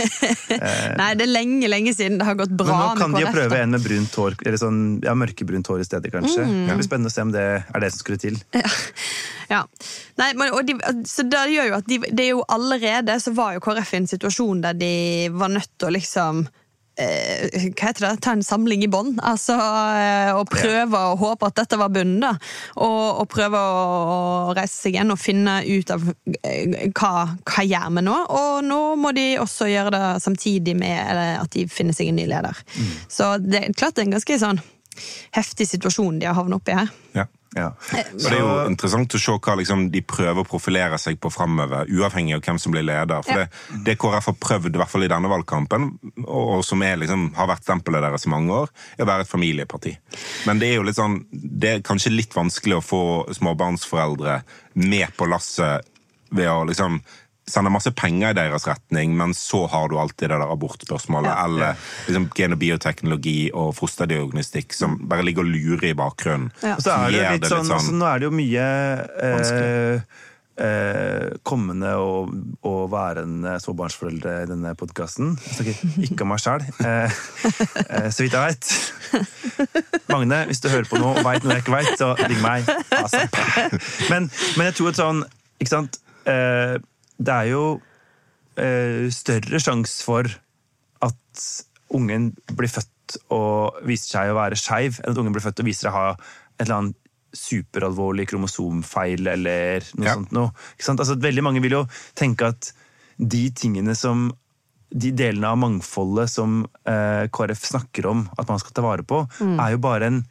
Nei, 1.01 1.11
det 1.19 1.27
er 1.27 1.33
lenge 1.33 1.71
lenge 1.71 1.95
siden 1.97 2.21
det 2.21 2.29
har 2.29 2.39
gått 2.39 2.55
bra 2.57 2.67
Men 2.71 2.83
nå 2.83 3.01
kan 3.03 3.15
med 3.15 3.23
de 3.23 3.27
jo 3.27 3.35
prøve 3.37 3.63
en 3.63 3.77
med 3.77 3.87
brunt 3.87 4.21
hår, 4.23 4.39
eller 4.45 4.61
sånn, 4.61 4.83
ja, 5.07 5.15
mørkebrunt 5.19 5.71
hår 5.71 5.85
i 5.85 5.89
stedet, 5.89 6.13
kanskje. 6.15 6.45
Det 6.47 6.77
blir 6.79 6.89
spennende 6.89 7.13
å 7.13 7.17
se 7.17 7.27
om 7.27 7.33
det 7.35 7.47
er 7.61 7.83
det 7.85 7.93
som 7.95 8.05
skulle 8.05 8.23
til. 8.23 8.39
Ja. 9.47 9.63
Nei, 10.19 10.33
men, 10.35 10.51
og 10.51 10.67
de, 10.67 10.75
så 11.07 11.23
det 11.27 11.45
gjør 11.53 11.69
jo 11.71 11.75
at 11.79 11.87
de, 11.87 12.01
det 12.11 12.25
er 12.25 12.33
jo 12.33 12.45
allerede 12.51 13.15
så 13.23 13.31
var 13.37 13.57
jo 13.57 13.63
KrF 13.63 13.93
i 13.95 14.01
en 14.01 14.09
situasjon 14.11 14.63
der 14.65 14.79
de 14.79 14.95
var 15.31 15.53
nødt 15.55 15.71
til 15.79 15.91
å 15.91 15.95
liksom 15.95 16.47
hva 16.97 17.91
heter 17.91 18.07
det? 18.07 18.13
Ta 18.25 18.33
en 18.33 18.45
samling 18.45 18.85
i 18.85 18.89
bånn. 18.89 19.17
Altså, 19.21 19.53
eh, 19.53 20.31
og 20.33 20.49
prøve 20.49 20.97
å 20.97 21.17
håpe 21.21 21.51
at 21.51 21.59
dette 21.61 21.79
var 21.81 21.93
bunnen. 21.93 22.21
da. 22.25 22.33
Og, 22.81 23.23
og 23.23 23.29
prøve 23.33 23.61
å, 23.61 24.55
reise 24.57 24.87
seg 24.87 24.97
igjen 24.97 25.13
og 25.13 25.21
finne 25.21 25.59
ut 25.67 25.93
av 25.93 26.07
eh, 26.41 26.89
hva, 26.97 27.13
hva 27.45 27.67
gjør 27.67 27.91
vi 27.99 28.07
nå. 28.07 28.17
Og 28.41 28.65
nå 28.65 28.81
må 29.01 29.13
de 29.17 29.27
også 29.43 29.69
gjøre 29.71 29.93
det 29.97 30.05
samtidig 30.25 30.77
med 30.79 31.21
at 31.37 31.53
de 31.53 31.67
finner 31.69 31.97
seg 31.97 32.13
en 32.13 32.21
ny 32.21 32.27
leder. 32.31 32.65
Så 33.13 33.37
det 33.45 33.63
er 33.63 33.77
klart 33.77 33.97
det 33.97 34.07
er 34.07 34.11
en 34.11 34.17
ganske 34.17 34.41
sånn 34.41 34.63
heftig 35.37 35.69
situasjon 35.69 36.21
de 36.21 36.29
har 36.29 36.39
havnet 36.39 36.61
oppi 36.61 36.77
her. 36.77 36.93
Ja. 37.17 37.27
Ja. 37.57 37.71
Og 37.73 38.21
Det 38.21 38.33
er 38.35 38.43
jo 38.43 38.51
interessant 38.69 39.15
å 39.17 39.21
se 39.21 39.33
hva 39.33 39.55
liksom, 39.57 39.87
de 39.95 40.03
prøver 40.05 40.43
å 40.43 40.49
profilere 40.49 40.99
seg 41.01 41.17
på 41.23 41.31
framover, 41.33 41.89
uavhengig 41.89 42.37
av 42.37 42.43
hvem 42.45 42.59
som 42.61 42.75
blir 42.75 42.85
leder. 42.85 43.25
For 43.25 43.33
Ja. 43.33 43.47
det, 43.47 43.83
det 43.87 43.97
KrF 44.03 44.29
har 44.31 44.37
prøvd, 44.45 44.75
i 44.75 44.83
hvert 44.83 44.93
fall 44.93 45.07
i 45.07 45.11
denne 45.13 45.31
valgkampen, 45.33 45.89
og, 46.27 46.45
og 46.59 46.65
som 46.69 46.85
er, 46.85 46.99
liksom, 47.01 47.31
har 47.39 47.49
vært 47.49 47.65
stempelet 47.65 48.05
deres 48.05 48.27
i 48.29 48.33
mange 48.35 48.53
år, 48.53 48.73
er 48.99 49.07
å 49.07 49.11
være 49.11 49.25
et 49.25 49.33
familieparti. 49.33 49.97
Men 50.47 50.61
det 50.61 50.71
er 50.71 50.79
jo 50.81 50.87
litt 50.87 51.01
sånn, 51.01 51.23
det 51.33 51.73
er 51.73 51.85
kanskje 51.87 52.13
litt 52.15 52.37
vanskelig 52.37 52.79
å 52.79 52.85
få 52.85 53.03
småbarnsforeldre 53.41 54.43
med 54.85 55.17
på 55.17 55.29
lasset 55.33 55.89
ved 56.37 56.51
å 56.51 56.65
liksom 56.69 57.01
sende 57.47 57.71
masse 57.71 57.93
penger 57.95 58.33
i 58.33 58.37
deres 58.41 58.67
retning, 58.67 59.13
men 59.17 59.35
så 59.39 59.65
har 59.71 59.89
du 59.89 59.97
alltid 60.03 60.29
det 60.33 60.39
der 60.41 60.51
abortspørsmålet, 60.53 61.31
Ja. 61.31 61.45
eller 61.45 61.77
liksom, 62.09 62.29
gen- 62.35 62.53
og 62.57 62.59
bioteknologi 62.59 63.51
og 63.55 63.75
fosterdiagnostikk 63.79 64.75
som 64.75 64.99
bare 65.09 65.23
ligger 65.23 65.45
og 65.47 65.53
lurer 65.55 65.91
i 65.93 65.95
bakgrunnen. 65.95 66.51
Ja. 66.63 66.75
Og 66.75 66.83
så 66.83 66.91
er 66.97 67.11
det 67.15 67.21
jo 67.23 67.35
litt 67.37 67.51
sånn, 67.53 67.71
altså, 67.71 67.93
Nå 67.95 68.09
er 68.11 68.19
det 68.19 68.27
jo 68.27 68.35
mye 68.35 68.65
eh, 69.23 70.01
eh, 70.67 71.29
kommende 71.47 71.93
og, 72.03 72.35
og 72.67 72.91
værende 72.91 73.55
småbarnsforeldre 73.63 74.35
i 74.43 74.49
denne 74.51 74.75
podkasten. 74.79 75.37
Jeg 75.47 75.55
snakker 75.61 76.03
ikke 76.09 76.27
om 76.27 76.33
meg 76.35 76.43
sjæl, 76.43 76.67
eh, 76.83 77.21
eh, 77.87 78.09
så 78.11 78.27
vidt 78.27 78.35
jeg 78.35 78.43
veit. 78.43 78.73
Magne, 80.11 80.43
hvis 80.51 80.61
du 80.65 80.69
hører 80.73 80.89
på 80.91 80.99
noe 80.99 81.15
og 81.21 81.25
veit 81.27 81.45
noe 81.47 81.57
jeg 81.61 81.63
ikke 81.63 81.77
veit, 81.77 81.95
så 82.01 82.11
ring 82.19 82.43
meg. 82.43 82.67
Men, 84.11 84.27
men, 84.57 84.67
jeg 84.67 84.75
tror 84.81 84.91
at 84.93 84.99
sånn 85.01 85.23
Ikke 85.63 85.73
sant? 85.73 86.01
Det 87.17 87.33
er 87.33 87.51
jo 87.53 87.65
eh, 88.61 89.07
større 89.15 89.61
sjanse 89.63 90.05
for 90.05 90.29
at 91.07 91.47
ungen 91.97 92.33
blir 92.57 92.71
født 92.73 93.19
og 93.35 93.83
viser 93.87 94.17
seg 94.17 94.33
å 94.33 94.39
være 94.39 94.59
skeiv, 94.59 95.01
enn 95.03 95.13
at 95.13 95.21
ungen 95.21 95.35
blir 95.35 95.45
født 95.45 95.63
og 95.63 95.69
viser 95.69 95.87
seg 95.87 95.95
å 95.95 95.99
ha 96.01 96.15
et 96.17 96.65
eller 96.67 96.79
annet 96.81 97.03
superalvorlig 97.37 98.27
kromosomfeil 98.31 99.29
eller 99.29 99.85
noe 99.99 100.09
ja. 100.09 100.17
sånt 100.17 100.33
noe. 100.33 100.53
Altså, 100.81 101.19
veldig 101.21 101.45
mange 101.45 101.63
vil 101.65 101.79
jo 101.79 101.83
tenke 102.17 102.49
at 102.55 102.71
de 103.17 103.49
tingene 103.57 103.97
som 103.97 104.31
de 104.97 105.11
delene 105.17 105.51
av 105.51 105.59
mangfoldet 105.61 106.31
som 106.31 106.63
eh, 106.89 107.27
KrF 107.35 107.67
snakker 107.73 108.07
om 108.09 108.25
at 108.39 108.49
man 108.49 108.63
skal 108.63 108.77
ta 108.77 108.85
vare 108.85 109.05
på, 109.07 109.25
mm. 109.41 109.59
er 109.61 109.75
jo 109.75 109.83
bare 109.83 110.11
en 110.13 110.23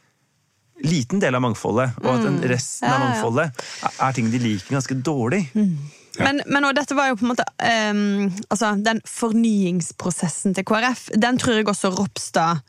liten 0.85 1.21
del 1.21 1.37
av 1.37 1.43
mangfoldet. 1.45 1.97
Og 2.01 2.09
at 2.13 2.23
den 2.23 2.39
mm. 2.39 2.47
resten 2.51 2.87
ja, 2.87 2.95
av 2.95 3.03
mangfoldet 3.03 3.51
er, 3.51 3.99
er 4.07 4.17
ting 4.17 4.31
de 4.31 4.41
liker 4.41 4.77
ganske 4.77 4.97
dårlig. 5.05 5.43
Mm. 5.53 5.75
Men, 6.19 6.41
men 6.47 6.67
dette 6.77 6.95
var 6.97 7.09
jo 7.09 7.17
på 7.19 7.25
en 7.25 7.31
måte 7.33 7.45
um, 7.91 8.29
altså, 8.49 8.75
Den 8.79 9.01
fornyingsprosessen 9.09 10.55
til 10.55 10.65
KrF, 10.67 11.09
den 11.15 11.39
tror 11.41 11.59
jeg 11.59 11.67
også 11.71 11.91
Ropstad 11.95 12.63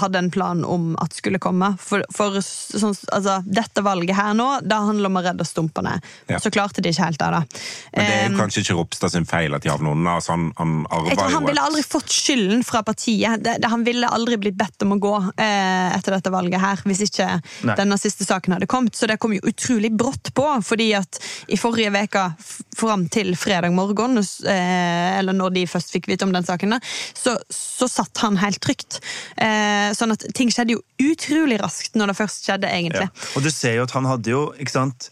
hadde 0.00 0.18
en 0.18 0.30
plan 0.30 0.64
om 0.64 0.92
at 1.00 1.14
skulle 1.16 1.40
komme. 1.42 1.72
For, 1.82 2.04
for 2.14 2.38
sånn, 2.42 2.94
altså, 3.14 3.38
dette 3.44 3.82
valget 3.84 4.16
her 4.18 4.34
nå, 4.36 4.46
det 4.64 4.78
handler 4.88 5.10
om 5.10 5.18
å 5.20 5.22
redde 5.24 5.46
stumpene. 5.46 5.96
Ja. 6.30 6.40
Så 6.42 6.52
klarte 6.54 6.82
de 6.84 6.92
ikke 6.92 7.08
helt 7.08 7.20
det. 7.20 7.30
da. 7.34 7.42
Men 7.92 8.08
det 8.08 8.16
er 8.16 8.26
jo 8.30 8.38
kanskje 8.38 8.64
ikke 8.64 8.78
Ropstad 8.78 9.14
sin 9.14 9.28
feil 9.28 9.56
at 9.56 9.64
de 9.64 9.72
havner 9.72 9.96
unna? 9.96 10.16
Altså, 10.18 10.34
han, 10.34 10.48
han, 10.58 10.74
arva 10.94 11.16
tror 11.16 11.36
han 11.36 11.48
ville 11.48 11.66
aldri 11.70 11.84
fått 11.86 12.14
skylden 12.14 12.64
fra 12.66 12.82
partiet. 12.86 13.42
Det, 13.44 13.58
det, 13.62 13.72
han 13.72 13.84
ville 13.86 14.10
aldri 14.18 14.38
blitt 14.40 14.58
bedt 14.58 14.86
om 14.86 14.96
å 14.96 15.00
gå 15.02 15.14
eh, 15.34 15.96
etter 15.96 16.16
dette 16.16 16.32
valget 16.34 16.62
her, 16.62 16.84
hvis 16.88 17.04
ikke 17.08 17.28
Nei. 17.68 17.76
denne 17.78 17.98
siste 18.00 18.26
saken 18.28 18.56
hadde 18.56 18.70
kommet. 18.70 18.96
Så 18.98 19.10
det 19.10 19.18
kom 19.22 19.36
jo 19.36 19.44
utrolig 19.48 19.92
brått 19.94 20.32
på, 20.36 20.46
fordi 20.64 20.90
at 20.98 21.20
i 21.48 21.60
forrige 21.60 21.92
uke, 22.08 22.24
fram 22.78 23.08
til 23.10 23.32
fredag 23.38 23.72
morgen, 23.74 24.20
eh, 24.20 25.18
eller 25.18 25.36
når 25.36 25.56
de 25.56 25.66
først 25.70 25.92
fikk 25.94 26.10
vite 26.10 26.26
om 26.26 26.34
den 26.34 26.46
saken, 26.46 26.78
så, 27.16 27.34
så 27.52 27.88
satt 27.90 28.22
han 28.22 28.38
helt 28.40 28.62
trygt. 28.62 29.00
Eh, 29.36 29.48
Eh, 29.48 29.67
sånn 29.96 30.14
at 30.14 30.24
ting 30.36 30.52
skjedde 30.54 30.76
jo 30.76 31.10
utrolig 31.10 31.58
raskt 31.62 31.98
når 31.98 32.12
det 32.12 32.18
først 32.20 32.48
skjedde, 32.48 32.70
egentlig. 32.70 33.08
Ja. 33.08 33.28
Og 33.36 33.44
du 33.44 33.50
ser 33.54 33.78
jo 33.78 33.88
at 33.88 33.94
han 33.96 34.08
hadde 34.08 34.34
jo, 34.34 34.46
ikke 34.60 34.78
sant 34.78 35.10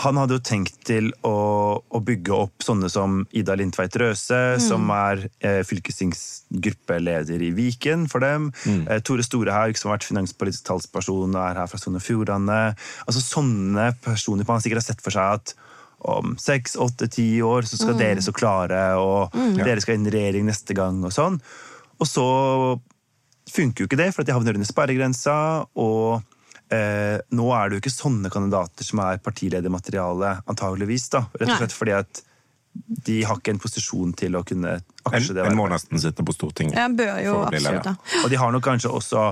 han 0.00 0.16
hadde 0.16 0.38
jo 0.38 0.42
tenkt 0.44 0.78
til 0.88 1.10
å, 1.26 1.34
å, 1.82 2.00
bygge 2.04 2.32
opp 2.32 2.64
sånne 2.64 2.88
som 2.92 3.20
Ida 3.36 3.56
Lindtveit 3.58 3.96
Røse, 4.00 4.38
mm. 4.56 4.62
som 4.64 4.88
er 4.94 5.26
eh, 5.44 5.60
fylkestingsgruppeleder 5.66 7.42
i 7.44 7.50
Viken 7.56 8.06
for 8.10 8.24
dem. 8.24 8.48
Mm. 8.64 8.84
Eh, 8.86 9.02
Tore 9.04 9.24
Storehaug, 9.26 9.76
som 9.76 9.90
har 9.90 9.98
vært 9.98 10.08
finanspolitisk 10.08 10.64
talsperson 10.70 11.34
og 11.34 11.42
er 11.42 11.60
her 11.60 11.70
fra 11.70 11.80
Sogn 11.80 12.00
og 12.00 12.04
Fjordane. 12.04 12.60
Altså, 13.06 13.24
sånne 13.24 13.90
personer 14.04 14.48
man 14.48 14.64
sikkert 14.64 14.82
har 14.82 14.88
sett 14.88 15.04
for 15.04 15.16
seg 15.16 15.40
at 15.40 15.56
om 16.10 16.32
seks, 16.40 16.78
åtte, 16.80 17.10
ti 17.12 17.28
år 17.44 17.68
så 17.68 17.76
skal 17.76 17.92
mm. 17.92 18.00
dere 18.00 18.22
så 18.24 18.32
klare, 18.32 18.84
og 18.96 19.34
mm. 19.36 19.58
dere 19.60 19.82
skal 19.84 19.98
inn 19.98 20.08
i 20.08 20.14
regjering 20.14 20.48
neste 20.48 20.76
gang, 20.76 21.02
og 21.04 21.12
sånn. 21.12 21.36
Og 22.00 22.08
så 22.08 22.24
funker 23.48 23.84
jo 23.84 23.88
ikke 23.90 24.00
det, 24.00 24.10
for 24.14 24.22
at 24.22 24.30
de 24.30 24.36
havner 24.36 24.58
under 24.58 24.68
sperregrensa. 24.68 25.36
Og 25.80 26.20
eh, 26.72 27.18
nå 27.36 27.46
er 27.56 27.68
det 27.68 27.78
jo 27.78 27.84
ikke 27.84 27.94
sånne 27.94 28.32
kandidater 28.32 28.86
som 28.86 29.02
er 29.06 29.22
partiledermateriale, 29.24 30.40
antageligvis. 30.50 31.08
da, 31.14 31.24
Rett 31.38 31.54
og 31.54 31.62
slett 31.62 31.76
fordi 31.76 31.96
at 31.98 32.24
de 33.06 33.22
har 33.26 33.38
ikke 33.40 33.56
en 33.56 33.62
posisjon 33.62 34.12
til 34.14 34.36
å 34.38 34.44
kunne 34.46 34.76
aksje 35.10 35.34
det. 35.34 35.42
En, 35.42 35.52
en 35.52 35.58
må 35.58 35.66
nesten 35.70 35.98
sitte 36.00 36.24
på 36.26 36.34
Stortinget. 36.36 36.78
Ja, 36.78 36.86
bør 36.86 37.16
jo 37.24 37.38
absolutt, 37.48 37.88
ja. 37.90 37.94
Og 38.22 38.30
de 38.30 38.38
har 38.38 38.52
nok 38.54 38.66
kanskje 38.66 38.92
også 38.94 39.24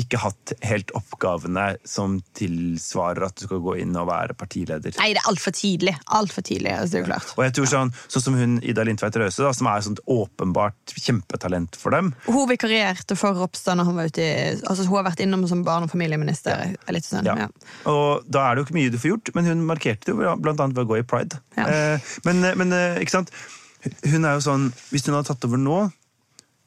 ikke 0.00 0.20
hatt 0.22 0.52
helt 0.64 0.92
oppgavene 0.96 1.74
som 1.88 2.18
tilsvarer 2.38 3.26
at 3.26 3.36
du 3.38 3.44
skal 3.46 3.60
gå 3.64 3.76
inn 3.82 3.96
og 3.98 4.08
være 4.08 4.36
partileder. 4.38 4.94
Nei, 4.98 5.10
det 5.14 5.22
er 5.22 5.28
altfor 5.30 5.54
tidlig. 5.56 5.94
Alt 6.16 6.32
for 6.34 6.46
tidlig, 6.46 6.72
altså, 6.72 6.96
det 6.96 7.02
er 7.02 7.08
klart. 7.10 7.32
Og 7.36 7.44
jeg 7.44 7.54
tror 7.58 7.70
sånn, 7.72 7.92
sånn 8.12 8.26
som 8.26 8.38
hun 8.38 8.58
Ida 8.64 8.86
Lindtveit 8.88 9.18
Røse, 9.20 9.44
da, 9.44 9.52
som 9.56 9.68
er 9.70 9.84
sånt 9.84 10.02
åpenbart 10.10 10.94
kjempetalent 10.96 11.78
for 11.78 11.94
dem. 11.96 12.12
Hun 12.28 12.50
vikarierte 12.50 13.16
for 13.18 13.36
Ropstad 13.38 13.78
når 13.78 13.90
hun 13.90 14.00
var 14.00 14.12
ute 14.12 14.24
i 14.24 14.32
altså 14.56 14.86
Hun 14.88 14.98
har 14.98 15.08
vært 15.10 15.24
innom 15.24 15.46
som 15.50 15.64
barne- 15.66 15.88
og 15.88 15.92
familieminister. 15.92 16.72
Ja. 16.72 16.92
Litt 16.94 17.08
sånn, 17.08 17.28
ja. 17.28 17.46
ja. 17.46 17.48
Og 17.90 18.28
da 18.28 18.46
er 18.46 18.54
det 18.54 18.62
jo 18.62 18.68
ikke 18.68 18.78
mye 18.80 18.92
du 18.92 19.00
får 19.00 19.14
gjort, 19.14 19.32
men 19.36 19.48
hun 19.50 19.66
markerte 19.68 20.08
det 20.08 20.16
jo 20.16 20.36
blant 20.42 20.60
annet 20.60 20.78
ved 20.78 20.86
å 20.86 20.92
gå 20.92 21.00
i 21.02 21.08
pride. 21.08 21.40
Ja. 21.58 21.66
Eh, 21.68 22.12
men, 22.28 22.44
men 22.60 22.76
eh, 22.76 23.02
ikke 23.02 23.20
sant? 23.20 23.34
Hun 23.82 24.22
er 24.22 24.36
jo 24.36 24.44
sånn, 24.44 24.68
Hvis 24.92 25.08
hun 25.08 25.16
hadde 25.16 25.32
tatt 25.32 25.44
over 25.48 25.58
nå 25.58 25.78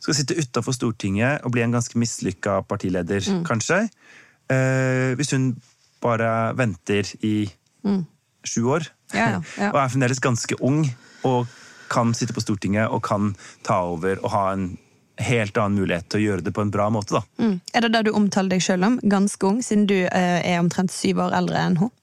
skal 0.06 0.18
sitte 0.20 0.38
utafor 0.38 0.76
Stortinget 0.76 1.46
og 1.46 1.56
bli 1.56 1.64
en 1.66 1.74
ganske 1.74 1.98
mislykka 1.98 2.60
partileder, 2.70 3.26
mm. 3.26 3.44
kanskje. 3.48 3.86
Eh, 4.54 5.16
hvis 5.18 5.34
hun 5.34 5.56
bare 6.04 6.54
venter 6.58 7.10
i 7.26 7.50
mm. 7.86 8.04
sju 8.46 8.62
år, 8.78 8.86
ja, 9.16 9.42
ja, 9.58 9.72
og 9.74 9.80
er 9.82 9.94
fremdeles 9.94 10.22
ganske 10.22 10.58
ung, 10.62 10.84
og 11.26 11.50
kan 11.90 12.14
sitte 12.18 12.34
på 12.34 12.42
Stortinget 12.44 12.90
og 12.90 13.04
kan 13.06 13.34
ta 13.66 13.82
over 13.94 14.22
og 14.24 14.32
ha 14.34 14.46
en 14.54 14.74
helt 15.22 15.58
annen 15.58 15.80
mulighet 15.80 16.10
til 16.12 16.20
å 16.20 16.24
gjøre 16.26 16.46
det 16.46 16.54
på 16.56 16.64
en 16.66 16.72
bra 16.74 16.90
måte. 16.92 17.18
da. 17.18 17.22
Mm. 17.42 17.60
Er 17.74 17.86
det 17.86 17.92
det 17.94 18.02
du 18.08 18.16
omtaler 18.18 18.56
deg 18.56 18.66
sjøl 18.66 18.84
om? 18.84 18.98
Ganske 19.10 19.48
ung, 19.48 19.62
siden 19.64 19.86
du 19.90 19.98
eh, 20.04 20.40
er 20.42 20.60
omtrent 20.60 20.94
syv 20.94 21.24
år 21.26 21.38
eldre 21.40 21.62
enn 21.62 21.78
hun? 21.82 21.94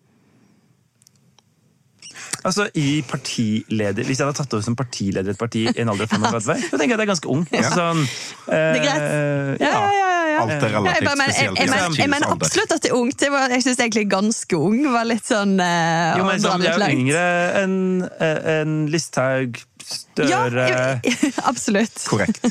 Altså, 2.43 2.67
i 2.75 3.03
partileder 3.07 4.07
Hvis 4.07 4.21
jeg 4.21 4.27
hadde 4.27 4.39
tatt 4.41 4.57
over 4.57 4.65
som 4.67 4.77
partileder 4.79 5.31
i 5.31 5.35
et 5.37 5.41
parti 5.41 5.65
i 5.71 5.83
en 5.83 5.93
alder 5.93 6.09
av 6.09 6.17
35, 6.17 6.65
så 6.71 6.81
tenker 6.81 6.95
jeg 6.95 6.97
at 6.97 7.03
jeg 7.03 7.07
er 7.07 7.13
ganske 7.13 7.33
ung. 7.33 7.45
Altså, 7.51 7.73
sånn, 7.77 8.03
eh, 8.49 8.53
det 8.53 8.81
er 8.81 8.85
greit. 8.87 9.07
Ja, 9.63 9.71
ja, 9.71 9.91
ja. 9.99 10.09
ja. 10.33 10.43
Alt 10.43 10.53
er 10.53 10.73
relativt 10.75 11.09
jeg, 11.09 11.19
spesielt. 11.23 11.59
Jeg, 11.59 11.69
jeg, 11.71 11.99
jeg, 12.01 12.11
mener 12.11 12.33
absolutt 12.35 12.75
at 12.75 12.85
det 12.85 12.91
er 12.91 12.97
ungt. 12.99 13.25
Jeg, 13.27 13.43
jeg 13.55 13.67
syns 13.67 13.83
egentlig 13.85 14.07
ganske 14.11 14.63
ung 14.69 14.79
var 14.93 15.09
litt 15.09 15.29
sånn 15.29 15.59
uh, 15.61 16.15
Jo, 16.19 16.25
men 16.29 16.43
sånn, 16.43 16.65
Jeg 16.67 16.79
er 16.79 16.97
yngre 16.97 17.27
enn 17.63 17.77
en 18.03 18.73
eh, 18.87 18.91
Listhaug, 18.93 19.61
Støre 19.83 20.65
ja, 20.69 20.83
Absolutt. 21.51 22.05
Korrekt. 22.07 22.45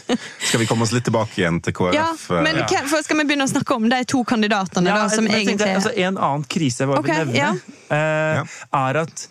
Skal 0.43 0.61
vi 0.61 0.67
komme 0.69 0.85
oss 0.85 0.91
litt 0.95 1.05
tilbake 1.07 1.39
igjen 1.39 1.61
til 1.63 1.75
KrF? 1.77 1.95
Ja, 1.95 2.41
men 2.43 2.59
ja. 2.59 2.81
Skal 2.91 3.21
vi 3.21 3.25
begynne 3.25 3.47
å 3.47 3.51
snakke 3.51 3.77
om 3.77 3.87
de 3.91 4.01
to 4.09 4.23
kandidatene? 4.27 4.91
Ja, 4.91 5.03
da, 5.05 5.11
som 5.13 5.29
egentlig... 5.29 5.57
Tenkte, 5.61 5.77
altså, 5.79 5.93
en 5.95 6.19
annen 6.19 6.47
krise 6.51 6.83
jeg 6.83 6.91
bare 6.91 7.03
okay, 7.03 7.23
vil 7.29 7.39
nevne, 7.39 7.77
uh, 7.87 8.57
er 8.83 9.01
at 9.05 9.27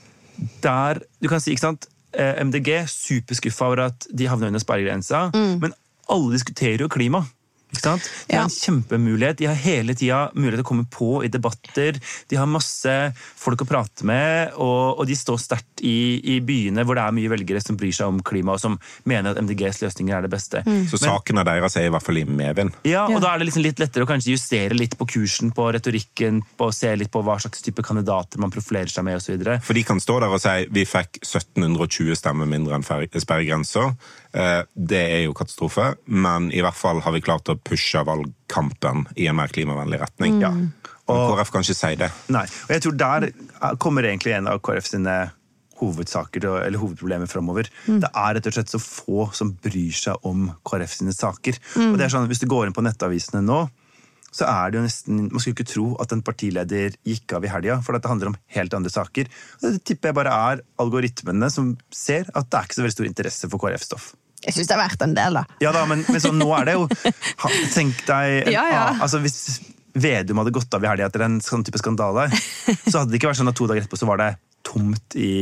der 0.62 1.02
Du 1.22 1.28
kan 1.28 1.40
si, 1.40 1.52
ikke 1.54 1.66
sant 1.66 1.88
eh, 2.12 2.38
MDG 2.44 2.84
superskuffa 2.90 3.68
over 3.68 3.84
at 3.90 4.06
de 4.10 4.28
havner 4.28 4.50
under 4.50 4.62
sperregrensa, 4.62 5.28
mm. 5.34 5.60
men 5.62 5.74
alle 6.10 6.32
diskuterer 6.34 6.82
jo 6.84 6.88
klima. 6.88 7.22
Ikke 7.70 7.84
sant? 7.84 8.08
De 8.28 8.36
har 8.36 8.46
en 8.46 8.52
kjempemulighet. 8.52 9.38
De 9.40 9.48
har 9.50 9.58
hele 9.58 9.94
tida 9.98 10.20
mulighet 10.34 10.60
til 10.60 10.66
å 10.66 10.70
komme 10.70 10.86
på 10.90 11.10
i 11.26 11.30
debatter. 11.32 11.98
De 12.30 12.38
har 12.38 12.50
masse 12.50 12.96
folk 13.38 13.62
å 13.62 13.68
prate 13.68 14.06
med, 14.08 14.56
og, 14.58 15.00
og 15.00 15.08
de 15.08 15.16
står 15.18 15.38
sterkt 15.40 15.84
i, 15.86 16.20
i, 16.34 16.38
byene 16.44 16.84
hvor 16.86 16.98
det 16.98 17.04
er 17.04 17.16
mye 17.16 17.30
velgere 17.32 17.62
som 17.62 17.78
bryr 17.80 17.94
seg 17.94 18.10
om 18.10 18.20
klima, 18.26 18.56
og 18.56 18.62
som 18.62 18.76
mener 19.08 19.32
at 19.32 19.40
MDGs 19.42 19.82
løsninger 19.84 20.16
er 20.16 20.26
det 20.26 20.32
beste. 20.32 20.64
Mm. 20.66 20.84
Så 20.90 21.00
sakene 21.00 21.44
deres 21.46 21.76
er 21.78 21.88
i 21.88 21.92
hvert 21.94 22.04
fall 22.04 22.20
i 22.20 22.26
medvind? 22.26 22.74
Ja, 22.88 23.06
og 23.06 23.18
ja. 23.18 23.22
da 23.24 23.32
er 23.32 23.42
det 23.42 23.50
liksom 23.50 23.64
litt 23.64 23.82
lettere 23.82 24.06
å 24.06 24.10
kanskje 24.10 24.34
justere 24.34 24.76
litt 24.76 24.96
på 24.98 25.08
kursen, 25.10 25.54
på 25.56 25.70
retorikken, 25.76 26.42
på 26.58 26.70
å 26.70 26.74
se 26.74 26.92
litt 26.98 27.12
på 27.12 27.22
hva 27.26 27.38
slags 27.42 27.64
type 27.64 27.84
kandidater 27.86 28.42
man 28.42 28.52
profilerer 28.52 28.90
seg 28.92 29.06
med 29.06 29.20
osv. 29.20 29.46
For 29.64 29.78
de 29.78 29.86
kan 29.86 30.02
stå 30.02 30.20
der 30.24 30.34
og 30.34 30.42
si 30.42 30.56
vi 30.74 30.86
fikk 30.88 31.22
1720 31.22 32.18
stemmer 32.18 32.50
mindre 32.50 32.78
enn 32.78 32.86
sperregrensa. 32.86 33.90
Eh, 34.32 34.60
det 34.74 35.00
er 35.00 35.24
jo 35.24 35.34
katastrofe, 35.34 35.94
men 36.06 36.50
i 36.54 36.62
hvert 36.62 36.78
fall 36.78 37.02
har 37.02 37.14
vi 37.16 37.22
klart 37.24 37.50
å 37.50 37.58
pushe 37.58 38.02
valgkampen 38.06 39.08
i 39.18 39.26
en 39.30 39.38
mer 39.38 39.50
klimavennlig 39.50 40.00
retning. 40.02 40.38
Mm. 40.38 40.44
Ja. 40.44 40.94
Og 41.10 41.34
KrF 41.34 41.50
kan 41.50 41.66
ikke 41.66 41.74
si 41.74 41.96
det. 41.98 42.10
Nei, 42.30 42.44
og 42.68 42.72
jeg 42.76 42.82
tror 42.84 42.96
Der 43.00 43.76
kommer 43.82 44.06
egentlig 44.06 44.36
en 44.36 44.46
av 44.46 44.60
KrF 44.62 44.86
sine 44.86 45.16
hovedsaker, 45.80 46.44
eller 46.66 46.78
hovedproblemer 46.78 47.26
framover. 47.30 47.70
Mm. 47.88 48.00
Det 48.04 48.10
er 48.12 48.36
rett 48.36 48.46
og 48.46 48.56
slett 48.56 48.72
så 48.72 48.80
få 48.82 49.26
som 49.34 49.54
bryr 49.64 49.96
seg 49.96 50.28
om 50.28 50.50
KrF 50.68 50.98
sine 51.00 51.14
saker. 51.16 51.58
Mm. 51.74 51.92
Og 51.92 51.98
det 51.98 52.06
er 52.06 52.14
sånn, 52.14 52.28
Hvis 52.30 52.42
du 52.42 52.46
går 52.46 52.68
inn 52.68 52.76
på 52.76 52.84
nettavisene 52.84 53.42
nå, 53.42 53.64
så 54.30 54.46
er 54.46 54.70
det 54.70 54.78
jo 54.78 54.84
nesten 54.84 55.24
Man 55.26 55.42
skulle 55.42 55.56
ikke 55.58 55.72
tro 55.72 55.86
at 56.02 56.12
en 56.14 56.22
partileder 56.22 56.94
gikk 57.02 57.34
av 57.34 57.44
i 57.44 57.50
helga, 57.50 57.80
for 57.82 57.96
dette 57.96 58.10
handler 58.10 58.30
om 58.30 58.38
helt 58.54 58.74
andre 58.74 58.92
saker. 58.92 59.30
Og 59.58 59.66
det 59.66 59.84
tipper 59.84 60.10
jeg 60.10 60.18
bare 60.20 60.36
er 60.52 60.64
algoritmene 60.78 61.50
som 61.50 61.74
ser 61.90 62.30
at 62.34 62.46
det 62.46 62.58
er 62.58 62.68
ikke 62.68 62.78
så 62.78 62.84
veldig 62.84 62.98
stor 62.98 63.10
interesse 63.10 63.50
for 63.50 63.62
KrF-stoff. 63.62 64.12
Jeg 64.46 64.56
syns 64.56 64.70
det 64.70 64.76
er 64.76 64.80
verdt 64.80 65.02
en 65.04 65.16
del, 65.16 65.36
da. 65.36 65.44
Ja 65.60 65.72
da, 65.76 65.84
men, 65.88 66.04
men 66.08 66.22
så, 66.22 66.32
nå 66.32 66.48
er 66.56 66.70
det 66.70 66.76
jo 66.78 66.86
Tenk 67.76 68.04
deg 68.08 68.36
en, 68.46 68.52
ja, 68.54 68.64
ja. 68.72 68.84
altså 68.96 69.20
Hvis 69.20 69.60
Vedum 70.00 70.38
hadde 70.40 70.54
gått 70.54 70.72
av 70.76 70.84
i 70.84 70.88
helga 70.88 71.08
etter 71.10 71.26
en 71.26 71.40
sånn 71.42 71.64
type 71.66 71.80
skandale, 71.80 72.28
så 72.86 73.00
hadde 73.00 73.10
det 73.10 73.18
ikke 73.18 73.32
vært 73.32 73.40
sånn 73.40 73.50
at 73.50 73.56
to 73.58 73.66
dager 73.66 73.82
etterpå 73.82 73.98
så 73.98 74.06
var 74.06 74.20
det 74.22 74.28
tomt 74.66 75.16
i 75.18 75.32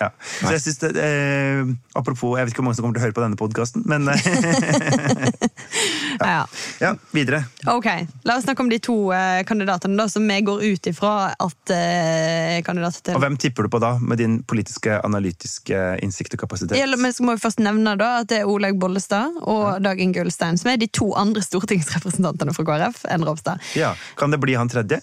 ja. 0.00 0.08
Så 0.40 0.54
jeg 0.54 0.62
synes 0.64 0.78
det, 0.80 0.90
eh, 1.04 1.60
Apropos, 1.98 2.38
jeg 2.38 2.46
vet 2.46 2.54
ikke 2.54 2.62
hvor 2.62 2.70
mange 2.70 2.78
som 2.78 2.86
kommer 2.86 2.96
til 2.96 3.02
å 3.02 3.04
høre 3.04 3.16
på 3.18 3.24
denne 3.26 3.36
podkasten, 3.36 3.84
men 3.84 4.08
eh, 4.08 5.28
Ja. 6.20 6.46
Ja, 6.80 6.94
videre. 7.16 7.44
Ok, 7.70 7.86
La 8.28 8.36
oss 8.36 8.44
snakke 8.44 8.62
om 8.64 8.68
de 8.70 8.78
to 8.82 8.96
eh, 9.16 9.40
kandidatene 9.48 9.96
da, 9.96 10.06
som 10.08 10.26
vi 10.28 10.40
går 10.44 10.62
ut 10.64 10.88
ifra 10.90 11.12
at 11.32 11.72
eh, 11.74 12.58
kandidater 12.66 13.04
til 13.10 13.16
Og 13.18 13.24
hvem 13.24 13.38
tipper 13.40 13.66
du 13.66 13.72
på 13.72 13.80
da, 13.82 13.94
med 14.02 14.20
din 14.20 14.38
politiske, 14.42 14.98
analytiske 15.06 15.80
innsikt 16.04 16.36
og 16.36 16.44
kapasitet? 16.44 16.76
Ja, 16.78 16.88
men 16.96 17.12
så 17.16 17.24
må 17.24 17.36
vi 17.36 17.42
først 17.44 17.62
nevne 17.64 17.96
da 18.00 18.20
at 18.20 18.30
det 18.32 18.42
er 18.42 18.50
Olaug 18.50 18.78
Bollestad 18.80 19.40
og 19.42 19.80
Dag 19.84 20.00
Inge 20.00 20.24
Ulstein 20.24 20.60
som 20.60 20.72
er 20.72 20.80
de 20.80 20.90
to 20.92 21.12
andre 21.18 21.42
stortingsrepresentantene 21.44 22.54
fra 22.56 22.66
KrF 22.68 23.04
enn 23.10 23.24
Ropstad. 23.26 23.62
Ja, 23.78 23.94
Kan 24.20 24.30
det 24.34 24.40
bli 24.42 24.56
han 24.58 24.68
tredje? 24.68 25.00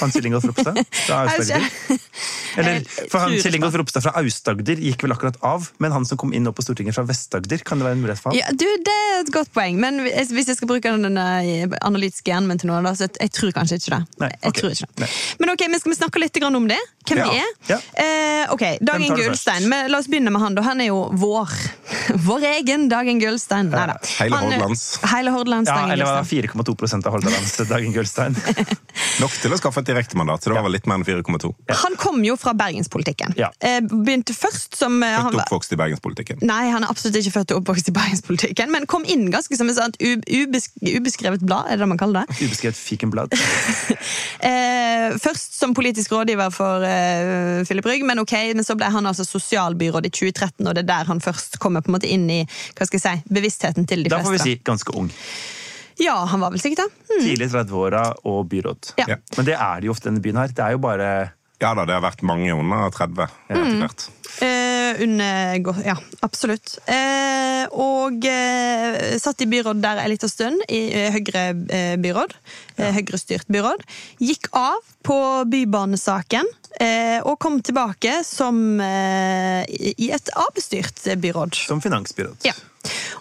Hans 0.00 0.14
Kjell 0.16 0.26
Ingolf 0.30 0.44
Ropstad 0.48 0.80
fra 1.06 1.20
Aust-Agder? 1.26 1.66
Eller, 2.60 2.80
for 3.12 3.18
han 3.22 3.34
Kjell. 3.36 3.56
Ingolf 3.58 3.74
Ropstad 3.80 4.04
fra 4.06 4.12
Aust-Agder 4.20 4.80
gikk 4.80 5.04
vel 5.06 5.14
akkurat 5.16 5.36
av, 5.44 5.68
men 5.82 5.92
han 5.94 6.06
som 6.08 6.18
kom 6.20 6.32
inn 6.36 6.46
nå 6.46 6.52
på 6.56 6.64
Stortinget 6.64 6.96
fra 6.96 7.04
Vest-Agder, 7.08 7.64
kan 7.66 7.80
det 7.80 7.88
være 7.88 7.98
en 7.98 8.04
mulighet 8.04 8.22
for 8.22 8.32
ham? 8.32 8.38
Ja, 8.40 8.50
du, 8.52 8.66
Det 8.86 8.96
er 9.12 9.20
et 9.24 9.32
godt 9.34 9.52
poeng, 9.56 9.78
men 9.82 10.02
hvis 10.06 10.48
jeg 10.52 10.56
skal 10.58 10.70
bruke 10.70 10.92
den 10.96 11.20
eh, 11.20 11.66
analytiske 11.84 12.30
hjernen 12.32 12.50
min 12.52 12.60
til 12.62 12.70
noe, 12.72 12.82
da, 12.86 12.94
så 12.96 13.08
jeg, 13.10 13.32
tror 13.36 13.52
kanskje 13.56 13.80
ikke 13.80 13.94
det. 13.96 14.02
Nei, 14.24 14.32
Jeg 14.44 14.58
tror 14.60 14.74
ikke 14.76 14.88
det. 14.92 15.04
Nei. 15.04 15.10
Men 15.42 15.54
ok, 15.56 15.66
men 15.72 15.82
skal 15.82 15.92
vi 15.94 15.98
snakke 16.00 16.22
litt 16.22 16.42
om 16.46 16.68
det? 16.70 16.78
Hvem 17.06 17.18
Ja. 17.20 17.26
vi 17.30 17.38
er? 17.38 17.50
Ja. 17.70 17.76
Eh, 18.02 18.52
ok, 18.52 18.64
Dagen? 18.82 19.14
Ulstein. 19.26 19.68
Men 19.70 19.90
La 19.92 19.98
oss 20.02 20.08
begynne 20.10 20.30
med 20.34 20.42
han. 20.42 20.54
da. 20.56 20.62
Han 20.66 20.80
er 20.82 20.88
jo 20.90 20.98
vår. 21.14 21.52
Vår 22.26 22.42
egen 22.48 22.88
Dagen 22.90 23.18
Gullstein. 23.22 23.68
Nei 23.70 23.84
da. 23.90 23.96
Hele 24.18 24.36
Han 24.36 24.46
Hordalands. 24.46 24.82
Hele 25.10 25.32
Hordalands 25.34 25.70
Ja, 25.70 25.78
eller 25.92 26.06
var 26.06 26.20
Ulstein. 26.22 26.42
det 26.42 26.50
4,2% 26.54 27.06
av 27.08 27.14
Hordalands 27.16 27.56
Dagen 27.70 27.94
Gullstein. 27.94 28.36
Nok 29.22 29.34
til 29.42 29.54
å 29.54 29.58
skaffe 29.60 29.82
et 29.86 29.92
direktemandat, 29.92 30.42
så 30.42 30.50
det 30.50 30.56
var 30.58 30.66
vel 30.66 30.74
litt 30.76 30.88
mer 30.90 30.98
enn 30.98 31.06
4,2. 31.06 31.52
Han 31.84 31.96
kom 32.02 32.18
jo 32.26 32.34
fra 32.40 32.52
bergenspolitikken. 32.58 33.36
Ja. 33.38 33.52
Eh, 33.64 33.78
begynte 33.86 34.34
først 34.36 34.74
som 34.76 34.98
eh, 35.06 35.14
Født 35.22 35.36
og 35.38 35.42
oppvokst 35.46 35.72
i 35.76 35.78
bergenspolitikken. 35.80 36.42
Nei, 36.46 36.64
han 36.74 36.84
er 36.84 36.90
absolutt 36.92 37.16
ikke 37.22 37.34
født 37.38 37.54
og 37.54 37.62
oppvokst 37.62 37.90
i 37.92 37.94
bergenspolitikken, 37.96 38.72
men 38.74 38.88
kom 38.90 39.06
inn 39.08 39.28
ganske 39.32 39.56
som 39.58 39.70
et 39.70 39.78
sånt 39.78 39.96
ubesk 40.02 40.74
ubeskrevet 40.82 41.44
blad, 41.46 41.70
er 41.70 41.78
det 41.78 41.84
det 41.86 41.90
man 41.94 42.00
kaller 42.02 42.26
det? 42.26 42.38
Ubeskrevet 42.42 42.76
fikenblad. 42.82 43.36
Eh, 44.46 45.14
først 45.22 45.54
som 45.58 45.72
politisk 45.74 46.12
rådgiver 46.12 46.50
for 46.54 46.82
Philip 47.66 47.86
Rygg, 47.88 48.04
men 48.06 48.20
ok, 48.22 48.34
men 48.58 48.64
så 48.66 48.76
ble 48.78 48.88
han 48.92 49.06
altså 49.08 49.24
sosialbyråd 49.26 50.06
i 50.08 50.12
2013, 50.12 50.66
og 50.66 50.74
det 50.76 50.84
er 50.84 50.88
der 50.90 51.08
han 51.10 51.22
først 51.24 51.58
kommer 51.62 51.82
på 51.84 51.90
en 51.90 51.96
måte 51.96 52.10
inn 52.10 52.26
i 52.30 52.40
hva 52.76 52.86
skal 52.86 52.98
jeg 53.00 53.04
si, 53.06 53.34
bevisstheten 53.38 53.86
til 53.88 54.04
de 54.04 54.12
Da 54.12 54.20
fleste. 54.20 54.28
får 54.28 54.36
vi 54.36 54.44
si 54.44 54.56
ganske 54.66 54.94
ung. 54.98 55.10
Ja, 56.02 56.16
han 56.28 56.40
var 56.40 56.52
vel 56.52 56.60
sikkert 56.60 56.84
det. 56.84 57.06
Hmm. 57.08 57.24
Tidlig 57.24 57.48
30-åra 57.54 58.04
og 58.28 58.44
byråd. 58.52 58.92
Ja. 59.00 59.06
Ja. 59.14 59.16
Men 59.36 59.48
det 59.48 59.56
er 59.56 59.80
det 59.80 59.88
jo 59.88 59.94
ofte 59.96 60.10
denne 60.10 60.22
byen 60.24 60.36
her. 60.42 60.52
Det 60.52 60.64
er 60.66 60.76
jo 60.76 60.82
bare 60.84 61.10
Ja 61.62 61.70
da, 61.72 61.86
det 61.88 61.94
har 61.96 62.02
vært 62.04 62.20
mange 62.26 62.52
under 62.52 62.90
30 62.92 63.28
Mm. 63.48 63.80
Eh, 64.44 65.02
under, 65.02 65.78
ja, 65.86 65.94
absolutt. 66.20 66.74
Eh, 66.84 67.64
og 67.72 68.24
eh, 68.28 69.16
satt 69.18 69.40
i 69.40 69.46
byråd 69.48 69.80
der 69.80 70.02
en 70.02 70.10
liten 70.12 70.28
stund, 70.28 70.60
i 70.68 70.82
eh, 70.92 71.08
Høyre-byråd. 71.14 72.34
Ja. 72.76 72.90
Høyre-styrt 72.98 73.48
byråd. 73.48 73.82
Gikk 74.20 74.50
av 74.52 74.76
på 75.06 75.18
bybanesaken. 75.48 76.44
Eh, 76.80 77.22
og 77.24 77.38
kom 77.40 77.62
tilbake 77.64 78.18
som 78.28 78.80
eh, 78.84 79.64
i 79.96 80.10
et 80.12 80.28
Ap-styrt 80.36 81.00
byråd. 81.22 81.56
som 81.56 81.80
finansbyråd. 81.80 82.36
Ja. 82.44 82.52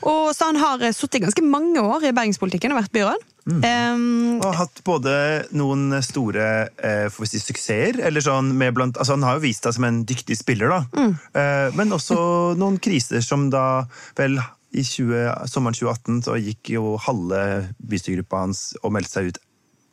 Og 0.06 0.34
så 0.36 0.50
han 0.52 0.60
har 0.62 0.84
eh, 0.84 0.96
sittet 0.96 1.24
ganske 1.24 1.46
mange 1.46 1.82
år 1.82 2.06
i 2.06 2.14
bergenspolitikken 2.16 2.76
og 2.76 2.82
vært 2.84 2.94
byråd. 2.96 3.32
Um, 3.46 4.40
Og 4.42 4.56
hatt 4.58 4.80
både 4.88 5.12
noen 5.54 5.94
store 6.02 6.46
eh, 6.82 7.06
får 7.14 7.26
vi 7.26 7.30
si, 7.30 7.42
suksesser, 7.44 8.00
eller 8.08 8.24
sånn 8.26 8.50
med 8.58 8.74
blant, 8.74 8.98
altså 8.98 9.20
Han 9.20 9.26
har 9.28 9.38
jo 9.38 9.44
vist 9.44 9.68
seg 9.68 9.76
som 9.78 9.86
en 9.86 10.02
dyktig 10.10 10.38
spiller, 10.40 10.74
da. 10.74 11.10
Eh, 11.38 11.68
men 11.78 11.94
også 11.94 12.18
noen 12.58 12.80
kriser 12.82 13.22
som 13.22 13.52
da 13.54 13.86
vel 14.18 14.40
i 14.76 14.84
20, 14.84 15.46
sommeren 15.48 15.78
2018 15.78 16.24
så 16.26 16.40
gikk 16.42 16.74
jo 16.74 16.96
halve 17.06 17.40
bystyregruppa 17.80 18.42
hans 18.48 18.64
og 18.82 18.96
meldte 18.98 19.14
seg 19.14 19.30
ut 19.30 19.40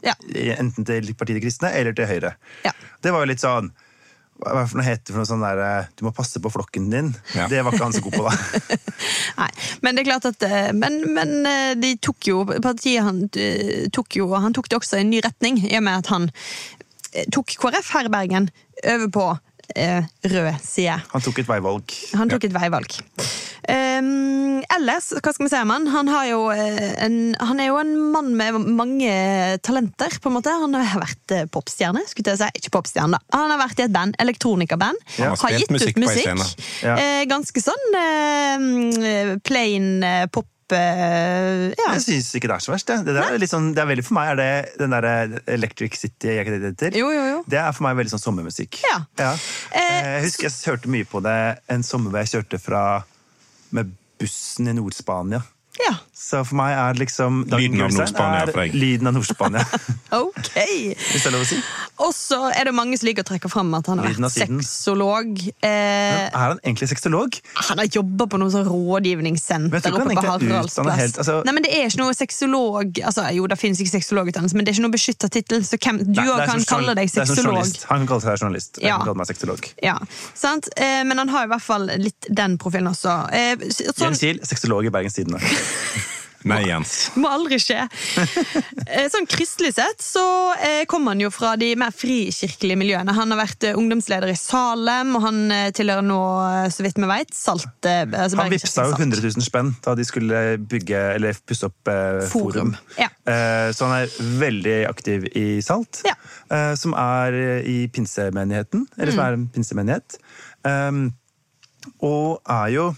ja. 0.02 0.16
enten 0.56 0.88
til 0.88 1.12
partiet 1.14 1.38
De 1.38 1.44
kristne 1.44 1.70
eller 1.76 1.94
til 1.94 2.08
Høyre. 2.08 2.32
Ja. 2.66 2.72
Det 3.04 3.12
var 3.14 3.22
jo 3.22 3.30
litt 3.30 3.44
sånn 3.44 3.70
hva 4.40 4.52
er 4.52 4.64
det 4.64 4.70
for 4.72 4.80
noe 4.80 4.86
heter 4.86 5.14
for 5.14 5.22
noe 5.22 5.28
sånn 5.28 5.44
der, 5.44 5.60
eh, 5.62 5.90
Du 5.98 6.04
må 6.06 6.12
passe 6.16 6.40
på 6.42 6.50
flokken 6.50 6.88
din. 6.90 7.12
Ja. 7.36 7.46
Det 7.50 7.62
var 7.62 7.74
ikke 7.74 7.84
han 7.84 7.94
så 7.94 8.02
god 8.02 8.16
på, 8.16 8.24
da. 8.26 8.78
Nei, 9.42 9.50
men 9.84 9.94
det 9.94 10.02
er 10.02 10.08
klart 10.08 10.28
at 10.32 10.46
eh, 10.48 10.72
Men, 10.74 10.98
men 11.14 11.46
eh, 11.46 11.74
de 11.78 11.94
tok 12.02 12.30
jo 12.30 12.42
Partiet 12.48 13.06
han 13.06 13.24
tok 13.94 14.18
jo 14.18 14.30
Han 14.34 14.56
tok 14.56 14.70
det 14.70 14.80
også 14.80 14.98
i 14.98 15.04
en 15.04 15.12
ny 15.12 15.22
retning, 15.24 15.60
i 15.68 15.76
og 15.78 15.86
med 15.86 16.02
at 16.02 16.12
han 16.12 16.30
tok 17.32 17.52
KrF 17.60 17.90
her 17.92 18.08
i 18.08 18.12
Bergen 18.12 18.50
over 18.88 19.08
på 19.12 19.24
eh, 19.76 20.04
rød 20.24 20.52
side. 20.64 20.98
Han 21.12 21.24
tok 21.24 21.42
et 21.42 21.48
veivalg. 21.48 21.96
Han 22.18 22.32
tok 22.32 22.48
et 22.48 22.54
veivalg. 22.54 23.00
Um, 23.62 24.58
ellers, 24.74 25.12
hva 25.14 25.30
skal 25.30 25.46
vi 25.46 25.50
si 25.52 25.58
om 25.62 25.70
han? 25.70 25.84
Han, 25.92 26.08
har 26.10 26.24
jo, 26.26 26.40
eh, 26.50 26.94
en, 27.04 27.18
han 27.38 27.60
er 27.62 27.68
jo 27.70 27.76
en 27.78 27.92
mann 28.14 28.32
med 28.38 28.58
mange 28.74 29.12
talenter, 29.62 30.16
på 30.18 30.30
en 30.30 30.36
måte. 30.38 30.54
Han 30.64 30.74
har 30.74 30.98
vært 31.04 31.34
eh, 31.36 31.44
popstjerne, 31.46 32.02
skulle 32.10 32.34
jeg 32.34 32.42
si. 32.42 32.50
Ikke 32.58 32.74
popstjerne, 32.78 33.20
da. 33.20 33.38
Han 33.38 33.54
har 33.54 33.62
vært 33.62 33.82
i 33.82 33.86
et 33.86 33.94
band, 33.94 34.18
elektronikaband. 34.22 34.98
Han 35.20 35.38
har 35.38 35.58
gitt 35.58 35.70
musikk 35.74 35.94
ut 36.00 36.04
musikk. 36.08 36.66
Ja. 36.82 36.96
Eh, 36.98 37.22
ganske 37.30 37.62
sånn 37.62 38.00
eh, 38.02 39.36
plain 39.46 39.94
eh, 40.06 40.26
pop 40.32 40.48
eh, 40.76 41.64
ja. 41.78 41.88
Jeg 41.96 42.02
syns 42.04 42.30
ikke 42.38 42.50
det 42.50 42.56
er 42.56 42.64
så 42.64 42.72
verst. 42.74 42.88
Det, 42.90 42.98
det, 43.08 43.16
er 43.22 43.46
sånn, 43.50 43.70
det 43.76 43.82
er 43.82 43.88
veldig 43.90 44.04
For 44.06 44.16
meg 44.18 44.32
er 44.32 44.40
det 44.40 44.50
den 44.80 44.94
der 44.96 45.08
Electric 45.56 45.96
City 46.00 46.34
jeg 46.36 46.48
heter? 46.48 46.96
Jo, 46.98 47.08
jo, 47.14 47.24
jo. 47.30 47.40
Det 47.50 47.60
er 47.62 47.72
for 47.76 47.86
meg 47.86 47.98
veldig 48.00 48.14
sånn 48.14 48.24
sommermusikk. 48.24 48.80
Ja. 48.88 49.00
Eh, 49.22 50.02
Jeg 50.18 50.26
husker 50.28 50.48
jeg 50.48 50.58
hørte 50.72 50.92
mye 50.92 51.08
på 51.08 51.22
det 51.24 51.38
en 51.72 51.86
sommer 51.86 52.12
hvor 52.14 52.24
jeg 52.24 52.32
kjørte 52.36 52.60
fra 52.62 52.84
med 53.72 53.92
bussen 54.20 54.68
i 54.70 54.76
Nord-Spania. 54.76 55.42
Ja. 55.80 55.94
Så 56.22 56.42
for 56.46 56.54
meg 56.60 56.74
er 56.76 56.92
det 56.94 57.00
liksom 57.08 57.44
Lyden 57.48 57.80
av 57.82 57.90
Nord-Spania 57.90 58.42
for 58.46 58.60
deg. 58.60 58.74
Lyden 58.76 59.08
av 59.08 59.14
Nord-Spania. 59.16 59.64
Ok! 60.12 60.50
Hvis 60.52 61.22
det 61.24 61.30
er 61.30 61.32
lov 61.32 61.42
å 61.42 61.48
si. 61.48 61.56
Og 62.04 62.10
så 62.14 62.38
er 62.52 62.68
det 62.68 62.74
mange 62.76 62.98
som 63.00 63.08
liker 63.08 63.24
å 63.24 63.28
trekke 63.32 63.48
fram 63.50 63.72
at 63.78 63.86
han 63.88 64.02
har 64.02 64.10
Lyden 64.12 64.26
vært 64.26 64.36
sexolog. 64.36 65.40
Eh, 65.64 66.28
Er 66.28 66.36
han 66.36 66.60
egentlig 66.62 66.90
sexolog? 66.92 67.38
han 67.56 67.80
har 67.80 67.88
jobba 67.88 68.26
på 68.28 68.38
noe 68.42 68.52
sånn 68.52 68.66
rådgivningssenter 68.68 69.80
jeg 69.80 69.94
oppe 69.96 70.04
på 70.04 70.22
han 70.26 70.44
Haralds 70.44 70.76
utdannet 70.76 70.98
helt, 71.00 71.18
altså- 71.22 71.38
Nei, 71.46 71.52
men 71.56 71.62
det 71.64 71.72
er 71.72 71.88
ikke 71.88 72.00
noe 72.02 72.14
sexolog 72.16 73.00
altså, 73.08 73.24
Jo, 73.34 73.46
det 73.48 73.58
finnes 73.58 73.80
ikke 73.80 73.94
sexologutdannelse, 73.96 74.54
men 74.58 74.64
det 74.66 74.72
er 74.72 74.78
ikke 74.78 74.86
noe 74.86 74.94
beskytta 74.96 75.30
tittel, 75.32 75.64
så 75.64 75.78
hvem, 75.80 76.02
du 76.12 76.20
òg 76.22 76.44
kan 76.46 76.64
kalle 76.68 76.94
deg 76.98 77.08
sexolog. 77.10 77.64
Han 77.88 78.04
kan 78.04 78.06
kalle 78.12 78.20
seg 78.26 78.38
journalist. 78.44 78.78
Jeg 78.78 78.88
Ja. 78.90 78.98
kan 78.98 79.06
kalle 79.06 79.16
meg 79.22 79.26
sexolog. 79.32 79.70
Ja, 79.82 79.96
sant? 80.34 80.68
Eh, 80.76 81.02
men 81.04 81.18
han 81.18 81.28
har 81.28 81.44
i 81.44 81.48
hvert 81.48 81.62
fall 81.64 81.86
litt 81.98 82.28
den 82.28 82.58
profilen 82.58 82.88
også. 82.92 83.16
Eh, 83.32 83.56
sånn, 83.56 84.10
Jens 84.12 84.20
Kiel, 84.20 84.40
sexolog 84.44 84.84
i 84.86 84.90
Bergens 84.90 85.14
Tidende. 85.16 85.40
Nei, 86.42 86.64
Jens. 86.66 87.12
Det 87.14 87.20
må 87.22 87.28
aldri 87.30 87.54
skje. 87.62 87.84
Eh, 88.90 89.04
Sånn 89.12 89.28
Kristelig 89.30 89.76
sett 89.76 90.00
så 90.02 90.22
eh, 90.58 90.80
kommer 90.90 91.12
han 91.14 91.20
jo 91.22 91.28
fra 91.30 91.52
de 91.60 91.68
mer 91.78 91.92
frikirkelige 91.94 92.80
miljøene. 92.80 93.14
Han 93.14 93.30
har 93.30 93.38
vært 93.44 93.66
eh, 93.68 93.76
ungdomsleder 93.78 94.32
i 94.32 94.34
Salem, 94.34 95.12
og 95.14 95.22
han 95.22 95.38
tilhører 95.78 96.02
nå, 96.02 96.18
så 96.74 96.82
vidt 96.82 96.98
vi 96.98 97.06
veit, 97.12 97.30
Salt. 97.38 97.68
Altså 97.86 98.40
Han 98.40 98.50
vippsa 98.50 98.88
jo 98.88 98.96
Salt. 98.96 99.04
100 99.04 99.22
000 99.38 99.46
spenn 99.46 99.70
da 99.86 99.94
de 99.94 100.08
skulle 100.08 100.42
bygge, 100.58 101.04
eller 101.14 101.38
pusse 101.46 101.70
opp 101.70 101.92
eh, 101.94 102.24
Forum. 102.32 102.74
forum. 102.74 102.74
Ja. 102.98 103.06
Eh, 103.22 103.70
så 103.78 103.86
han 103.86 104.00
er 104.00 104.18
veldig 104.42 104.76
aktiv 104.90 105.30
i 105.38 105.46
Salt, 105.62 106.02
Ja. 106.10 106.16
eh, 106.50 106.72
som 106.82 106.98
er 106.98 107.38
i 107.62 107.84
pinsemenigheten. 107.94 108.88
Eller 108.98 109.12
Mm. 109.12 109.14
som 109.14 109.24
er 109.28 109.38
en 109.38 109.46
pinsemenighet. 109.54 110.18
Um, 110.66 111.04
og 112.02 112.42
er 112.50 112.68
jo 112.74 112.90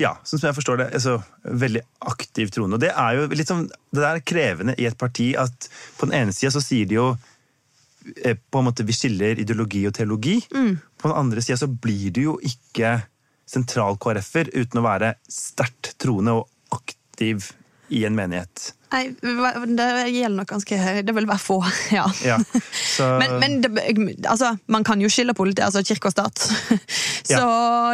ja, 0.00 0.12
sånn 0.26 0.40
som 0.40 0.48
jeg 0.50 0.56
forstår 0.58 0.80
det, 0.80 0.88
altså, 0.98 1.16
veldig 1.64 1.82
aktiv 2.12 2.52
troende. 2.54 2.78
Og 2.78 2.84
det 2.84 2.92
er 2.92 3.18
jo 3.18 3.26
litt 3.32 3.50
sånn, 3.50 3.66
det 3.94 4.02
der 4.02 4.20
er 4.20 4.26
krevende 4.26 4.76
i 4.80 4.88
et 4.88 4.98
parti 5.00 5.32
at 5.38 5.68
på 5.98 6.08
den 6.08 6.16
ene 6.20 6.36
sida 6.36 6.52
så 6.54 6.62
sier 6.64 6.88
de 6.88 6.98
jo 6.98 7.08
eh, 8.22 8.36
på 8.36 8.62
en 8.62 8.68
måte 8.68 8.86
vi 8.86 8.96
skiller 8.96 9.42
ideologi 9.42 9.84
og 9.88 9.96
teologi. 9.98 10.38
På 10.96 11.10
den 11.10 11.18
andre 11.18 11.44
sida 11.44 11.58
så 11.60 11.70
blir 11.70 12.14
du 12.14 12.22
jo 12.28 12.38
ikke 12.44 12.98
sentral 13.46 13.98
KrF-er 14.02 14.50
uten 14.56 14.80
å 14.80 14.86
være 14.86 15.14
sterkt 15.30 15.94
troende 16.02 16.40
og 16.40 16.74
aktiv 16.74 17.52
i 17.94 18.02
en 18.08 18.16
menighet. 18.18 18.72
Nei, 18.96 19.10
det 19.76 19.86
gjelder 20.08 20.36
nok 20.38 20.48
ganske 20.48 20.76
Det 21.04 21.14
vil 21.16 21.28
være 21.28 21.42
få, 21.42 21.58
ja. 21.98 22.06
Ja, 22.24 22.38
så, 22.72 23.08
Men, 23.20 23.38
men 23.40 23.58
det, 23.60 23.70
altså, 24.28 24.54
man 24.72 24.84
kan 24.86 25.00
jo 25.02 25.10
skille 25.12 25.34
politi, 25.36 25.62
altså 25.64 25.82
kirke 25.84 26.08
og 26.08 26.14
stat. 26.14 26.46
Så 27.26 27.42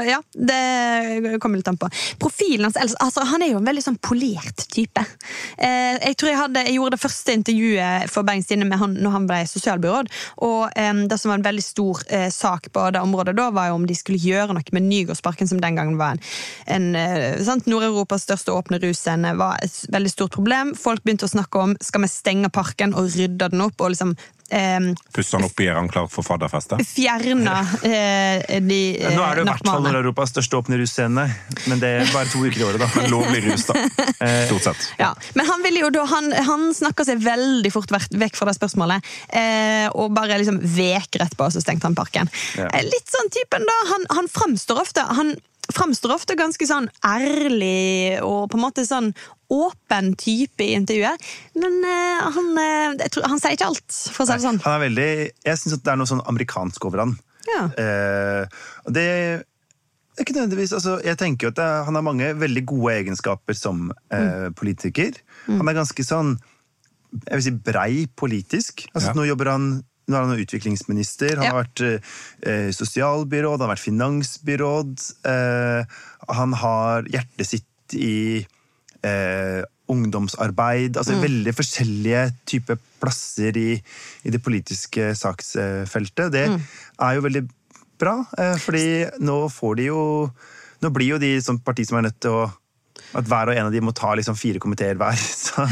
ja, 0.04 0.18
det 0.34 1.38
kommer 1.40 1.56
litt 1.56 1.68
an 1.70 1.78
på. 1.80 1.88
Profilen 2.20 2.66
hans 2.66 2.76
altså, 3.00 3.24
Han 3.30 3.42
er 3.44 3.54
jo 3.54 3.60
en 3.62 3.68
veldig 3.68 3.84
sånn 3.84 3.96
polert 4.04 4.66
type. 4.72 5.00
Eh, 5.56 5.96
jeg 5.96 6.18
tror 6.20 6.30
jeg, 6.30 6.38
hadde, 6.38 6.64
jeg 6.66 6.76
gjorde 6.76 6.96
det 6.96 7.00
første 7.00 7.36
intervjuet 7.38 8.12
for 8.12 8.28
Bergens 8.28 8.50
Tidende 8.50 8.68
med 8.68 8.82
han 8.82 8.96
når 9.00 9.14
han 9.16 9.28
ble 9.30 9.40
sosialbyråd. 9.48 10.10
Og 10.44 10.76
eh, 10.76 10.92
det 11.08 11.18
som 11.20 11.32
var 11.32 11.40
en 11.40 11.46
veldig 11.46 11.64
stor 11.64 12.02
eh, 12.12 12.28
sak 12.34 12.68
på 12.76 12.84
det 12.92 13.00
området 13.00 13.34
da, 13.38 13.48
var 13.56 13.70
jo 13.70 13.78
om 13.80 13.86
de 13.88 13.96
skulle 13.96 14.20
gjøre 14.20 14.52
noe 14.52 14.76
med 14.76 14.86
Nygårdsparken, 14.90 15.48
som 15.48 15.62
den 15.62 15.80
gangen 15.80 15.96
var 16.00 16.18
en, 16.18 16.22
en 16.76 16.90
eh, 16.98 17.56
Nord-Europas 17.64 18.26
største 18.28 18.52
åpne 18.52 18.82
russcene, 18.82 19.32
var 19.40 19.56
et 19.64 19.80
veldig 19.92 20.12
stort 20.12 20.36
problem. 20.36 20.74
folk 20.76 20.91
begynte 21.00 21.24
å 21.24 21.32
snakke 21.32 21.58
om 21.64 21.74
skal 21.80 22.04
vi 22.04 22.12
stenge 22.12 22.52
parken 22.52 22.92
og 22.92 23.08
rydde 23.16 23.48
den 23.54 23.64
opp. 23.64 23.80
og 23.80 23.94
liksom 23.94 24.12
eh, 24.52 24.90
Pusse 25.14 25.36
den 25.38 25.46
opp 25.46 25.56
og 25.56 25.64
gjøre 25.64 25.80
den 25.80 25.90
klar 25.92 26.08
for 26.12 26.26
fadderfestet? 26.26 26.82
Fjerne 26.86 27.54
eh, 27.88 28.60
de 28.60 28.80
eh, 29.00 29.14
Nå 29.16 29.24
er 29.24 29.40
det 29.40 29.44
i 29.46 29.48
hvert 29.48 29.66
fall 29.66 29.88
Europas 29.92 30.34
største 30.34 30.58
åpne 30.60 30.78
russcene, 30.80 31.24
men 31.70 31.82
det 31.82 31.92
er 32.02 32.12
bare 32.12 32.28
to 32.32 32.42
uker 32.44 32.60
i 32.60 32.66
året. 32.68 32.82
da. 32.82 32.88
Men 32.96 33.10
lovlig 33.12 33.44
rus, 33.46 33.64
da. 33.70 33.78
Eh, 34.22 34.46
Stort 34.50 34.66
sett. 34.68 34.88
Ja. 35.00 35.12
Men 35.38 35.48
han 35.48 35.64
vil 35.64 35.80
jo 35.80 35.88
da, 35.94 36.04
han, 36.10 36.28
han 36.46 36.68
snakka 36.76 37.06
seg 37.08 37.22
veldig 37.24 37.72
fort 37.74 37.90
vekk 37.92 38.36
fra 38.38 38.50
det 38.50 38.56
spørsmålet, 38.58 39.08
eh, 39.34 39.88
og 39.96 40.12
bare 40.14 40.38
liksom 40.42 40.60
vek 40.62 41.18
rett 41.22 41.36
på, 41.38 41.48
og 41.48 41.54
så 41.54 41.62
stengte 41.64 41.88
han 41.88 41.96
parken. 41.98 42.30
Ja. 42.58 42.68
Eh, 42.68 42.84
litt 42.86 43.08
sånn 43.10 43.32
typen, 43.34 43.64
da. 43.66 43.78
Han, 43.94 44.06
han 44.20 44.30
framstår 44.30 44.84
ofte 44.84 45.06
han 45.16 45.34
framstår 45.70 46.14
ofte 46.16 46.36
ganske 46.38 46.66
sånn 46.66 46.88
ærlig 47.06 48.18
og 48.24 48.50
på 48.50 48.58
en 48.58 48.64
måte 48.64 48.84
sånn 48.86 49.12
åpen 49.52 50.12
type 50.18 50.64
i 50.64 50.72
intervjuet. 50.76 51.22
Men 51.60 51.78
uh, 51.84 52.28
han, 52.34 52.50
uh, 52.56 53.06
tror, 53.12 53.28
han, 53.30 53.40
sier 53.42 53.56
ikke 53.56 53.70
alt, 53.70 53.86
for 54.10 54.24
å 54.24 54.28
si 54.28 54.36
det 54.36 54.46
sånn. 54.46 54.60
Han 54.64 54.76
er 54.78 54.84
veldig, 54.86 55.08
jeg 55.46 55.60
syns 55.60 55.78
det 55.78 55.92
er 55.92 56.00
noe 56.00 56.10
sånn 56.10 56.24
amerikansk 56.32 56.88
over 56.88 57.04
han. 57.04 57.16
Ja. 57.48 57.66
Uh, 57.76 58.62
det 58.94 59.06
er 59.12 59.44
ikke 60.22 60.36
nødvendigvis, 60.36 60.74
altså, 60.76 60.98
jeg 61.04 61.18
tenker 61.20 61.48
jo 61.48 61.52
at 61.54 61.58
det, 61.58 61.68
Han 61.86 61.96
har 61.96 62.04
mange 62.04 62.26
veldig 62.36 62.62
gode 62.68 62.96
egenskaper 63.00 63.56
som 63.56 63.86
mm. 64.12 64.52
politiker. 64.58 65.16
Mm. 65.46 65.62
Han 65.62 65.70
er 65.72 65.78
ganske 65.78 66.04
sånn 66.04 66.34
jeg 67.12 67.38
vil 67.38 67.44
si 67.44 67.52
brei 67.64 67.94
politisk. 68.16 68.86
Altså, 68.92 69.10
ja. 69.10 69.16
Nå 69.16 69.26
jobber 69.28 69.50
han 69.52 69.66
nå 70.12 70.20
er 70.20 70.28
han 70.28 70.44
utviklingsminister, 70.44 71.38
han 71.40 71.48
ja. 71.48 71.52
har 71.54 71.64
vært 71.64 71.84
eh, 71.88 72.70
sosialbyråd, 72.76 73.56
han 73.58 73.66
har 73.66 73.74
vært 73.74 73.86
finansbyråd. 73.88 75.06
Eh, 75.32 76.00
han 76.38 76.56
har 76.60 77.08
hjertet 77.12 77.48
sitt 77.48 77.96
i 77.98 78.44
eh, 79.02 79.62
ungdomsarbeid. 79.92 80.96
Altså 80.96 81.16
mm. 81.16 81.22
veldig 81.26 81.54
forskjellige 81.56 82.22
typer 82.48 82.80
plasser 83.02 83.58
i, 83.58 83.68
i, 84.22 84.32
det 84.32 84.42
politiske 84.44 85.12
saksfeltet. 85.18 86.32
Det 86.34 86.46
mm. 86.52 86.58
er 87.08 87.18
jo 87.18 87.26
veldig 87.26 87.44
bra, 88.02 88.16
eh, 88.38 88.56
fordi 88.60 88.86
nå 89.24 89.44
får 89.52 89.78
de 89.80 89.92
jo 89.92 90.02
Nå 90.82 90.88
blir 90.90 91.12
jo 91.12 91.16
de 91.22 91.36
som 91.38 91.60
parti 91.62 91.84
som 91.86 92.00
er 92.00 92.08
nødt 92.08 92.16
til 92.24 92.34
å 92.34 92.46
at 93.12 93.28
hver 93.28 93.52
og 93.52 93.56
en 93.56 93.68
av 93.68 93.74
de 93.74 93.82
må 93.84 93.92
ta 93.96 94.12
liksom 94.18 94.36
fire 94.38 94.60
komiteer 94.62 94.98
hver. 95.00 95.18
Så 95.42 95.66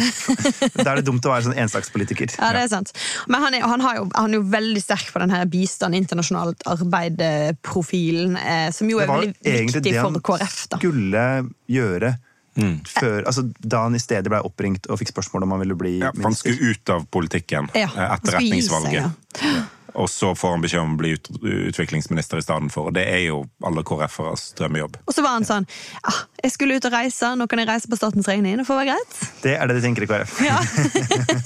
Da 0.77 0.93
er 0.93 1.01
det 1.01 1.07
dumt 1.09 1.25
å 1.25 1.33
være 1.33 1.49
sånn 1.49 1.59
enslagspolitiker. 1.61 2.35
Ja, 2.37 2.53
det 2.57 2.65
er 2.67 2.73
sant. 2.73 2.93
Men 3.31 3.45
han 3.45 3.57
er, 3.57 3.67
han 3.69 3.85
jo, 3.85 4.07
han 4.15 4.35
er 4.35 4.41
jo, 4.41 4.47
veldig 4.51 4.83
sterk 4.83 5.13
på 5.15 5.23
den 5.23 5.33
her 5.35 5.47
bistand, 5.51 5.97
internasjonalt 5.99 6.65
arbeid-profilen, 6.71 8.37
eh, 8.41 8.67
som 8.75 8.91
jo 8.91 9.01
er 9.03 9.11
veldig 9.11 9.35
viktig 9.37 9.95
for 10.01 10.21
KrF. 10.33 10.59
Det 10.67 10.77
var 10.77 10.85
skulle 10.85 11.25
gjøre 11.71 12.15
mm. 12.59 12.77
før, 12.89 13.25
altså, 13.25 13.47
da 13.61 13.85
han 13.87 13.97
i 13.97 14.03
stedet 14.03 14.33
ble 14.33 14.41
oppringt 14.47 14.89
og 14.91 15.01
fikk 15.01 15.15
spørsmål 15.15 15.47
om 15.47 15.57
han 15.57 15.65
ville 15.65 15.77
bli 15.79 15.97
ja, 16.01 16.13
Han 16.25 16.37
skulle 16.37 16.73
ut 16.73 16.93
av 16.93 17.07
politikken 17.13 17.71
ja, 17.77 17.91
eh, 17.91 18.17
etter 18.17 18.39
retningsvalget. 18.39 19.39
Ja. 19.41 19.53
Og 19.95 20.11
så 20.11 20.35
får 20.39 20.57
han 20.57 20.65
beskjed 20.65 20.83
om 20.85 20.95
å 20.95 21.01
bli 21.01 21.15
ut, 21.17 21.31
utviklingsminister 21.71 22.41
i 22.41 22.45
stedet 22.45 22.73
for. 22.75 22.91
Og 22.91 22.97
det 22.97 23.07
er 23.09 23.25
jo 23.27 23.43
alle 23.67 23.85
KrF-eres 23.87 24.51
drømmejobb. 24.59 25.01
Og 25.07 25.17
så 25.17 25.25
var 25.25 25.39
han 25.39 25.47
sånn 25.49 25.67
ah, 26.07 26.23
Jeg 26.45 26.55
skulle 26.55 26.79
ut 26.79 26.87
og 26.89 26.95
reise, 26.95 27.33
nå 27.37 27.47
kan 27.51 27.63
jeg 27.63 27.69
reise 27.71 27.91
på 27.91 27.99
statens 27.99 28.29
regning. 28.31 28.59
Det 28.61 28.67
får 28.69 28.81
være 28.81 28.95
greit. 28.95 29.19
Det 29.45 29.55
er 29.57 29.71
det 29.71 29.79
de 29.79 29.85
tenker 29.85 30.07
i 30.07 30.11
KrF. 30.11 30.37
Ja. 30.47 30.59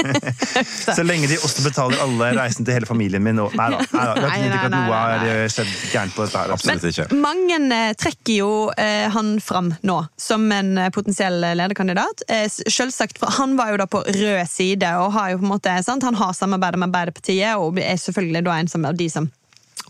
så 0.98 1.04
lenge 1.06 1.30
de 1.30 1.38
også 1.40 1.64
betaler 1.66 2.00
alle 2.04 2.30
reisen 2.38 2.66
til 2.66 2.76
hele 2.76 2.88
familien 2.88 3.24
min 3.24 3.40
og 3.42 3.54
Nei 3.54 3.68
da. 3.70 3.80
Nei, 3.94 4.04
da. 4.08 4.30
Jeg 4.34 4.48
ikke 4.48 4.60
at 4.66 4.74
noe 4.74 4.98
har 4.98 5.52
skjedd 5.52 5.72
gærent 5.92 6.16
på 6.16 6.24
dette 6.24 6.40
her. 6.40 6.54
Absolutt 6.54 6.88
ikke. 6.90 7.06
Men 7.12 7.22
mange 7.24 7.58
eh, 7.76 7.92
trekker 7.98 8.34
jo 8.34 8.50
eh, 8.80 9.06
han 9.14 9.36
fram 9.44 9.72
nå 9.86 9.98
som 10.20 10.46
en 10.52 10.78
eh, 10.78 10.90
potensiell 10.94 11.40
lederkandidat. 11.40 12.24
Eh, 12.28 12.46
selvsagt, 12.50 13.22
Han 13.38 13.56
var 13.56 13.72
jo 13.72 13.80
da 13.80 13.86
på 13.90 14.02
rød 14.06 14.48
side 14.50 14.90
og 15.00 15.12
har 15.14 15.32
jo 15.32 15.40
på 15.40 15.46
en 15.46 15.52
måte, 15.54 15.76
sant? 15.86 16.04
han 16.04 16.18
har 16.18 16.32
samarbeidet 16.36 16.80
med 16.80 16.90
Arbeiderpartiet 16.90 17.60
og 17.60 17.78
er 17.82 17.98
selvfølgelig 18.00 18.33
selvfølgelig 18.34 18.44
da 18.44 18.58
en 18.58 18.68
som, 18.68 18.84
av 18.84 18.96
de 18.96 19.08
som 19.10 19.30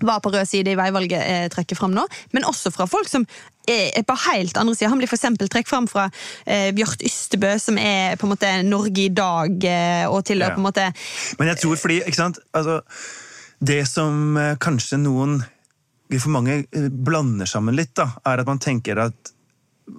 var 0.03 0.21
på 0.21 0.31
rød 0.33 0.47
side 0.49 0.73
i 0.73 0.77
veivalget, 0.77 1.23
eh, 1.23 1.49
trekker 1.49 1.77
fram 1.77 1.95
nå. 1.95 2.05
Men 2.33 2.45
også 2.45 2.73
fra 2.75 2.87
folk 2.87 3.09
som 3.09 3.25
er 3.69 4.03
på 4.03 4.17
helt 4.27 4.57
andre 4.57 4.75
sida. 4.75 4.91
Han 4.91 4.99
blir 4.99 5.09
f.eks. 5.09 5.39
trukket 5.39 5.69
fram 5.69 5.87
fra 5.87 6.11
eh, 6.47 6.73
Bjørt 6.75 7.03
Ystebø, 7.03 7.55
som 7.59 7.79
er 7.79 8.17
på 8.17 8.27
en 8.27 8.35
måte 8.35 8.51
Norge 8.67 9.05
i 9.07 9.13
dag, 9.15 9.55
eh, 9.65 10.07
og 10.09 10.25
til 10.25 10.43
ja. 10.43 10.51
på 10.51 10.61
en 10.61 10.67
måte 10.67 10.91
Men 11.39 11.53
jeg 11.53 11.63
tror 11.63 11.77
fordi, 11.77 12.01
ikke 12.03 12.19
sant 12.19 12.41
altså, 12.53 12.81
Det 13.61 13.85
som 13.89 14.37
eh, 14.37 14.57
kanskje 14.59 14.99
noen 14.99 15.43
for 16.15 16.31
mange 16.35 16.65
eh, 16.65 16.91
blander 16.91 17.49
sammen 17.49 17.79
litt, 17.79 17.95
da, 17.97 18.11
er 18.27 18.43
at 18.43 18.51
man 18.51 18.61
tenker 18.61 18.99
at 19.07 19.33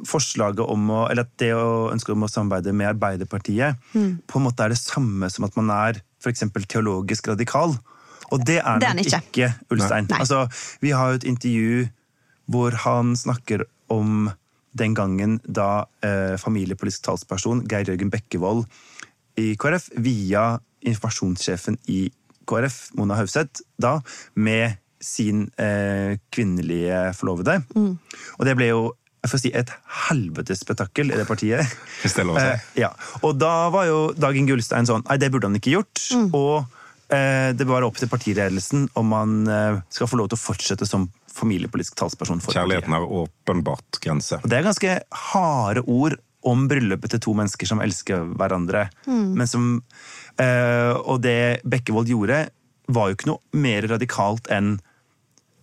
forslaget 0.07 0.63
om 0.65 0.89
å, 0.91 1.01
eller 1.09 1.25
at 1.25 1.33
det 1.41 1.51
å 1.55 1.89
ønske 1.93 2.13
om 2.13 2.25
å 2.25 2.29
samarbeide 2.29 2.73
med 2.75 2.89
Arbeiderpartiet 2.93 3.81
mm. 3.93 4.27
på 4.27 4.39
en 4.39 4.45
måte 4.47 4.65
er 4.65 4.73
det 4.73 4.81
samme 4.81 5.29
som 5.31 5.47
at 5.47 5.57
man 5.57 5.71
er 5.73 5.99
f.eks. 6.21 6.45
teologisk 6.67 7.29
radikal. 7.29 7.75
Og 8.33 8.45
det 8.47 8.59
er 8.61 8.81
nok 8.81 9.05
ikke. 9.05 9.21
ikke 9.29 9.51
Ulstein. 9.75 10.09
Altså, 10.15 10.45
vi 10.81 10.93
har 10.95 11.11
jo 11.11 11.21
et 11.21 11.27
intervju 11.29 11.85
hvor 12.51 12.75
han 12.85 13.15
snakker 13.17 13.65
om 13.89 14.29
den 14.77 14.95
gangen 14.95 15.39
da 15.47 15.85
eh, 16.03 16.35
familiepolitisk 16.41 17.05
talsperson 17.07 17.63
Geir 17.69 17.87
Jørgen 17.87 18.11
Bekkevold 18.13 18.65
i 19.39 19.53
KrF 19.59 19.89
via 20.03 20.55
informasjonssjefen 20.85 21.79
i 21.91 22.05
KrF, 22.45 22.91
Mona 22.99 23.17
Hauseth, 23.17 23.63
da 23.81 23.97
med 24.35 24.77
sin 25.01 25.47
eh, 25.61 26.17
kvinnelige 26.33 27.09
forlovede. 27.17 27.59
Mm. 27.75 27.97
Og 28.37 28.45
det 28.47 28.55
ble 28.57 28.69
jo 28.69 28.85
jeg 29.25 29.31
får 29.31 29.41
si, 29.41 29.49
et 29.57 29.71
helvetes 30.05 30.59
spetakkel 30.61 31.09
i 31.09 31.17
det 31.17 31.25
partiet. 31.25 31.71
Eh, 32.05 32.65
ja. 32.77 32.91
Og 33.25 33.39
da 33.41 33.71
var 33.73 33.87
jo 33.89 33.99
Dagen 34.13 34.45
Gullstein 34.45 34.85
sånn 34.85 35.01
Nei, 35.07 35.17
det 35.17 35.31
burde 35.33 35.49
han 35.49 35.57
ikke 35.57 35.73
gjort. 35.79 36.01
Mm. 36.13 36.27
Og 36.37 36.74
det 37.09 37.65
bør 37.65 37.75
være 37.77 37.89
opp 37.89 37.99
til 38.01 38.09
partiledelsen 38.09 38.87
om 38.97 39.11
man 39.13 39.33
eh, 39.51 39.81
skal 39.93 40.09
få 40.09 40.17
lov 40.17 40.31
til 40.31 40.39
å 40.39 40.41
fortsette 40.41 40.87
som 40.89 41.05
familiepolitisk 41.35 41.97
talsperson. 41.99 42.41
for 42.41 42.55
Kjærligheten 42.55 42.95
har 42.95 43.05
åpenbart 43.05 43.99
grense. 44.01 44.39
Og 44.41 44.49
det 44.49 44.57
er 44.57 44.69
ganske 44.69 44.95
harde 45.33 45.83
ord 45.85 46.17
om 46.45 46.67
bryllupet 46.69 47.15
til 47.15 47.23
to 47.25 47.33
mennesker 47.37 47.69
som 47.69 47.81
elsker 47.83 48.25
hverandre. 48.37 48.87
Mm. 49.09 49.33
Men 49.37 49.49
som, 49.49 49.69
eh, 50.37 50.93
og 50.93 51.21
det 51.21 51.61
Bekkevold 51.65 52.09
gjorde, 52.09 52.47
var 52.87 53.09
jo 53.09 53.17
ikke 53.17 53.31
noe 53.31 53.61
mer 53.61 53.87
radikalt 53.89 54.49
enn 54.53 54.77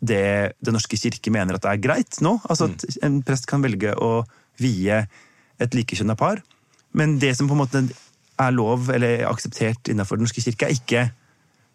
det 0.02 0.56
Den 0.58 0.74
norske 0.74 0.98
kirke 0.98 1.30
mener 1.30 1.54
at 1.54 1.62
det 1.62 1.70
er 1.70 1.78
greit 1.78 2.16
nå. 2.20 2.40
Altså 2.50 2.66
at 2.66 2.82
mm. 2.82 2.96
En 3.06 3.20
prest 3.22 3.46
kan 3.46 3.62
velge 3.62 3.94
å 3.94 4.24
vie 4.58 4.96
et 5.62 5.74
likekjønna 5.78 6.16
par. 6.18 6.42
Men 6.92 7.20
det 7.22 7.36
som 7.38 7.46
på 7.46 7.54
en 7.54 7.62
måte 7.62 7.84
er 8.42 8.50
lov 8.50 8.90
eller 8.90 9.22
akseptert 9.28 9.86
innenfor 9.86 10.18
Den 10.18 10.26
norske 10.26 10.42
kirke, 10.42 10.66
er 10.66 10.74
ikke 10.74 11.04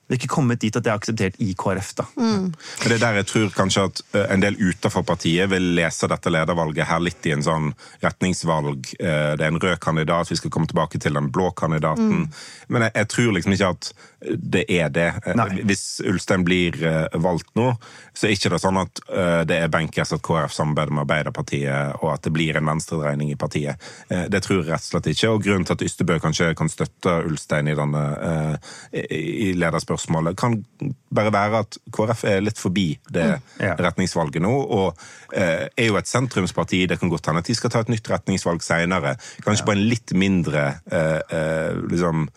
vi 0.08 0.16
har 0.16 0.22
ikke 0.22 0.36
kommet 0.38 0.62
dit 0.64 0.76
at 0.76 0.86
det 0.86 0.92
er 0.92 1.00
akseptert 1.02 1.40
i 1.44 1.50
KrF. 1.60 1.90
da. 1.98 2.06
Mm. 2.16 2.54
Men 2.56 2.88
det 2.88 2.96
er 2.96 3.02
der 3.02 3.18
jeg 3.20 3.28
tror 3.28 3.50
kanskje 3.52 3.84
at 3.90 4.02
eh, 4.16 4.28
en 4.32 4.44
del 4.44 4.56
utenfor 4.56 5.04
partiet 5.04 5.52
vil 5.52 5.74
lese 5.76 6.08
dette 6.08 6.32
ledervalget 6.32 6.88
her 6.88 7.02
litt 7.04 7.28
i 7.28 7.34
en 7.36 7.44
sånn 7.44 7.74
retningsvalg. 8.00 8.88
Eh, 9.02 9.34
det 9.36 9.44
er 9.44 9.52
en 9.52 9.60
rød 9.60 9.76
kandidat, 9.84 10.32
vi 10.32 10.40
skal 10.40 10.54
komme 10.54 10.72
tilbake 10.72 11.02
til 11.04 11.20
den 11.20 11.28
blå 11.36 11.50
kandidaten. 11.52 12.24
Mm. 12.24 12.30
Men 12.72 12.88
jeg, 12.88 12.96
jeg, 13.02 13.10
tror 13.18 13.36
liksom 13.36 13.58
ikke 13.58 13.74
at 13.76 13.90
det 14.56 14.64
er 14.72 14.94
det. 14.96 15.10
Eh, 15.26 15.36
Nei. 15.36 15.50
Hvis 15.68 15.84
Ulstein 16.08 16.48
blir 16.48 16.80
valgt 17.20 17.52
nå, 17.60 17.74
så 18.16 18.30
er 18.30 18.38
ikke 18.38 18.54
det 18.54 18.62
sånn 18.64 18.80
at 18.80 19.02
det 19.48 19.58
er 19.60 19.70
benkes 19.72 20.14
at 20.16 20.24
KrF 20.26 20.54
samarbeider 20.56 20.96
med 20.96 21.04
Arbeiderpartiet, 21.04 22.00
og 22.00 22.14
at 22.16 22.24
det 22.26 22.32
blir 22.34 22.58
en 22.58 22.66
venstredreining 22.66 23.30
i 23.30 23.38
partiet. 23.38 23.78
Det 24.08 24.40
tror 24.42 24.64
jeg 24.64 24.72
rett 24.72 24.88
og 24.88 24.88
slett 24.88 25.10
ikke. 25.12 25.30
Og 25.30 25.44
grunnen 25.46 25.68
til 25.68 25.78
at 25.78 25.84
Ystebø 25.86 26.18
kanskje 26.24 26.50
kan 26.58 26.72
støtte 26.72 27.14
Ulstein 27.28 27.70
i, 27.70 27.76
denne, 27.78 28.04
i 28.96 29.52
lederspørsmålet, 29.54 29.97
spørsmålet 29.98 30.38
kan 30.40 30.58
bare 31.14 31.32
være 31.34 31.62
at 31.66 31.78
KrF 31.94 32.24
er 32.30 32.44
litt 32.44 32.60
forbi 32.62 32.90
det 33.14 33.26
mm. 33.38 33.80
retningsvalget 33.84 34.44
nå, 34.44 34.52
og 34.52 35.00
eh, 35.34 35.68
er 35.68 35.90
jo 35.90 35.98
et 36.00 36.10
sentrumsparti. 36.10 36.86
Det 36.90 37.00
kan 37.02 37.10
godt 37.12 37.30
hende 37.30 37.44
at 37.44 37.50
de 37.50 37.56
skal 37.58 37.74
ta 37.74 37.82
et 37.84 37.92
nytt 37.92 38.12
retningsvalg 38.12 38.64
senere. 38.66 39.16
Kanskje 39.46 39.64
ja. 39.64 39.70
på 39.70 39.76
en 39.76 39.88
litt 39.90 40.14
mindre 40.18 40.68
eh, 40.92 41.20
eh, 41.40 41.82
liksom 41.90 42.28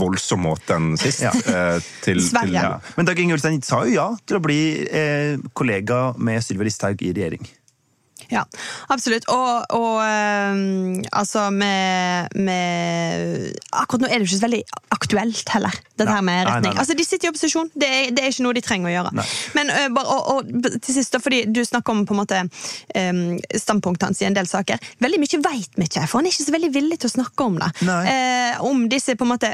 voldsom 0.00 0.40
måte 0.46 0.76
enn 0.76 0.94
sist. 1.00 1.20
Ja. 1.24 1.32
Eh, 1.36 1.78
til, 2.04 2.22
til, 2.24 2.54
ja. 2.54 2.78
Men 2.96 3.08
Dag 3.08 3.18
Inge 3.20 3.36
Ulstein 3.36 3.60
sa 3.64 3.82
jo 3.84 3.92
ja 3.92 4.08
til 4.24 4.38
å 4.38 4.42
bli 4.44 4.60
eh, 4.88 5.36
kollega 5.56 6.14
med 6.16 6.44
Sylvi 6.44 6.68
Listhaug 6.68 7.04
i 7.04 7.12
regjering. 7.12 7.44
Ja, 8.32 8.42
absolutt. 8.90 9.26
Og, 9.30 9.66
og 9.76 10.00
um, 10.02 11.02
altså 11.12 11.46
med, 11.54 12.32
med, 12.34 13.52
Akkurat 13.76 14.02
nå 14.02 14.08
er 14.08 14.18
det 14.18 14.26
ikke 14.26 14.38
så 14.38 14.46
veldig 14.46 14.62
aktuelt 14.96 15.52
heller. 15.54 15.76
Dette 15.96 16.10
her 16.10 16.24
med 16.24 16.40
retning. 16.48 16.54
Nei, 16.54 16.60
nei, 16.64 16.72
nei. 16.72 16.80
Altså, 16.82 16.96
De 16.98 17.06
sitter 17.06 17.28
i 17.28 17.32
opposisjon, 17.32 17.70
det 17.74 17.88
er, 17.88 18.10
det 18.16 18.24
er, 18.24 18.32
ikke 18.32 18.46
noe 18.46 18.56
de 18.56 18.64
trenger 18.64 18.90
å 18.90 18.94
gjøre. 18.94 19.26
Men 19.58 19.72
uh, 19.72 19.84
bare, 19.94 20.16
og, 20.16 20.32
og, 20.32 20.70
til 20.82 20.96
sist, 20.96 21.18
fordi 21.22 21.44
du 21.52 21.62
snakker 21.66 21.94
om 21.94 22.02
på 22.08 22.16
en 22.16 22.20
måte 22.22 22.40
um, 22.42 23.22
standpunktet 23.52 24.08
hans 24.08 24.22
i 24.24 24.28
en 24.28 24.36
del 24.36 24.50
saker. 24.50 24.82
Veldig 25.04 25.22
mye 25.22 25.42
veit 25.46 25.78
vi 25.78 25.88
ikke, 25.88 26.06
for 26.08 26.20
han 26.20 26.28
er 26.28 26.34
ikke 26.34 26.48
så 26.48 26.56
veldig 26.56 26.72
villig 26.74 27.00
til 27.02 27.10
å 27.10 27.14
snakke 27.14 27.46
om 27.46 27.60
det. 27.62 27.70
Uh, 27.86 28.64
om 28.66 28.86
disse 28.90 29.16
på 29.16 29.26
en 29.26 29.32
måte 29.34 29.52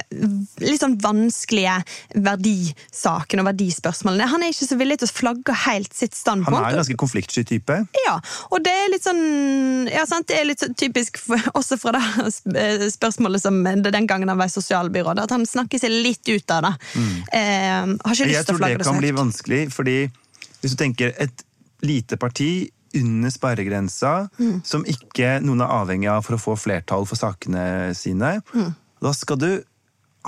litt 0.62 0.82
sånn 0.82 0.96
vanskelige 1.02 1.76
verdisakene 2.24 3.44
og 3.44 3.50
verdispørsmålene. 3.50 4.30
Han 4.32 4.46
er 4.46 4.54
ikke 4.54 4.70
så 4.70 4.80
villig 4.80 5.00
til 5.02 5.10
å 5.10 5.12
flagge 5.12 5.58
helt 5.66 5.92
sitt 5.96 6.16
standpunkt. 6.16 6.56
Han 6.56 6.70
er 6.70 6.78
en 6.78 6.82
ganske 6.82 6.98
konfliktsky 7.00 7.44
type. 7.48 7.78
Ja, 8.06 8.16
og 8.52 8.60
det 8.64 8.72
er 8.72 8.90
litt 8.92 9.04
sånn 9.04 9.22
ja, 9.88 10.04
sant? 10.08 10.28
Det 10.28 10.36
er 10.38 10.48
litt 10.48 10.62
sånn 10.62 10.74
typisk 10.78 11.18
for, 11.22 11.40
også 11.58 11.78
fra 11.80 12.00
det 12.44 12.90
spørsmålet 12.94 13.44
som 13.44 13.62
den 13.64 14.08
gangen 14.10 14.30
han 14.30 14.40
var 14.40 14.50
i 14.50 14.54
sosialbyrådet, 14.54 15.24
at 15.24 15.34
han 15.36 15.46
snakker 15.48 15.80
seg 15.80 15.94
litt 16.04 16.28
ut 16.28 16.54
av 16.54 16.68
det. 16.68 16.74
Mm. 16.96 17.16
Eh, 17.40 17.94
har 18.04 18.18
ikke 18.18 18.28
lyst 18.30 18.50
til 18.50 18.58
å 18.58 18.60
flagge 18.60 18.60
det 18.60 18.60
så 18.60 18.60
høyt. 18.60 18.60
Jeg 18.60 18.68
tror 18.68 18.84
det 18.84 18.90
kan 18.90 19.02
bli 19.02 19.16
vanskelig, 19.18 19.62
fordi 19.72 19.98
hvis 20.62 20.76
du 20.76 20.78
tenker 20.84 21.16
et 21.22 21.44
lite 21.82 22.18
parti 22.20 22.52
under 22.94 23.32
sperregrensa, 23.32 24.12
mm. 24.38 24.60
som 24.68 24.84
ikke 24.88 25.38
noen 25.44 25.64
er 25.64 25.74
avhengig 25.80 26.10
av 26.12 26.24
for 26.26 26.36
å 26.36 26.42
få 26.42 26.56
flertall 26.60 27.06
for 27.08 27.18
sakene 27.18 27.92
sine, 27.96 28.36
mm. 28.52 28.72
da 29.02 29.14
skal 29.16 29.40
du 29.40 29.50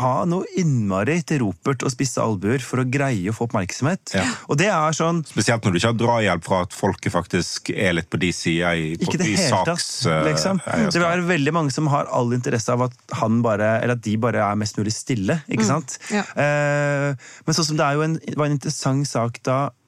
ha 0.00 0.24
noe 0.26 0.46
innmari 0.58 1.20
til 1.26 1.44
ropert 1.44 1.84
og 1.86 1.92
spisse 1.92 2.22
albuer 2.22 2.62
for 2.64 2.82
å 2.82 2.86
greie 2.88 3.30
å 3.30 3.34
få 3.36 3.46
oppmerksomhet. 3.48 4.14
Ja. 4.16 4.24
Og 4.50 4.58
det 4.60 4.70
er 4.72 4.96
sånn... 4.96 5.22
Spesielt 5.28 5.64
når 5.64 5.74
du 5.74 5.78
ikke 5.80 5.92
har 5.92 6.00
drahjelp 6.00 6.46
fra 6.46 6.62
at 6.66 6.74
folket 6.74 7.14
faktisk 7.14 7.70
er 7.74 7.94
litt 7.98 8.10
på 8.10 8.20
de 8.22 8.32
sida 8.34 8.74
i, 8.74 8.94
ikke 8.98 9.20
det 9.22 9.30
i 9.30 9.36
saks... 9.38 9.88
Liksom. 10.26 10.62
Uh, 10.66 10.88
det 10.88 10.98
vil 10.98 11.06
være 11.06 11.28
veldig 11.28 11.54
mange 11.54 11.74
som 11.74 11.88
har 11.92 12.10
all 12.14 12.34
interesse 12.36 12.74
av 12.74 12.88
at, 12.88 12.98
han 13.20 13.38
bare, 13.44 13.76
eller 13.84 13.98
at 13.98 14.04
de 14.06 14.16
bare 14.20 14.42
er 14.42 14.58
mest 14.58 14.80
mulig 14.80 14.94
stille. 14.96 15.40
ikke 15.46 15.66
mm. 15.66 15.70
sant? 15.70 15.96
Ja. 16.14 16.26
Eh, 16.34 17.30
men 17.46 17.56
sånn 17.56 17.70
som 17.70 17.78
det 17.78 17.86
er 17.86 17.98
jo 17.98 18.06
en, 18.08 18.18
var 18.34 18.50
en 18.50 18.58
interessant 18.58 19.08
sak 19.08 19.42
da 19.46 19.58
Eh, 19.68 19.83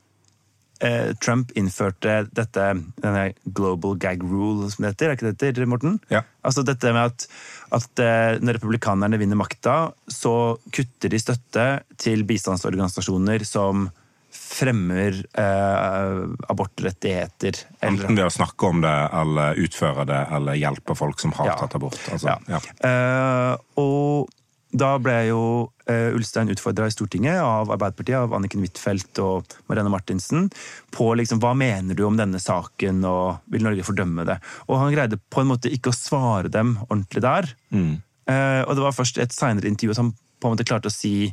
Trump 1.22 1.52
innførte 1.56 2.26
dette 2.36 2.64
denne 3.00 3.26
global 3.56 3.96
gag 4.00 4.24
rule, 4.24 4.68
som 4.72 4.84
det 4.84 4.94
heter. 4.94 5.12
Er 5.12 5.18
ikke 5.18 5.30
det 5.30 5.50
heter, 5.50 5.68
Morten? 5.70 5.98
Ja. 6.12 6.24
Altså 6.46 6.64
dette 6.66 6.92
med 6.92 7.12
at, 7.12 7.28
at 7.76 8.02
eh, 8.02 8.40
når 8.44 8.58
republikanerne 8.58 9.20
vinner 9.20 9.38
makta, 9.40 9.76
så 10.12 10.56
kutter 10.74 11.12
de 11.12 11.22
støtte 11.22 11.68
til 12.02 12.26
bistandsorganisasjoner 12.28 13.46
som 13.48 13.88
fremmer 14.36 15.16
eh, 15.38 16.22
abortrettigheter. 16.52 17.58
Enten 17.86 18.16
ved 18.16 18.26
å 18.26 18.32
snakke 18.32 18.68
om 18.68 18.82
det, 18.84 18.94
eller 19.20 19.60
utføre 19.64 20.06
det, 20.08 20.22
eller 20.36 20.58
hjelpe 20.60 20.96
folk 20.98 21.20
som 21.22 21.34
har 21.38 21.52
ja. 21.52 21.58
tatt 21.60 21.76
abort. 21.78 21.98
Altså, 22.12 22.36
ja. 22.50 22.60
Uh, 22.84 23.54
og 23.80 24.35
da 24.74 24.96
ble 24.98 25.14
jo 25.28 25.42
uh, 25.88 26.10
Ulstein 26.16 26.50
utfordra 26.50 26.88
i 26.88 26.94
Stortinget 26.94 27.38
av 27.38 27.70
Arbeiderpartiet, 27.70 28.18
av 28.18 28.34
Anniken 28.34 28.64
Huitfeldt 28.64 29.20
og 29.22 29.54
Marianne 29.70 29.92
Martinsen, 29.92 30.48
på 30.94 31.12
liksom, 31.18 31.40
hva 31.42 31.54
mener 31.58 31.96
du 31.96 32.02
om 32.06 32.18
denne 32.18 32.40
saken, 32.42 33.04
og 33.06 33.46
vil 33.52 33.64
Norge 33.66 33.86
fordømme 33.86 34.26
det? 34.28 34.40
Og 34.66 34.80
han 34.82 34.92
greide 34.94 35.20
på 35.30 35.42
en 35.42 35.52
måte 35.52 35.72
ikke 35.72 35.92
å 35.92 35.96
svare 35.96 36.50
dem 36.52 36.76
ordentlig 36.88 37.22
der. 37.24 37.50
Mm. 37.70 37.96
Uh, 38.26 38.62
og 38.66 38.74
det 38.74 38.86
var 38.88 38.96
først 38.96 39.22
et 39.22 39.34
seinere 39.34 39.70
intervju 39.70 39.94
at 39.94 40.02
han 40.02 40.14
på 40.36 40.48
en 40.48 40.56
måte 40.56 40.66
klarte 40.68 40.90
å 40.90 40.94
si 40.94 41.30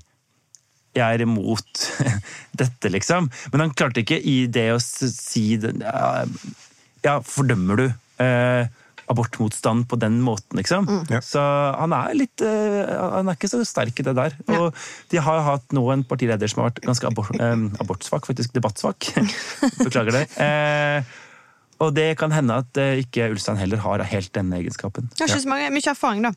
jeg 0.94 1.02
er 1.18 1.24
imot 1.26 1.88
dette, 2.62 2.92
liksom. 2.94 3.32
Men 3.52 3.66
han 3.66 3.74
klarte 3.74 4.04
ikke 4.04 4.20
i 4.22 4.44
det 4.46 4.70
å 4.76 4.80
si 4.82 5.58
Ja, 5.58 7.18
fordømmer 7.26 7.82
du? 7.82 7.88
Uh, 8.22 8.70
abortmotstand 9.12 9.88
på 9.90 10.00
den 10.00 10.20
måten, 10.24 10.58
liksom. 10.60 10.88
Mm. 10.88 11.02
Ja. 11.12 11.22
Så 11.24 11.42
han 11.42 11.96
er 11.96 12.16
litt 12.18 12.44
uh, 12.44 13.18
Han 13.18 13.30
er 13.30 13.38
ikke 13.38 13.52
så 13.52 13.64
sterk 13.68 14.00
i 14.00 14.06
det 14.08 14.16
der. 14.18 14.38
Ja. 14.48 14.60
Og 14.60 14.86
de 15.12 15.22
har 15.24 15.44
hatt 15.48 15.76
nå 15.76 15.84
en 15.94 16.06
partileder 16.08 16.50
som 16.52 16.64
har 16.64 16.72
vært 16.72 16.86
ganske 16.86 17.10
abort, 17.10 17.34
uh, 17.40 17.68
abortsvak, 17.84 18.26
faktisk 18.30 18.56
debattsvak. 18.56 19.12
Beklager 19.84 20.22
det. 20.22 20.26
Uh, 20.38 21.22
og 21.84 21.92
det 21.98 22.14
kan 22.16 22.32
hende 22.32 22.56
at 22.62 22.78
ikke 23.02 23.26
Ulstein 23.34 23.58
heller 23.60 23.82
har 23.84 24.06
helt 24.08 24.30
denne 24.38 24.56
egenskapen. 24.62 25.10
Jeg 25.18 25.26
har 25.26 25.34
ikke 25.34 25.44
så 25.44 25.50
mange, 25.52 25.72
mye 25.74 25.90
erfaring, 25.92 26.22
da. 26.24 26.30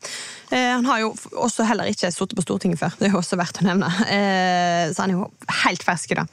han 0.49 0.83
har 0.89 1.03
jo 1.05 1.13
også 1.39 1.63
heller 1.69 1.87
ikke 1.87 2.09
sittet 2.11 2.35
på 2.35 2.43
Stortinget 2.43 2.81
før. 2.81 2.97
Det 2.99 3.07
er 3.07 3.13
jo 3.13 3.21
også 3.21 3.39
verdt 3.39 3.61
å 3.61 3.67
nevne. 3.69 3.87
så 3.87 5.05
han 5.05 5.13
er 5.13 5.15
jo 5.15 5.29
helt 5.61 5.85
fersk 5.87 6.11
i 6.11 6.19
det. 6.19 6.25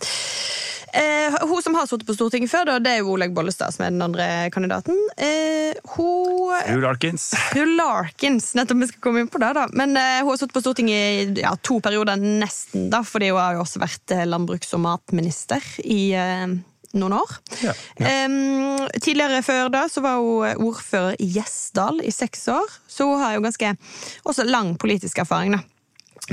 Eh, 0.95 1.35
hun 1.49 1.63
som 1.63 1.75
har 1.75 1.87
sittet 1.91 2.07
på 2.07 2.15
Stortinget 2.15 2.51
før, 2.53 2.69
da, 2.69 2.75
det 2.79 2.93
er 2.93 3.01
jo 3.03 3.15
Olaug 3.17 3.33
Bollestad 3.35 3.75
som 3.75 3.83
er 3.83 3.91
den 3.91 4.05
andre 4.05 4.27
kandidaten. 4.55 4.95
Eh, 5.19 5.75
hun 5.97 6.53
Fru 6.69 6.85
Larkins. 6.85 7.25
Fru 7.51 7.65
Larkins, 7.75 8.53
nettopp 8.55 8.85
vi 8.85 8.91
skal 8.93 9.03
komme 9.03 9.25
inn 9.25 9.31
på 9.33 9.41
det. 9.43 9.51
da. 9.59 9.65
Men 9.75 9.97
eh, 9.99 10.21
hun 10.23 10.31
har 10.31 10.39
sittet 10.39 10.55
på 10.55 10.63
Stortinget 10.63 11.35
i 11.35 11.43
ja, 11.43 11.57
to 11.67 11.81
perioder 11.83 12.21
nesten, 12.23 12.87
da, 12.95 13.03
fordi 13.03 13.33
hun 13.33 13.43
har 13.43 13.59
jo 13.59 13.65
også 13.65 13.83
vært 13.83 14.15
eh, 14.15 14.23
landbruks- 14.29 14.71
og 14.79 14.85
matminister 14.87 15.67
i 15.83 15.99
eh, 16.15 16.47
noen 16.95 17.19
år. 17.19 17.37
Ja, 17.65 17.75
ja. 17.99 18.15
Um, 18.31 18.87
tidligere 19.03 19.43
før 19.43 19.75
da 19.75 19.85
så 19.91 20.05
var 20.05 20.23
hun 20.23 20.69
ordfører 20.69 21.19
i 21.19 21.27
Gjesdal 21.35 21.99
i 22.07 22.15
seks 22.15 22.47
år, 22.55 22.79
så 22.87 23.11
hun 23.11 23.23
har 23.23 23.35
jo 23.35 23.43
ganske 23.49 23.75
også 24.23 24.47
lang 24.47 24.77
politisk 24.79 25.19
erfaring. 25.27 25.59
da. 25.59 25.65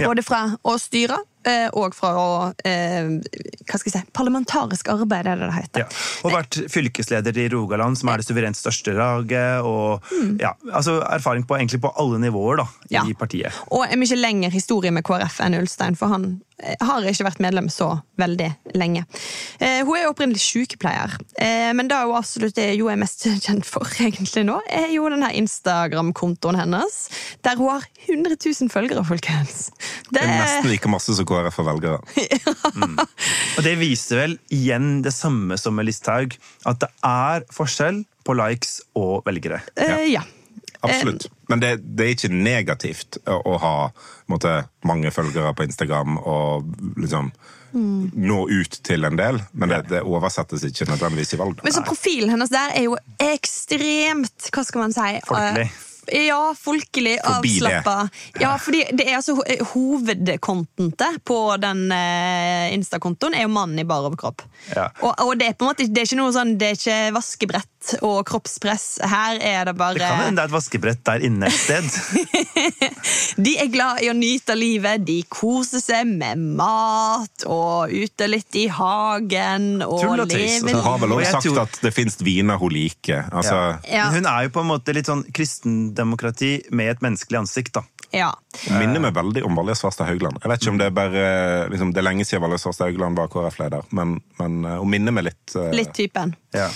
Både 0.05 0.23
fra 0.23 0.43
å 0.61 0.77
styre 0.79 1.17
og 1.73 1.95
fra 1.97 2.11
eh, 2.67 3.07
hva 3.65 3.79
skal 3.79 3.89
jeg 3.89 3.95
si, 3.95 4.01
parlamentarisk 4.13 4.91
arbeid, 4.93 5.25
er 5.25 5.39
det 5.39 5.47
det 5.47 5.55
heter. 5.55 5.85
Ja. 5.85 6.01
Og 6.27 6.35
vært 6.35 6.59
fylkesleder 6.71 7.39
i 7.41 7.47
Rogaland, 7.53 7.97
som 7.99 8.11
er 8.11 8.21
det 8.21 8.27
suverent 8.27 8.59
største 8.59 8.93
laget. 8.97 9.65
og 9.65 10.03
mm. 10.11 10.37
ja, 10.41 10.53
altså 10.71 10.99
Erfaring 11.07 11.47
på, 11.47 11.57
egentlig 11.57 11.81
på 11.81 11.93
alle 11.97 12.21
nivåer 12.21 12.61
da, 12.61 12.67
i 12.89 12.97
ja. 12.99 13.05
partiet. 13.17 13.61
Og 13.71 13.85
en 13.87 14.01
mye 14.01 14.19
lengre 14.19 14.51
historie 14.53 14.91
med 14.93 15.05
KrF 15.07 15.41
enn 15.45 15.57
Ulstein, 15.61 15.97
for 15.99 16.13
han 16.13 16.27
eh, 16.29 16.50
har 16.81 17.07
ikke 17.09 17.25
vært 17.27 17.41
medlem 17.43 17.69
så 17.71 17.89
veldig 18.21 18.49
lenge. 18.77 19.03
Eh, 19.59 19.81
hun 19.85 19.95
er 19.97 20.05
jo 20.05 20.11
opprinnelig 20.13 20.43
sykepleier, 20.43 21.15
eh, 21.41 21.71
men 21.77 21.89
det 21.89 21.99
hun 22.01 22.17
absolutt 22.17 22.59
er, 22.61 22.73
jo 22.77 22.89
er 22.91 22.99
mest 23.01 23.25
kjent 23.45 23.67
for 23.67 23.87
egentlig 24.01 24.45
nå, 24.47 24.59
er 24.69 24.91
jo 24.95 25.07
denne 25.11 25.31
Instagram-kontoen 25.41 26.59
hennes, 26.61 26.99
der 27.45 27.59
hun 27.59 27.73
har 27.75 27.87
100 28.07 28.37
000 28.37 28.71
følgere, 28.73 29.05
folkens. 29.07 29.69
Det, 30.09 30.19
det 30.19 30.25
er 30.25 30.33
nesten 30.35 30.69
like 30.71 30.91
masse 30.91 31.15
som 31.17 31.27
KrF 31.27 31.57
for 31.57 31.67
velgere. 31.67 32.01
mm. 32.77 32.99
Og 33.01 33.63
det 33.65 33.77
viser 33.81 34.23
vel 34.23 34.37
igjen 34.53 34.99
det 35.05 35.13
samme 35.15 35.57
som 35.59 35.77
med 35.77 35.89
Listhaug, 35.89 36.37
at 36.69 36.83
det 36.83 36.91
er 37.07 37.47
forskjell 37.53 38.03
på 38.27 38.37
likes 38.37 38.79
og 38.97 39.25
velgere. 39.25 39.61
Uh, 39.79 40.05
ja. 40.09 40.23
Absolutt. 40.81 41.27
Men 41.49 41.61
det, 41.61 41.75
det, 41.83 42.05
er 42.05 42.15
ikke 42.15 42.33
negativt 42.33 43.19
å, 43.29 43.57
ha 43.61 43.75
måtte, 44.31 44.63
mange 44.87 45.11
følgere 45.13 45.53
på 45.53 45.67
Instagram 45.67 46.17
og 46.17 46.71
liksom 46.97 47.29
mm. 47.75 48.11
nå 48.17 48.39
ut 48.49 48.79
til 48.87 49.05
en 49.05 49.19
del, 49.19 49.41
men 49.53 49.73
det, 49.73 49.83
det, 49.91 50.01
oversettes 50.01 50.65
ikke 50.65 50.89
nødvendigvis 50.89 51.35
i 51.35 51.41
valg. 51.41 51.61
Men 51.65 51.75
så 51.75 51.85
Profilen 51.85 52.33
hennes 52.33 52.53
der 52.53 52.73
er 52.77 52.87
jo 52.87 52.97
ekstremt 53.21 54.49
Hva 54.49 54.65
skal 54.65 54.87
man 54.87 54.95
si? 54.95 55.13
Folkelig. 55.27 55.69
Ja, 56.11 56.53
folkelig, 56.57 57.15
avslappa. 57.23 58.09
Ja, 58.39 58.55
fordi 58.59 58.83
det 58.91 59.07
er 59.07 59.19
altså 59.21 59.37
Hovedcontentet 59.71 61.21
på 61.27 61.37
den 61.61 61.85
uh, 61.91 62.73
Insta-kontoen 62.75 63.35
er 63.37 63.45
jo 63.45 63.53
mannen 63.53 63.79
i 63.79 63.87
bar 63.87 64.03
overkropp. 64.09 64.43
Ja. 64.75 64.89
Og, 65.01 65.13
og, 65.15 65.35
det 65.39 65.51
er 65.51 65.55
på 65.57 65.65
en 65.65 65.71
måte 65.71 65.87
det 65.87 66.03
er 66.03 66.09
ikke 66.09 66.19
noe 66.19 66.33
sånn, 66.35 66.57
det 66.59 66.71
er 66.71 66.79
ikke 66.79 66.97
vaskebrett 67.15 67.93
og 68.05 68.19
kroppspress. 68.29 68.99
Her 69.07 69.39
er 69.41 69.65
det 69.69 69.75
bare 69.79 69.97
Det 69.97 70.05
kan 70.05 70.19
hende 70.25 70.41
det 70.41 70.43
er 70.43 70.51
et 70.51 70.53
vaskebrett 70.53 71.01
der 71.07 71.23
inne 71.25 71.47
et 71.47 71.55
sted. 71.55 71.87
de 73.45 73.55
er 73.63 73.71
glad 73.73 74.03
i 74.05 74.11
å 74.11 74.15
nyte 74.17 74.55
livet. 74.57 75.05
De 75.07 75.21
koser 75.31 75.81
seg 75.81 76.11
med 76.11 76.43
mat 76.59 77.47
og 77.47 77.91
ute 77.91 78.27
litt 78.29 78.59
i 78.59 78.67
hagen 78.71 79.81
og 79.85 80.03
lever 80.27 80.75
Hun 80.75 80.83
har 80.85 81.01
vel 81.01 81.15
også 81.17 81.41
sagt 81.47 81.63
at 81.63 81.81
det 81.87 81.93
fins 81.95 82.19
viner 82.21 82.59
hun 82.61 82.75
liker. 82.75 83.25
Altså... 83.31 83.57
Ja. 83.89 84.09
Hun 84.11 84.27
er 84.27 84.45
jo 84.45 84.53
på 84.53 84.61
en 84.63 84.69
måte 84.69 84.93
litt 84.95 85.09
sånn 85.09 85.23
kristendemokrati 86.01 86.61
med 86.71 86.91
et 86.91 87.01
menneskelig 87.01 87.39
ansikt. 87.39 87.73
da. 87.73 87.83
Ja. 88.11 88.33
Minner 88.69 88.99
meg 88.99 89.13
veldig 89.15 89.43
om 89.45 89.55
Valje 89.55 89.75
Svarstad 89.75 90.09
Haugland. 90.09 90.41
Jeg 90.43 90.49
vet 90.51 90.61
ikke 90.61 90.71
om 90.71 90.77
Det 90.77 90.85
er 90.85 90.91
bare, 90.91 91.69
liksom, 91.71 91.93
det 91.93 92.01
er 92.01 92.03
lenge 92.09 92.25
siden 92.25 92.43
Valje 92.43 92.59
Svarstad 92.59 92.89
Haugland 92.89 93.17
var 93.17 93.29
KrF-leder, 93.31 93.85
men, 93.91 94.19
men 94.39 94.65
eh, 94.65 94.79
hun 94.81 94.89
minner 94.89 95.11
meg 95.11 95.29
litt. 95.29 95.55
Uh... 95.55 95.71
Litt 95.71 95.93
typen. 95.95 96.35
Ja. 96.51 96.67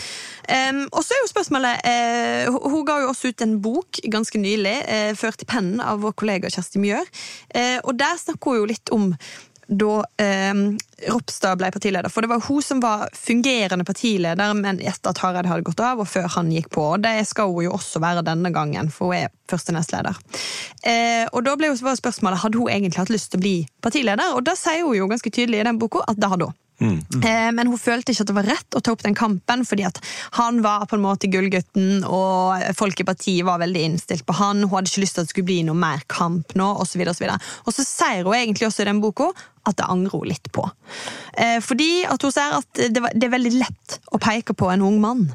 Um, 0.45 0.86
og 0.93 1.01
så 1.01 1.15
er 1.15 1.23
jo 1.23 1.30
spørsmålet 1.32 1.88
uh, 1.89 2.57
Hun 2.69 2.84
ga 2.86 2.99
jo 3.01 3.07
også 3.09 3.32
ut 3.34 3.41
en 3.41 3.55
bok 3.65 3.97
ganske 4.13 4.38
nylig, 4.38 4.76
uh, 4.86 5.15
ført 5.17 5.41
i 5.41 5.47
pennen 5.49 5.82
av 5.82 6.03
vår 6.05 6.13
kollega 6.21 6.51
Kjersti 6.53 6.80
Mjør. 6.84 7.09
Uh, 7.49 7.80
og 7.82 7.97
der 7.97 8.21
snakker 8.21 8.53
hun 8.53 8.61
jo 8.61 8.69
litt 8.69 8.93
om 8.93 9.09
da 9.68 10.05
eh, 10.22 10.53
Ropstad 11.09 11.59
ble 11.59 11.70
partileder. 11.74 12.09
For 12.09 12.24
det 12.24 12.32
var 12.32 12.43
hun 12.47 12.63
som 12.63 12.82
var 12.84 13.07
fungerende 13.13 13.86
partileder, 13.86 14.53
men 14.57 14.80
etter 14.80 15.11
at 15.11 15.22
Hareide 15.24 15.51
hadde 15.51 15.68
gått 15.68 15.84
av, 15.84 16.01
og 16.01 16.09
før 16.09 16.30
han 16.38 16.51
gikk 16.53 16.70
på. 16.76 16.86
Og 16.95 17.03
det 17.03 17.18
skal 17.30 17.51
hun 17.51 17.68
jo 17.68 17.76
også 17.78 18.01
være 18.03 18.26
denne 18.26 18.51
gangen, 18.55 18.91
for 18.93 19.11
hun 19.11 19.26
er 19.26 19.34
første 19.51 19.76
nestleder. 19.76 20.18
Eh, 20.86 21.26
og 21.32 21.43
da 21.45 21.55
ble 21.59 21.72
jo 21.74 21.95
spørsmålet 21.99 22.43
hadde 22.43 22.61
hun 22.61 22.72
egentlig 22.72 23.03
hatt 23.03 23.13
lyst 23.13 23.34
til 23.34 23.41
å 23.41 23.45
bli 23.45 23.57
partileder, 23.84 24.38
og 24.38 24.45
da 24.47 24.55
sier 24.59 24.86
hun 24.86 24.97
jo 24.97 25.09
ganske 25.11 25.34
tydelig 25.34 25.63
i 25.63 25.68
den 25.68 25.82
boka 25.82 26.05
at 26.07 26.22
det 26.22 26.32
hadde 26.32 26.51
hun. 26.51 26.61
Mm. 26.76 26.99
mm. 27.13 27.55
men 27.55 27.70
hun 27.72 27.80
følte 27.80 28.11
ikke 28.11 28.26
at 28.26 28.30
det 28.30 28.36
var 28.36 28.47
rett 28.49 28.76
å 28.76 28.82
ta 28.84 28.91
opp 28.91 29.03
den 29.05 29.16
kampen, 29.16 29.63
fordi 29.68 29.86
at 29.88 29.99
han 30.36 30.59
var 30.63 30.84
på 30.89 30.97
en 30.97 31.05
måte 31.05 31.30
gullgutten, 31.32 32.03
og 32.03 32.66
folk 32.76 32.99
i 32.99 33.07
partiet 33.07 33.47
var 33.47 33.61
veldig 33.63 33.84
innstilt 33.89 34.26
på 34.28 34.36
han. 34.41 34.66
Hun 34.66 34.74
hadde 34.74 34.91
ikke 34.91 35.05
lyst 35.05 35.16
til 35.16 35.24
at 35.24 35.30
det 35.30 35.36
skulle 35.36 35.51
bli 35.51 35.61
noe 35.68 35.80
mer 35.80 36.03
kamp 36.11 36.55
nå, 36.59 36.72
osv. 36.84 37.05
Og, 37.07 37.16
så 37.16 37.32
og 37.63 37.78
så 37.78 37.88
sier 37.88 38.28
hun 38.28 38.36
egentlig 38.36 38.68
også 38.68 38.84
i 38.84 38.89
den 38.91 39.03
boka 39.03 39.32
at 39.66 39.78
det 39.80 39.88
angrer 39.89 40.20
hun 40.20 40.30
litt 40.30 40.49
på. 40.53 40.66
Eh, 41.38 41.57
fordi 41.63 42.05
at 42.07 42.22
hun 42.22 42.32
ser 42.32 42.55
at 42.59 42.70
det, 42.78 43.01
det, 43.01 43.26
er 43.26 43.34
veldig 43.34 43.53
lett 43.57 43.97
å 44.13 44.20
peke 44.22 44.55
på 44.57 44.70
en 44.72 44.84
ung 44.86 44.99
mann. 45.03 45.26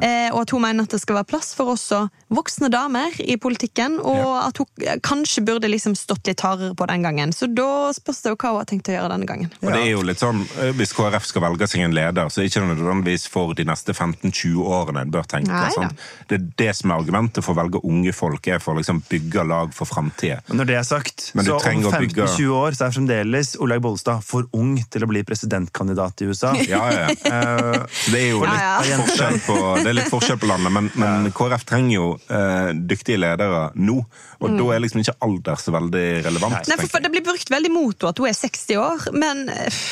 Eh, 0.00 0.30
og 0.32 0.42
at 0.44 0.54
hun 0.54 0.64
mener 0.64 0.86
at 0.86 0.94
det 0.94 1.02
skal 1.02 1.20
være 1.20 1.30
plass 1.30 1.52
for 1.56 1.74
også 1.74 2.04
voksne 2.34 2.70
damer 2.72 3.14
i 3.22 3.36
politikken. 3.40 3.98
Og 4.02 4.18
ja. 4.18 4.48
at 4.48 4.60
hun 4.60 5.00
kanskje 5.04 5.44
burde 5.46 5.70
liksom 5.70 5.96
stått 5.98 6.26
litt 6.30 6.42
hardere 6.44 6.74
på 6.78 6.88
den 6.90 7.06
gangen. 7.06 7.34
Så 7.36 7.48
da 7.52 7.92
spørs 7.94 8.22
det 8.24 8.34
jo 8.34 8.40
hva 8.40 8.54
hun 8.54 8.60
har 8.62 8.70
tenkt 8.70 8.90
å 8.90 8.96
gjøre 8.96 9.12
denne 9.14 9.28
gangen. 9.28 9.52
Og 9.62 9.70
det 9.70 9.82
er 9.82 9.92
jo 9.92 10.04
litt 10.06 10.22
sånn, 10.22 10.42
eh, 10.58 10.72
Hvis 10.74 10.94
KrF 10.96 11.28
skal 11.28 11.46
velge 11.46 11.68
seg 11.70 11.84
en 11.86 11.96
leder, 11.96 12.30
så 12.32 12.40
er 12.40 12.48
det 12.48 12.54
ikke 12.54 12.64
nødvendigvis 12.72 13.28
for 13.30 13.54
de 13.56 13.68
neste 13.68 13.94
15-20 13.94 14.64
årene 14.64 15.04
en 15.04 15.14
bør 15.14 15.28
tenke. 15.30 15.62
Sånn. 15.74 15.94
Det 16.30 16.40
er 16.40 16.48
det 16.64 16.70
som 16.80 16.90
er 16.90 17.02
argumentet 17.02 17.44
for 17.44 17.54
å 17.54 17.60
velge 17.62 17.82
unge 17.84 18.14
folk, 18.16 18.48
er 18.48 18.62
for 18.62 18.74
å 18.74 18.80
liksom 18.80 19.04
bygge 19.10 19.46
lag 19.46 19.72
for 19.76 19.88
framtida. 19.88 20.40
Når 20.50 20.70
det 20.70 20.78
er 20.80 20.86
sagt, 20.88 21.28
så 21.30 21.56
om 21.56 21.62
15-20 21.62 22.50
år 22.54 22.76
så 22.76 22.88
er 22.88 22.96
fremdeles 22.96 23.54
Olaug 23.74 23.82
Bollestad 23.82 24.22
for 24.24 24.46
ung 24.56 24.76
til 24.90 25.04
å 25.04 25.08
bli 25.10 25.22
presidentkandidat 25.26 26.22
i 26.22 26.28
USA. 26.30 26.54
Ja, 26.68 26.82
ja. 26.92 27.08
ja. 27.10 27.86
det 28.12 28.20
er 28.20 28.30
jo 28.30 28.42
litt. 28.44 28.94
Forskjell, 29.04 29.40
på, 29.46 29.56
det 29.80 29.90
er 29.90 29.96
litt 29.98 30.12
forskjell 30.12 30.38
på 30.40 30.48
landet, 30.48 30.72
men, 30.74 30.90
men 31.00 31.30
KrF 31.34 31.66
trenger 31.68 31.94
jo 31.96 32.06
uh, 32.30 32.70
dyktige 32.74 33.20
ledere 33.20 33.68
nå. 33.74 33.98
Og 34.44 34.50
mm. 34.50 34.56
da 34.58 34.66
er 34.74 34.82
liksom 34.82 35.00
ikke 35.00 35.14
alder 35.24 35.60
så 35.60 35.72
veldig 35.74 36.04
relevant. 36.26 36.68
Nei, 36.68 36.78
for, 36.82 37.00
Det 37.04 37.10
blir 37.12 37.24
brukt 37.24 37.50
veldig 37.50 37.72
mot 37.72 37.94
henne 37.94 38.12
at 38.14 38.20
hun 38.20 38.28
er 38.28 38.36
60 38.36 38.80
år, 38.82 39.06
men 39.16 39.44
uh, 39.50 39.82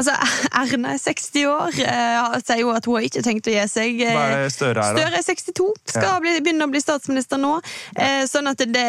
altså, 0.00 0.16
Erna 0.62 0.94
er 0.94 1.02
60 1.02 1.48
år. 1.50 1.80
sier 2.44 2.62
jo 2.62 2.72
at 2.74 2.88
hun 2.88 2.98
har 2.98 3.08
ikke 3.08 3.24
tenkt 3.26 3.50
å 3.50 3.54
gi 3.54 3.66
seg. 3.70 4.02
Støre 4.54 4.86
er, 4.86 4.96
Støre 4.96 5.20
er 5.20 5.26
62, 5.26 5.68
skal 5.94 6.20
bli, 6.24 6.36
begynne 6.40 6.68
å 6.68 6.72
bli 6.72 6.82
statsminister 6.82 7.40
nå. 7.40 7.58
sånn 8.30 8.50
at 8.50 8.64
det 8.70 8.88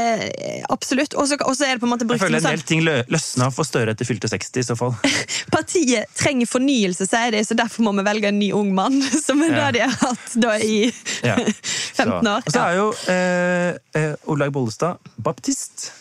Absolutt. 0.71 1.15
Og 1.19 1.27
så 1.27 1.67
er 1.67 1.75
det 1.75 1.81
på 1.81 1.87
en 1.87 1.93
måte 1.93 2.07
brukt 2.07 2.21
Jeg 2.21 2.27
føler 2.29 2.41
en 2.41 2.55
del 2.55 2.65
ting 2.67 2.83
løsna 2.85 3.49
for 3.53 3.67
Støre 3.67 3.95
etter 3.95 4.07
fylte 4.07 4.30
60 4.31 4.61
i 4.61 4.65
så 4.65 4.77
fall. 4.79 4.95
Partiet 5.55 6.11
trenger 6.17 6.49
fornyelse, 6.49 7.07
sier 7.09 7.35
de, 7.35 7.43
så 7.45 7.57
derfor 7.57 7.85
må 7.87 7.95
vi 7.99 8.05
velge 8.07 8.31
en 8.31 8.39
ny 8.41 8.51
ung 8.57 8.73
mann. 8.77 8.99
Som 9.27 9.43
er 9.45 9.55
ja. 9.55 9.69
det 9.69 9.79
de 9.79 9.85
har 9.87 9.97
hatt 10.01 10.37
da 10.41 10.57
i 10.59 10.77
ja. 11.25 11.37
15 12.01 12.27
år. 12.27 12.45
Og 12.45 12.53
så 12.53 12.67
er 12.67 12.77
jo 12.79 12.91
eh, 13.13 14.01
eh, 14.01 14.13
Olaug 14.31 14.55
Bollestad 14.55 15.11
baptist. 15.21 15.91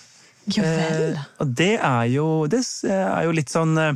Ja 0.48 0.64
vel. 0.64 1.14
Eh, 1.14 1.24
og 1.42 1.50
det 1.58 1.74
er 1.76 2.06
jo, 2.14 2.26
det 2.50 2.62
er 2.88 3.26
jo 3.28 3.34
litt 3.36 3.52
sånn 3.52 3.76
eh, 3.78 3.92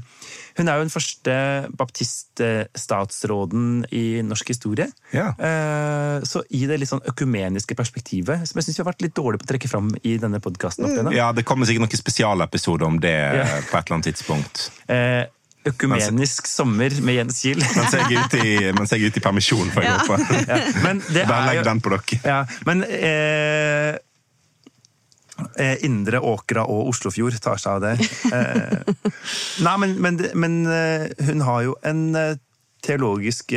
hun 0.54 0.68
er 0.70 0.78
jo 0.78 0.84
den 0.84 0.92
første 0.92 1.34
baptiststatsråden 1.74 3.88
i 3.90 4.22
norsk 4.22 4.52
historie. 4.52 4.86
Ja. 5.10 5.32
Eh, 5.34 6.22
så 6.28 6.44
i 6.54 6.62
det 6.70 6.78
litt 6.78 6.92
sånn 6.92 7.02
økumeniske 7.10 7.74
perspektivet, 7.78 8.44
som 8.46 8.60
jeg 8.60 8.68
syns 8.68 8.78
vi 8.78 8.84
har 8.84 8.92
vært 8.92 9.02
litt 9.02 9.16
dårlige 9.18 9.42
på 9.42 9.48
å 9.48 9.52
trekke 9.54 9.72
fram 9.72 9.90
i 10.02 10.14
denne 10.22 10.38
podkasten. 10.44 10.86
Mm. 10.86 11.10
Ja, 11.16 11.32
det 11.34 11.46
kommer 11.48 11.66
sikkert 11.66 11.88
noen 11.88 12.04
spesialepisoder 12.04 12.86
om 12.86 13.00
det 13.02 13.18
ja. 13.18 13.48
på 13.66 13.74
et 13.74 13.82
eller 13.82 13.98
annet 13.98 14.10
tidspunkt. 14.12 14.68
Eh, 14.86 15.24
økumenisk 15.66 16.46
sommer 16.46 16.94
med 17.02 17.18
Jens 17.18 17.42
Kiel. 17.42 17.60
Mens 17.80 17.98
jeg 17.98 18.06
er 18.06 18.22
ute 18.22 18.44
i, 18.44 18.56
mens 18.76 18.94
jeg 18.94 19.00
er 19.00 19.10
ute 19.10 19.18
i 19.18 19.24
permisjon, 19.24 19.68
får 19.74 19.88
jeg 19.88 19.94
håpe. 19.96 20.16
Ja. 20.44 20.56
Bare 21.24 21.44
legg 21.48 21.64
den 21.66 21.82
på 21.82 21.96
dere. 21.96 22.22
Ja, 22.22 22.40
men 22.68 22.86
eh, 22.86 23.94
Eh, 23.94 24.00
Indre 25.86 26.20
Åkra 26.22 26.62
og 26.70 26.90
Oslofjord 26.92 27.36
tar 27.42 27.58
seg 27.60 27.78
av 27.78 27.84
det. 27.84 28.08
Eh, 28.34 29.08
nei, 29.66 29.74
men, 29.82 29.96
men, 30.02 30.20
men, 30.38 30.54
eh, 30.70 31.08
hun 31.26 31.42
har 31.46 31.64
jo 31.66 31.74
en 31.86 32.04
teologisk 32.84 33.54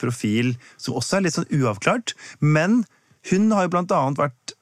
profil 0.00 0.54
som 0.80 0.96
også 0.98 1.18
er 1.18 1.24
litt 1.26 1.36
sånn 1.36 1.50
uavklart. 1.52 2.14
Men 2.40 2.82
hun 3.30 3.50
har 3.54 3.66
jo 3.66 3.72
blant 3.74 3.94
annet 3.94 4.22
vært, 4.22 4.54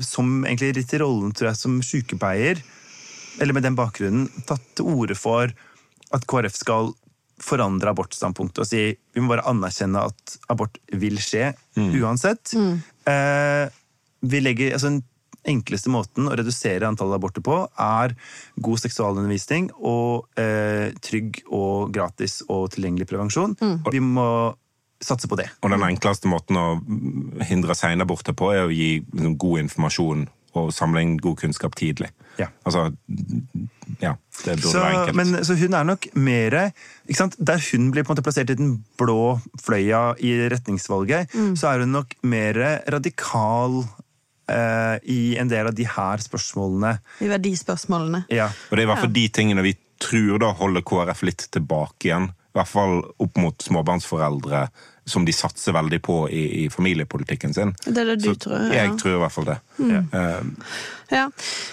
som 0.00 0.46
egentlig 0.46 0.70
litt 0.78 0.94
i 0.96 1.00
rollen 1.02 1.34
tror 1.36 1.50
jeg, 1.50 1.60
som 1.60 1.74
sykepleier, 1.84 2.62
eller 3.42 3.56
med 3.56 3.66
den 3.66 3.76
bakgrunnen, 3.76 4.30
tatt 4.48 4.64
til 4.78 4.88
orde 4.88 5.18
for 5.18 5.52
at 6.16 6.24
KrF 6.30 6.56
skal 6.56 6.94
forandre 7.40 7.92
abortstandpunktet 7.92 8.62
og 8.62 8.68
si 8.68 8.82
vi 8.92 9.22
må 9.22 9.32
bare 9.32 9.46
anerkjenne 9.48 10.02
at 10.10 10.36
abort 10.52 10.76
vil 10.92 11.18
skje 11.22 11.50
mm. 11.78 11.92
uansett. 12.00 12.52
Mm. 12.56 12.74
Eh, 13.08 13.66
vi 14.30 14.42
legger, 14.44 14.74
altså 14.76 14.92
enkleste 15.48 15.92
måten 15.92 16.28
å 16.28 16.34
redusere 16.36 16.88
antallet 16.88 17.20
aborter 17.20 17.44
på, 17.44 17.62
er 17.80 18.14
god 18.60 18.82
seksualundervisning 18.82 19.70
og 19.78 20.40
eh, 20.40 20.90
trygg 21.04 21.42
og 21.48 21.94
gratis 21.94 22.40
og 22.48 22.70
tilgjengelig 22.74 23.08
prevensjon. 23.10 23.56
Mm. 23.60 23.78
Vi 23.90 24.02
må 24.04 24.28
satse 25.00 25.28
på 25.28 25.38
det. 25.40 25.48
Og 25.64 25.72
den 25.72 25.84
enkleste 25.86 26.28
måten 26.28 26.58
å 26.60 26.66
hindre 27.48 27.76
seinaborter 27.78 28.36
på, 28.36 28.52
er 28.52 28.68
å 28.68 28.74
gi 28.74 28.98
liksom, 29.00 29.38
god 29.40 29.64
informasjon 29.64 30.28
og 30.58 30.72
samle 30.74 31.02
inn 31.04 31.14
god 31.22 31.38
kunnskap 31.38 31.76
tidlig. 31.78 32.10
Ja. 32.40 32.48
Altså, 32.66 32.88
ja, 34.00 34.14
det 34.44 34.56
burde 34.58 34.72
så, 34.72 34.82
være 34.82 34.98
enkelt. 34.98 35.18
Men, 35.20 35.44
så 35.46 35.56
hun 35.60 35.76
er 35.76 35.86
nok 35.86 36.06
mer 36.16 36.56
Der 37.36 37.64
hun 37.70 37.90
blir 37.92 38.04
på 38.04 38.10
en 38.10 38.14
måte 38.14 38.24
plassert 38.24 38.52
i 38.52 38.56
den 38.58 38.72
blå 38.98 39.38
fløya 39.62 40.14
i 40.18 40.32
retningsvalget, 40.50 41.34
mm. 41.34 41.54
så 41.60 41.72
er 41.72 41.84
hun 41.84 41.94
nok 41.94 42.16
mer 42.22 42.60
radikal 42.90 43.82
uh, 44.50 44.96
i 45.02 45.36
en 45.40 45.48
del 45.50 45.70
av 45.70 45.76
de 45.76 45.86
her 45.88 46.24
spørsmålene. 46.24 46.96
I 47.22 47.30
verdispørsmålene. 47.30 48.24
Ja. 48.34 48.50
Og 48.50 48.76
det 48.76 48.82
er 48.82 48.88
i 48.88 48.90
hvert 48.92 49.04
fall 49.06 49.16
de 49.16 49.26
tingene 49.32 49.64
vi 49.66 49.76
tror 50.00 50.40
da 50.42 50.52
holder 50.56 50.84
KrF 50.86 51.24
litt 51.28 51.48
tilbake 51.54 52.10
igjen. 52.10 52.30
I 52.50 52.58
hvert 52.58 52.70
fall 52.70 52.96
opp 53.22 53.36
mot 53.38 53.62
småbarnsforeldre, 53.62 54.64
som 55.06 55.26
de 55.26 55.34
satser 55.34 55.74
veldig 55.74 56.00
på 56.02 56.16
i, 56.34 56.42
i 56.64 56.70
familiepolitikken 56.70 57.54
sin. 57.54 57.74
Det 57.84 57.94
er 58.02 58.12
det 58.12 58.16
du 58.24 58.30
Så 58.32 58.34
tror? 58.46 58.64
Ja. 58.66 58.80
Jeg 58.82 58.96
tror 58.98 59.14
i 59.14 59.20
hvert 59.22 59.34
fall 59.34 59.46
det. 59.52 59.58
Mm. 59.78 60.08
Uh, 60.10 60.80
ja. 61.14 61.26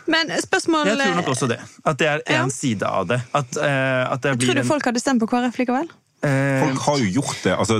Men 0.06 0.36
spørsmålet 0.44 0.94
Jeg 0.94 1.02
tror 1.02 1.18
nok 1.22 1.32
også 1.34 1.50
det. 1.50 1.60
At 1.86 2.02
det 2.02 2.12
er 2.12 2.22
en 2.26 2.44
ja. 2.46 2.50
side 2.54 2.92
av 3.00 3.10
det. 3.10 3.22
At, 3.34 3.58
uh, 3.58 4.04
at 4.14 4.28
det 4.28 4.36
tror 4.44 4.60
du 4.60 4.64
en... 4.64 4.70
folk 4.70 4.92
hadde 4.92 5.02
stemt 5.02 5.24
på 5.24 5.30
KrF 5.34 5.58
likevel? 5.64 5.90
Eh, 6.22 6.64
Folk 6.66 6.80
har 6.82 6.98
jo 6.98 7.10
gjort 7.20 7.44
det. 7.44 7.54
altså 7.54 7.76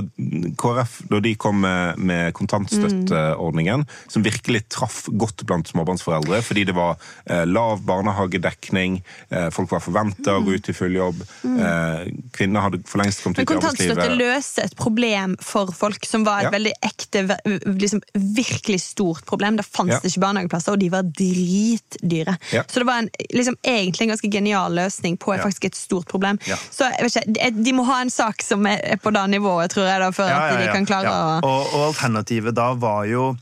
KrF, 0.58 0.92
da 1.10 1.18
de 1.20 1.32
kom 1.34 1.58
med, 1.64 1.98
med 1.98 2.34
kontantstøtteordningen, 2.38 3.82
mm. 3.82 4.10
som 4.14 4.22
virkelig 4.22 4.60
traff 4.70 5.00
godt 5.10 5.42
blant 5.48 5.66
småbarnsforeldre, 5.72 6.38
fordi 6.46 6.62
det 6.68 6.76
var 6.76 6.94
eh, 7.26 7.42
lav 7.50 7.82
barnehagedekning, 7.88 9.00
eh, 9.34 9.48
folk 9.54 9.72
var 9.74 9.82
forventa 9.82 10.36
å 10.38 10.44
gå 10.46 10.54
ut 10.54 10.70
i 10.70 10.74
full 10.76 10.94
jobb, 10.94 11.24
mm. 11.42 11.56
eh, 11.58 12.04
kvinner 12.36 12.68
hadde 12.68 12.82
for 12.86 13.02
lengst 13.02 13.24
kommet 13.24 13.40
ut 13.40 13.42
i 13.42 13.46
arbeidslivet. 13.48 13.96
Men 13.96 14.04
kontantstøtte 14.04 14.20
løser 14.22 14.68
et 14.68 14.78
problem 14.78 15.34
for 15.42 15.74
folk 15.74 16.06
som 16.06 16.26
var 16.28 16.44
et 16.44 16.50
ja. 16.50 16.54
veldig 16.54 16.74
ekte, 16.92 17.24
liksom, 17.66 18.04
virkelig 18.38 18.84
stort 18.86 19.26
problem. 19.26 19.58
Da 19.58 19.66
fantes 19.66 20.06
ja. 20.06 20.12
ikke 20.12 20.24
barnehageplasser, 20.28 20.78
og 20.78 20.84
de 20.84 20.92
var 20.94 21.10
dritdyre. 21.10 22.38
Ja. 22.54 22.62
Så 22.70 22.84
det 22.84 22.86
var 22.86 23.02
en, 23.02 23.10
liksom, 23.34 23.58
egentlig 23.66 24.06
en 24.06 24.14
ganske 24.14 24.30
genial 24.30 24.78
løsning 24.78 25.18
på 25.18 25.34
faktisk 25.34 25.72
et 25.72 25.78
stort 25.78 26.06
problem. 26.06 26.38
Så 26.46 26.86
jeg 26.94 27.08
vet 27.08 27.34
ikke, 27.34 27.50
de 27.66 27.74
må 27.74 27.82
ha 27.88 27.98
en 28.04 28.12
sak 28.12 28.27
sak 28.28 28.44
som 28.44 28.66
er 28.68 28.98
på 29.02 29.12
det 29.14 29.26
nivået, 29.34 29.70
tror 29.72 29.88
jeg, 29.88 30.00
da, 30.04 30.10
for 30.14 30.30
ja, 30.30 30.40
at 30.48 30.60
de 30.62 30.72
kan 30.72 30.88
klare 30.88 31.12
å 31.12 31.38
og, 31.42 31.72
og 31.74 31.86
alternativet 31.92 32.56
da 32.56 32.72
var 32.78 33.06
jo 33.08 33.32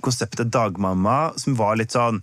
konseptet 0.00 0.52
dagmamma, 0.54 1.32
som 1.40 1.58
var 1.58 1.78
litt 1.80 1.96
sånn 1.96 2.22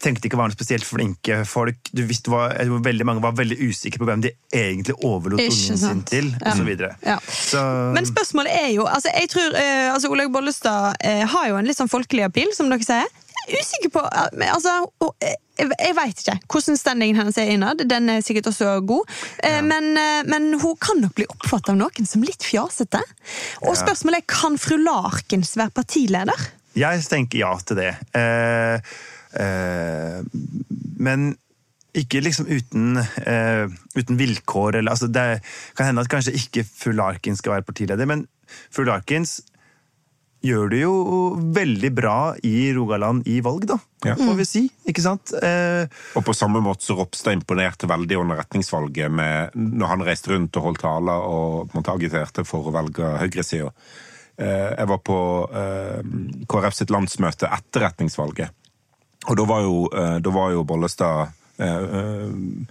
tenkte 0.00 0.28
ikke 0.28 0.38
være 0.38 0.52
noe 0.52 0.56
spesielt 0.56 0.86
flinke 0.86 1.42
folk. 1.48 1.90
Du 1.92 2.02
visste 2.08 2.32
var, 2.32 2.54
veldig 2.56 3.04
Mange 3.04 3.24
var 3.24 3.34
veldig 3.36 3.58
usikre 3.68 4.00
på 4.00 4.08
hvem 4.08 4.22
de 4.24 4.32
egentlig 4.54 4.96
overlot 5.04 5.42
ungen 5.42 5.80
sin 5.80 6.00
til. 6.08 6.30
Ja. 6.40 6.54
Og 6.54 6.56
så 6.56 6.88
ja. 7.04 7.18
så... 7.28 7.64
Men 7.96 8.08
spørsmålet 8.08 8.54
er 8.62 8.70
jo 8.74 8.86
altså 8.88 9.12
jeg 9.12 9.28
tror, 9.34 9.58
eh, 9.60 9.90
altså 9.92 10.08
Olaug 10.12 10.32
Bollestad 10.32 10.96
eh, 11.04 11.24
har 11.28 11.50
jo 11.50 11.58
en 11.60 11.68
litt 11.68 11.78
sånn 11.78 11.92
folkelig 11.92 12.24
appeal, 12.28 12.54
som 12.56 12.72
dere 12.72 12.86
sier 12.86 13.12
usikker 13.48 13.92
på 13.94 14.02
altså, 14.04 14.74
Jeg, 15.22 15.68
jeg 15.70 15.94
veit 15.96 16.22
ikke 16.22 16.36
hvordan 16.50 16.78
standingen 16.78 17.20
hennes 17.20 17.38
er 17.38 17.52
innad. 17.54 17.84
Den 17.90 18.10
er 18.10 18.24
sikkert 18.26 18.50
også 18.50 18.76
god. 18.86 19.10
Eh, 19.38 19.58
ja. 19.58 19.62
Men, 19.66 19.92
eh, 20.00 20.24
men, 20.30 20.52
hun 20.62 20.76
kan 20.82 21.00
nok 21.02 21.14
bli 21.18 21.28
oppfattet 21.30 21.74
av 21.74 21.78
noen 21.78 22.08
som 22.10 22.24
litt 22.26 22.46
fjasete. 22.46 23.00
Og 23.68 23.78
spørsmålet 23.78 24.24
er 24.24 24.28
kan 24.34 24.58
fru 24.60 24.76
Larkens 24.82 25.54
være 25.60 25.74
partileder? 25.76 26.50
Jeg 26.74 27.06
tenker 27.06 27.44
ja 27.44 27.54
til 27.62 27.78
det. 27.78 27.92
Eh, 28.18 28.92
eh, 29.38 30.20
men 30.98 31.34
ikke 31.94 32.22
liksom 32.24 32.48
uten, 32.50 32.98
uh, 32.98 33.70
uten 33.94 34.18
vilkår. 34.18 34.80
Eller, 34.80 34.90
altså 34.90 35.06
det 35.06 35.44
kan 35.76 35.86
hende 35.86 36.02
at 36.02 36.10
kanskje 36.10 36.34
ikke 36.38 36.64
fru 36.66 36.90
Larkins 36.96 37.42
skal 37.42 37.56
være 37.56 37.68
partileder, 37.68 38.08
men 38.10 38.26
fru 38.74 38.84
Larkins 38.88 39.40
gjør 40.44 40.70
det 40.72 40.80
jo 40.82 40.94
veldig 41.56 41.90
bra 41.96 42.16
i 42.44 42.70
Rogaland 42.76 43.28
i 43.30 43.40
valg, 43.44 43.66
da. 43.70 43.78
Ja. 44.04 44.14
Får 44.20 44.38
vi 44.38 44.46
si. 44.48 44.64
Ikke 44.90 45.04
sant? 45.04 45.32
Eh, 45.40 45.88
og 46.14 46.26
på 46.26 46.34
samme 46.36 46.60
måte 46.64 46.84
så 46.84 46.96
Ropstad 46.98 47.36
imponerte 47.36 47.88
veldig 47.88 48.18
under 48.20 48.42
retningsvalget 48.42 49.12
med, 49.12 49.54
når 49.56 49.94
han 49.94 50.04
reiste 50.04 50.34
rundt 50.34 50.60
og 50.60 50.68
holdt 50.68 50.82
taler 50.84 51.28
og 51.28 51.76
måtte 51.76 51.94
agiterte 51.94 52.44
for 52.48 52.68
å 52.68 52.74
velge 52.74 53.14
høyresida. 53.22 53.72
Eh, 54.36 54.70
jeg 54.74 54.90
var 54.90 55.00
på 55.06 55.16
eh, 55.54 56.02
KrF 56.50 56.74
sitt 56.74 56.90
landsmøte 56.90 57.50
etter 57.54 57.86
retningsvalget. 57.86 58.54
Og 59.30 59.38
da 59.38 59.46
var 59.48 59.62
jo, 59.64 59.76
eh, 59.94 60.18
da 60.20 60.34
var 60.34 60.52
jo 60.54 60.66
Bollestad 60.68 61.40
Hun, 61.54 62.66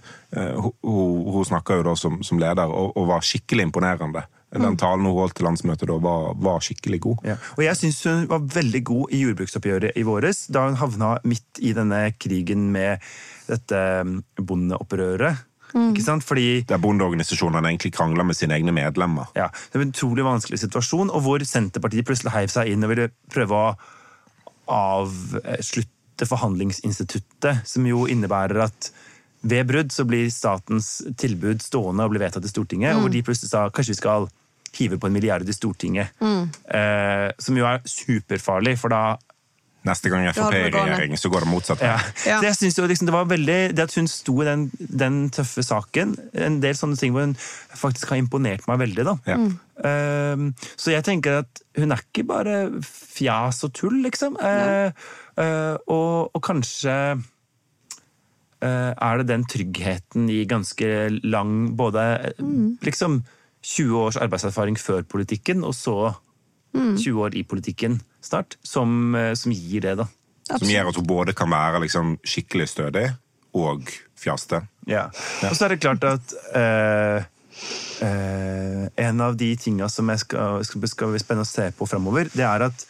hun 0.84 1.44
snakka 1.48 1.78
jo 1.78 1.84
da 1.86 1.94
som, 1.96 2.18
som 2.20 2.36
leder, 2.36 2.68
og, 2.68 2.90
og, 2.98 3.06
var 3.08 3.24
skikkelig 3.24 3.64
imponerende. 3.64 4.26
Den 4.54 4.76
talen 4.78 5.06
hun 5.08 5.16
holdt 5.18 5.34
til 5.38 5.48
landsmøtet 5.48 5.88
da, 5.90 5.96
var, 6.02 6.34
var 6.38 6.62
skikkelig 6.62 7.00
god. 7.06 7.24
Ja. 7.26 7.38
Og 7.56 7.64
jeg 7.66 7.78
syns 7.80 8.02
hun 8.06 8.28
var 8.30 8.44
veldig 8.54 8.82
god 8.86 9.14
i 9.14 9.22
jordbruksoppgjøret 9.24 9.98
i 9.98 10.04
våres, 10.06 10.44
da 10.54 10.68
hun 10.68 10.78
havna 10.78 11.16
midt 11.26 11.58
i 11.58 11.72
denne 11.76 12.04
krigen 12.20 12.68
med 12.74 13.02
dette 13.48 13.80
um, 14.04 14.20
bondeopprøret. 14.38 15.42
Mm. 15.74 15.90
Ikke 15.90 16.04
sant? 16.06 16.24
Fordi, 16.24 16.62
Der 16.68 16.78
bondeorganisasjonene 16.78 17.72
egentlig 17.72 17.92
krangler 17.96 18.24
med 18.24 18.38
sine 18.38 18.54
egne 18.54 18.72
medlemmer. 18.72 19.26
Ja, 19.34 19.48
Det 19.72 19.80
var 19.80 19.82
en 19.82 19.94
utrolig 19.94 20.24
vanskelig 20.24 20.60
situasjon, 20.62 21.10
og 21.10 21.26
hvor 21.26 21.42
Senterpartiet 21.44 22.06
plutselig 22.06 22.32
heiv 22.32 22.52
seg 22.52 22.70
inn 22.70 22.86
og 22.86 22.94
ville 22.94 23.08
prøve 23.32 23.58
å 23.58 23.74
avslutte 24.70 26.28
forhandlingsinstituttet, 26.30 27.66
som 27.66 27.86
jo 27.86 28.06
innebærer 28.06 28.68
at 28.68 28.92
ved 29.44 29.66
brudd 29.68 29.92
så 29.92 30.06
blir 30.08 30.30
statens 30.32 31.02
tilbud 31.20 31.60
stående 31.60 32.06
og 32.06 32.14
blir 32.14 32.22
vedtatt 32.24 32.46
i 32.46 32.52
Stortinget, 32.52 32.94
mm. 32.94 32.96
og 32.96 33.04
hvor 33.04 33.12
de 33.12 33.24
plutselig 33.26 33.50
sa 33.50 33.66
kanskje 33.68 33.92
vi 33.92 34.00
skal 34.00 34.28
hive 34.78 34.98
på 35.00 35.08
en 35.08 35.14
milliard 35.14 35.48
i 35.48 35.56
Stortinget. 35.56 36.14
Mm. 36.20 36.48
Eh, 36.78 37.28
som 37.38 37.56
jo 37.58 37.68
er 37.68 37.84
superfarlig, 37.88 38.76
for 38.80 38.94
da 38.94 39.04
Neste 39.84 40.08
gang 40.08 40.24
Frp 40.32 40.54
er 40.56 40.70
i 40.70 40.72
regjering, 40.72 41.18
så 41.20 41.28
går 41.28 41.44
det 41.44 41.50
motsatt. 41.50 41.82
Ja. 41.84 41.98
Ja. 42.24 42.38
Så 42.38 42.46
jeg 42.46 42.56
synes 42.56 42.78
jo 42.78 42.86
liksom, 42.88 43.06
Det 43.06 43.12
var 43.12 43.26
veldig, 43.28 43.58
det 43.76 43.84
at 43.84 43.96
hun 43.98 44.08
sto 44.08 44.38
i 44.40 44.46
den, 44.48 44.70
den, 44.78 45.18
tøffe 45.34 45.60
saken, 45.64 46.14
en 46.40 46.56
del 46.62 46.78
sånne 46.78 46.96
ting 46.96 47.12
hvor 47.12 47.26
hun 47.26 47.36
faktisk 47.36 48.14
har 48.14 48.22
imponert 48.22 48.64
meg 48.70 48.80
veldig. 48.80 49.04
da. 49.10 49.14
Ja. 49.28 49.36
Mm. 49.36 49.52
Uh, 49.74 50.72
så 50.80 50.94
jeg 50.94 51.04
tenker 51.04 51.42
at 51.42 51.60
hun 51.76 51.92
er 51.92 52.00
ikke 52.00 52.24
bare 52.30 52.56
fjas 52.86 53.60
og 53.66 53.74
tull, 53.76 54.00
liksom. 54.06 54.40
Uh, 54.40 54.88
uh, 55.36 55.76
og, 55.84 56.32
og, 56.32 56.40
kanskje 56.44 56.96
er 58.64 59.18
det 59.20 59.26
den 59.28 59.42
tryggheten 59.44 60.30
i 60.32 60.46
ganske 60.48 60.86
lang 61.20 61.74
Både 61.76 62.32
mm. 62.38 62.78
liksom 62.86 63.18
20 63.64 64.00
års 64.00 64.20
arbeidserfaring 64.20 64.76
før 64.80 65.02
politikken, 65.08 65.64
og 65.64 65.74
så 65.76 66.12
20 66.74 66.96
mm. 66.98 67.18
år 67.24 67.36
i 67.38 67.44
politikken 67.48 68.00
snart, 68.24 68.58
som, 68.66 69.14
eh, 69.16 69.32
som 69.38 69.54
gir 69.54 69.84
det, 69.86 69.96
da. 70.02 70.08
Absolutt. 70.44 70.66
Som 70.66 70.72
gjør 70.74 70.90
at 70.90 70.98
hun 71.00 71.06
både 71.08 71.36
kan 71.36 71.52
være 71.52 71.80
liksom, 71.86 72.16
skikkelig 72.26 72.66
stødig 72.68 73.06
og 73.56 73.88
fjaste. 74.18 74.60
Ja. 74.88 75.06
ja. 75.40 75.48
Og 75.48 75.56
så 75.56 75.66
er 75.66 75.74
det 75.74 75.80
klart 75.84 76.04
at 76.08 76.34
eh, 76.58 77.24
eh, 78.04 78.82
en 79.06 79.24
av 79.24 79.38
de 79.40 79.54
tinga 79.60 79.88
som 79.92 80.10
jeg 80.12 80.24
skal, 80.26 80.64
skal, 80.66 80.82
bli 81.14 81.22
spennende 81.22 81.46
å 81.46 81.52
se 81.52 81.70
på 81.76 81.88
fremover, 81.88 82.28
det 82.34 82.44
er 82.44 82.68
at 82.68 82.86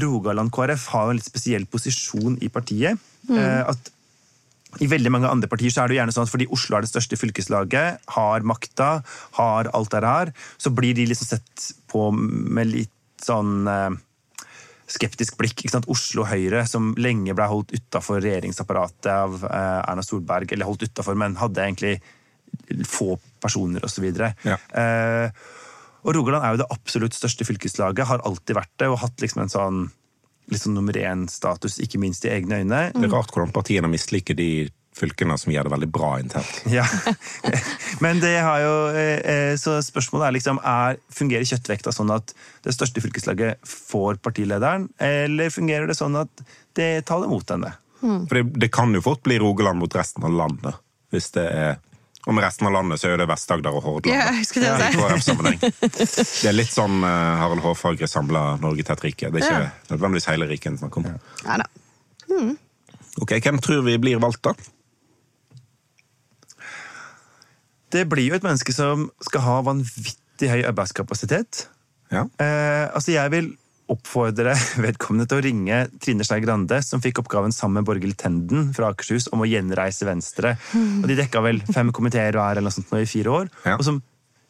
Rogaland 0.00 0.52
KrF 0.54 0.86
har 0.94 1.10
en 1.10 1.18
litt 1.18 1.26
spesiell 1.26 1.66
posisjon 1.68 2.38
i 2.40 2.48
partiet. 2.52 3.00
Mm. 3.28 3.36
Eh, 3.36 3.62
at 3.74 3.92
i 4.80 4.88
veldig 4.88 5.12
mange 5.12 5.30
andre 5.30 5.48
partier 5.50 5.72
så 5.72 5.84
er 5.84 5.90
det 5.90 5.98
gjerne 5.98 6.14
sånn 6.14 6.26
at 6.26 6.32
fordi 6.32 6.48
Oslo 6.54 6.78
er 6.78 6.84
det 6.84 6.92
største 6.92 7.18
fylkeslaget, 7.20 8.00
har 8.16 8.46
makta, 8.48 8.90
har 9.36 9.70
alt 9.76 9.92
det 9.92 10.04
her, 10.06 10.32
så 10.60 10.72
blir 10.74 10.96
de 10.96 11.08
liksom 11.10 11.34
sett 11.34 11.66
på 11.90 12.08
med 12.14 12.70
litt 12.70 12.96
sånn 13.20 13.68
eh, 13.68 13.90
skeptisk 14.90 15.36
blikk. 15.40 15.66
Oslo 15.90 16.24
Høyre, 16.28 16.64
som 16.68 16.94
lenge 16.98 17.36
ble 17.36 17.48
holdt 17.50 17.74
utafor 17.76 18.22
regjeringsapparatet 18.24 19.12
av 19.12 19.44
eh, 19.44 19.80
Erna 19.84 20.04
Solberg, 20.06 20.52
eller 20.54 20.70
holdt 20.70 20.88
utafor, 20.88 21.18
men 21.18 21.38
hadde 21.40 21.66
egentlig 21.66 21.98
få 22.88 23.14
personer 23.42 23.84
osv. 23.86 24.08
Ja. 24.46 24.56
Eh, 24.56 25.30
og 26.00 26.14
Rogaland 26.16 26.46
er 26.46 26.54
jo 26.54 26.62
det 26.62 26.72
absolutt 26.72 27.16
største 27.16 27.44
fylkeslaget, 27.44 28.08
har 28.08 28.24
alltid 28.24 28.56
vært 28.56 28.72
det, 28.80 28.88
og 28.88 29.02
hatt 29.02 29.20
liksom 29.20 29.44
en 29.44 29.52
sånn 29.52 29.80
liksom 30.50 30.74
nummer 30.76 30.96
én-status, 30.96 31.78
ikke 31.82 32.00
minst 32.02 32.26
i 32.26 32.34
egne 32.34 32.60
øyne. 32.60 32.82
Det 32.94 33.06
er 33.08 33.14
rart 33.14 33.32
hvordan 33.34 33.54
partiene 33.54 33.90
misliker 33.90 34.36
de 34.38 34.68
fylkene 34.96 35.36
som 35.38 35.52
gjør 35.52 35.68
det 35.68 35.72
veldig 35.74 35.88
bra 35.94 36.10
internt. 36.20 36.62
Ja, 36.76 36.84
Men 38.04 38.20
det 38.22 38.34
har 38.42 38.60
jo 38.62 38.74
eh, 38.90 39.20
eh, 39.32 39.52
Så 39.60 39.78
spørsmålet 39.84 40.26
er 40.26 40.36
liksom 40.36 40.60
er, 40.66 40.98
Fungerer 41.14 41.46
kjøttvekta 41.48 41.94
sånn 41.94 42.12
at 42.14 42.34
det 42.66 42.74
største 42.76 43.02
fylkeslaget 43.02 43.62
får 43.66 44.18
partilederen, 44.24 44.88
eller 45.00 45.52
fungerer 45.54 45.88
det 45.88 45.96
sånn 45.96 46.18
at 46.20 46.42
det 46.76 47.06
taler 47.08 47.30
mot 47.30 47.46
henne? 47.48 47.72
For 48.00 48.36
det, 48.36 48.44
det, 48.60 48.68
kan 48.72 48.92
jo 48.96 49.02
fort 49.04 49.22
bli 49.24 49.38
Rogaland 49.40 49.80
mot 49.80 49.94
resten 49.96 50.24
av 50.26 50.34
landet, 50.36 50.76
hvis 51.12 51.30
det 51.36 51.46
er 51.48 51.78
og 52.28 52.34
med 52.36 52.44
resten 52.44 52.68
av 52.68 52.74
landet 52.74 53.00
så 53.00 53.08
er 53.08 53.14
jo 53.14 53.20
det 53.22 53.26
Vest-Agder 53.30 53.76
og 53.76 53.84
Hordaland. 53.86 54.12
Ja, 54.12 54.32
jeg 54.36 54.48
skulle 54.48 55.22
si. 55.24 55.70
det 56.42 56.50
er 56.50 56.56
litt 56.56 56.72
sånn 56.72 56.98
uh, 57.00 57.38
Harald 57.40 57.62
Hårfagre 57.64 58.08
samla 58.10 58.42
Norge 58.60 58.84
til 58.84 58.96
et 58.96 59.06
rike. 59.06 59.30
Det 59.32 59.40
er 59.40 59.46
ikke 59.46 59.62
ja. 59.62 59.70
nødvendigvis 59.94 60.28
hele 60.28 60.48
riket 60.50 60.74
en 60.74 60.82
snakker 60.82 61.00
om. 61.00 61.14
Ja, 61.46 61.56
da. 61.62 61.68
Mm. 62.28 62.52
Ok, 63.24 63.32
Hvem 63.40 63.62
tror 63.64 63.80
vi 63.88 63.96
blir 64.02 64.20
valgt, 64.20 64.44
da? 64.44 64.52
Det 67.90 68.04
blir 68.06 68.28
jo 68.28 68.36
et 68.36 68.44
menneske 68.46 68.74
som 68.76 69.08
skal 69.24 69.44
ha 69.46 69.56
vanvittig 69.66 70.52
høy 70.52 70.60
arbeidskapasitet. 70.68 71.64
Ja. 72.12 72.26
Eh, 72.42 72.86
altså, 72.92 73.14
jeg 73.16 73.32
vil 73.32 73.50
oppfordre 73.90 74.54
vedkommende 74.84 75.26
til 75.30 75.40
å 75.40 75.44
ringe 75.44 75.80
Trine 76.02 76.26
Skei 76.26 76.42
Grande, 76.44 76.80
som 76.86 77.02
fikk 77.02 77.22
oppgaven 77.22 77.54
sammen 77.54 77.80
med 77.80 77.88
Borghild 77.88 78.18
Tenden 78.20 78.70
fra 78.76 78.92
Akershus 78.92 79.30
om 79.34 79.42
å 79.44 79.48
gjenreise 79.48 80.08
Venstre. 80.08 80.54
Og 80.76 81.08
De 81.10 81.18
dekka 81.18 81.42
vel 81.44 81.60
fem 81.74 81.90
komiteer 81.96 82.36
hver 82.38 82.58
eller 82.58 82.68
noe 82.68 82.76
sånt 82.76 82.92
nå 82.94 83.02
i 83.02 83.10
fire 83.10 83.34
år. 83.42 83.52
Ja. 83.66 83.76
og 83.78 83.86
som 83.86 84.00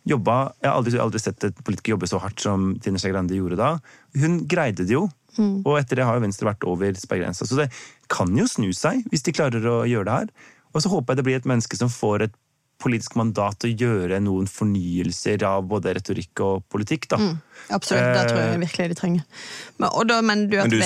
jobba, 0.09 0.55
Jeg 0.63 0.71
har 0.71 0.77
aldri, 0.79 0.99
aldri 0.99 1.21
sett 1.21 1.45
et 1.45 1.59
politiker 1.65 1.93
jobbe 1.95 2.09
så 2.09 2.21
hardt 2.23 2.41
som 2.41 2.71
Trine 2.81 3.01
Skei 3.01 3.13
Grande 3.13 3.37
gjorde 3.37 3.59
da. 3.61 3.75
Hun 4.17 4.41
greide 4.49 4.87
det 4.89 4.97
jo, 4.97 5.07
mm. 5.37 5.61
og 5.65 5.77
etter 5.79 6.01
det 6.01 6.07
har 6.09 6.17
jo 6.17 6.25
Venstre 6.25 6.49
vært 6.49 6.65
over 6.69 6.97
sperregrensa. 6.97 7.47
Så 7.47 7.59
det 7.59 7.69
kan 8.13 8.33
jo 8.37 8.49
snu 8.49 8.71
seg, 8.77 9.05
hvis 9.13 9.27
de 9.27 9.37
klarer 9.37 9.67
å 9.69 9.83
gjøre 9.89 10.09
det 10.09 10.17
her. 10.23 10.55
Og 10.73 10.85
så 10.85 10.93
håper 10.93 11.13
jeg 11.13 11.21
det 11.21 11.27
blir 11.27 11.41
et 11.41 11.51
menneske 11.51 11.77
som 11.79 11.93
får 11.93 12.29
et 12.29 12.37
politisk 12.81 13.17
mandat 13.21 13.67
å 13.67 13.71
gjøre 13.71 14.21
noen 14.25 14.49
fornyelser 14.51 15.45
av 15.47 15.67
både 15.69 15.95
retorikk 15.99 16.43
og 16.47 16.65
politikk. 16.73 17.11
da. 17.13 17.21
Mm, 17.21 17.37
absolutt, 17.77 18.09
det 18.17 18.25
tror 18.31 18.41
jeg 18.41 18.55
eh, 18.55 18.63
virkelig 18.65 18.89
de 18.93 18.99
trenger. 19.03 19.45
Men, 19.77 19.93
da, 20.09 20.19
men 20.25 20.47
du, 20.51 20.57
men 20.61 20.73
du, 20.73 20.81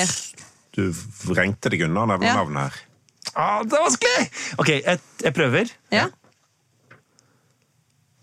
du 0.76 0.82
vrengte 1.28 1.72
deg 1.72 1.86
unna 1.88 2.08
navnet 2.14 2.30
ja. 2.30 2.44
her. 2.66 2.82
Ah, 3.34 3.62
det 3.64 3.78
er 3.78 3.88
vanskelig! 3.88 4.28
Ok, 4.62 4.70
jeg, 4.76 5.02
jeg 5.24 5.34
prøver. 5.34 5.74
Ja. 5.94 6.06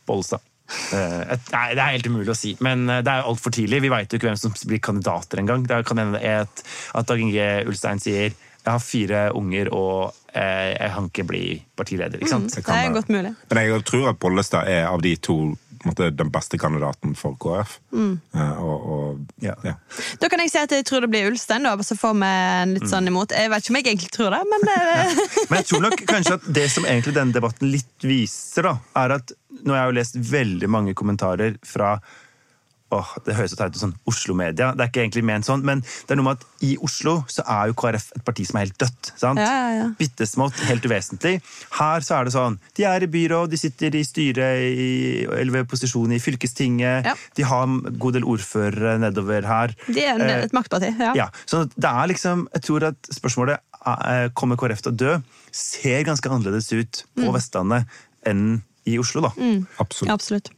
Bollestad. 0.07 0.45
Uh, 0.72 1.28
nei, 1.51 1.65
det 1.76 1.82
er 1.84 1.95
helt 1.97 2.07
umulig 2.07 2.32
å 2.32 2.38
si, 2.38 2.53
men 2.63 2.86
uh, 2.88 3.01
det 3.03 3.11
er 3.11 3.28
altfor 3.28 3.51
tidlig. 3.51 3.82
Vi 3.84 3.91
veit 3.91 4.13
jo 4.13 4.19
ikke 4.19 4.30
hvem 4.30 4.39
som 4.39 4.53
blir 4.69 4.80
kandidater 4.84 5.41
engang. 5.41 5.65
Det 5.67 5.82
kan 5.88 5.99
hende 5.99 6.22
at 6.22 6.63
Dag 7.09 7.19
Inge 7.19 7.47
Ulstein 7.67 7.99
sier 7.99 8.32
jeg 8.62 8.72
har 8.72 8.84
fire 8.84 9.24
unger 9.38 9.72
og 9.74 10.14
eh, 10.34 10.72
jeg 10.76 10.93
kan 10.93 11.09
ikke 11.09 11.28
bli 11.32 11.43
partileder. 11.78 12.22
ikke 12.22 12.30
sant? 12.30 12.53
Mm, 12.53 12.64
det 12.68 12.78
er 12.78 12.95
godt 12.95 13.12
mulig. 13.14 13.34
Men 13.49 13.62
jeg 13.66 13.84
tror 13.89 14.09
at 14.14 14.22
Bollestad 14.22 14.70
er 14.70 14.88
av 14.89 15.01
de 15.01 15.16
to 15.18 15.38
måte, 15.86 16.12
den 16.14 16.30
beste 16.30 16.59
kandidaten 16.62 17.16
for 17.18 17.38
KrF. 17.41 17.80
Mm. 17.91 18.14
Uh, 18.36 18.62
og, 18.62 18.88
og, 18.93 19.22
ja. 19.41 19.55
Ja. 19.66 19.76
Da 20.22 20.30
kan 20.30 20.43
jeg 20.43 20.53
si 20.53 20.62
at 20.62 20.74
jeg 20.76 20.86
tror 20.88 21.05
det 21.05 21.12
blir 21.14 21.30
Ulstein, 21.32 21.66
da, 21.66 21.74
så 21.86 21.97
får 21.97 22.16
vi 22.22 22.32
en 22.32 22.76
litt 22.78 22.89
sånn 22.91 23.09
imot. 23.09 23.34
Jeg 23.34 23.51
vet 23.51 23.66
ikke 23.66 23.74
om 23.74 23.80
jeg 23.80 23.88
egentlig 23.89 24.12
tror 24.14 24.36
det, 24.36 24.41
men 24.51 24.68
det... 24.70 24.80
Men 25.49 25.62
jeg 25.62 25.70
tror 25.72 25.86
nok 25.88 26.03
kanskje 26.09 26.38
at 26.38 26.49
det 26.59 26.68
som 26.74 26.88
egentlig 26.88 27.16
denne 27.18 27.36
debatten 27.36 27.72
litt 27.74 28.05
viser, 28.05 28.70
da, 28.70 28.76
er 29.03 29.18
at 29.18 29.34
nå 29.62 29.74
har 29.74 29.84
jeg 29.84 29.91
jo 29.91 29.97
lest 29.99 30.20
veldig 30.32 30.70
mange 30.72 30.97
kommentarer 30.97 31.57
fra 31.66 31.95
åh, 32.92 33.12
Det 33.26 33.36
høres 33.38 33.54
så 33.54 33.60
teit 33.60 33.76
ut 33.76 33.82
sånn 33.82 33.94
Oslo-media. 34.10 34.72
Det 34.76 34.84
er 34.84 34.92
ikke 34.92 35.04
egentlig 35.06 35.24
ment 35.28 35.48
sånn, 35.48 35.64
men 35.68 35.82
det 35.82 36.14
er 36.14 36.20
noe 36.20 36.28
med 36.28 36.42
at 36.42 36.66
i 36.68 36.74
Oslo 36.84 37.22
så 37.32 37.46
er 37.50 37.72
jo 37.72 37.78
KrF 37.80 38.10
et 38.18 38.26
parti 38.28 38.46
som 38.48 38.60
er 38.60 38.68
helt 38.68 38.78
dødt. 38.82 39.12
sant? 39.20 39.42
Ja, 39.42 39.50
ja, 39.52 39.72
ja. 39.80 39.88
Bittesmått, 40.00 40.60
helt 40.70 40.86
uvesentlig. 40.88 41.34
Her 41.78 42.06
så 42.06 42.20
er 42.20 42.28
det 42.28 42.36
sånn 42.36 42.60
De 42.78 42.86
er 42.88 43.06
i 43.06 43.10
byråd, 43.12 43.52
de 43.52 43.60
sitter 43.60 43.96
i 43.98 44.04
styret 44.08 45.32
eller 45.39 45.56
ved 45.56 45.70
posisjon 45.72 46.12
i 46.14 46.22
fylkestinget. 46.22 47.08
Ja. 47.08 47.16
De 47.38 47.48
har 47.48 47.68
en 47.68 47.82
god 48.02 48.18
del 48.20 48.28
ordførere 48.28 48.98
nedover 49.02 49.48
her. 49.48 49.76
De 49.88 50.06
er 50.06 50.22
eh, 50.22 50.46
et 50.48 50.56
maktparti, 50.56 50.94
ja. 51.00 51.14
ja. 51.18 51.30
Så 51.46 51.66
det 51.76 51.89
er 51.89 52.10
liksom 52.12 52.48
Jeg 52.54 52.66
tror 52.68 52.89
at 52.92 53.12
spørsmålet 53.14 53.62
eh, 53.88 54.28
kommer 54.38 54.60
KrF 54.60 54.84
til 54.86 54.94
å 54.94 54.98
dø, 54.98 55.20
ser 55.56 56.04
ganske 56.08 56.30
annerledes 56.30 56.72
ut 56.74 57.06
på 57.18 57.28
mm. 57.28 57.36
Vestlandet 57.36 58.02
enn 58.28 58.62
i 58.89 58.98
Oslo, 59.02 59.22
da. 59.26 59.32
Mm. 59.38 59.66
Absolutt. 59.82 60.12
Absolutt. 60.14 60.52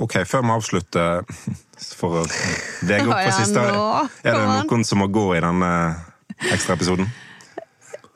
Ok, 0.00 0.14
Før 0.26 0.44
vi 0.46 0.52
avslutter, 0.54 1.24
for 2.00 2.20
å 2.20 2.26
vege 2.88 3.08
opp 3.08 3.18
for 3.18 3.36
siste, 3.36 3.64
er 4.24 4.38
det 4.38 4.46
noen 4.48 4.86
som 4.88 5.02
må 5.02 5.10
gå 5.12 5.26
i 5.36 5.42
denne 5.44 5.72
ekstraepisoden? 6.50 7.08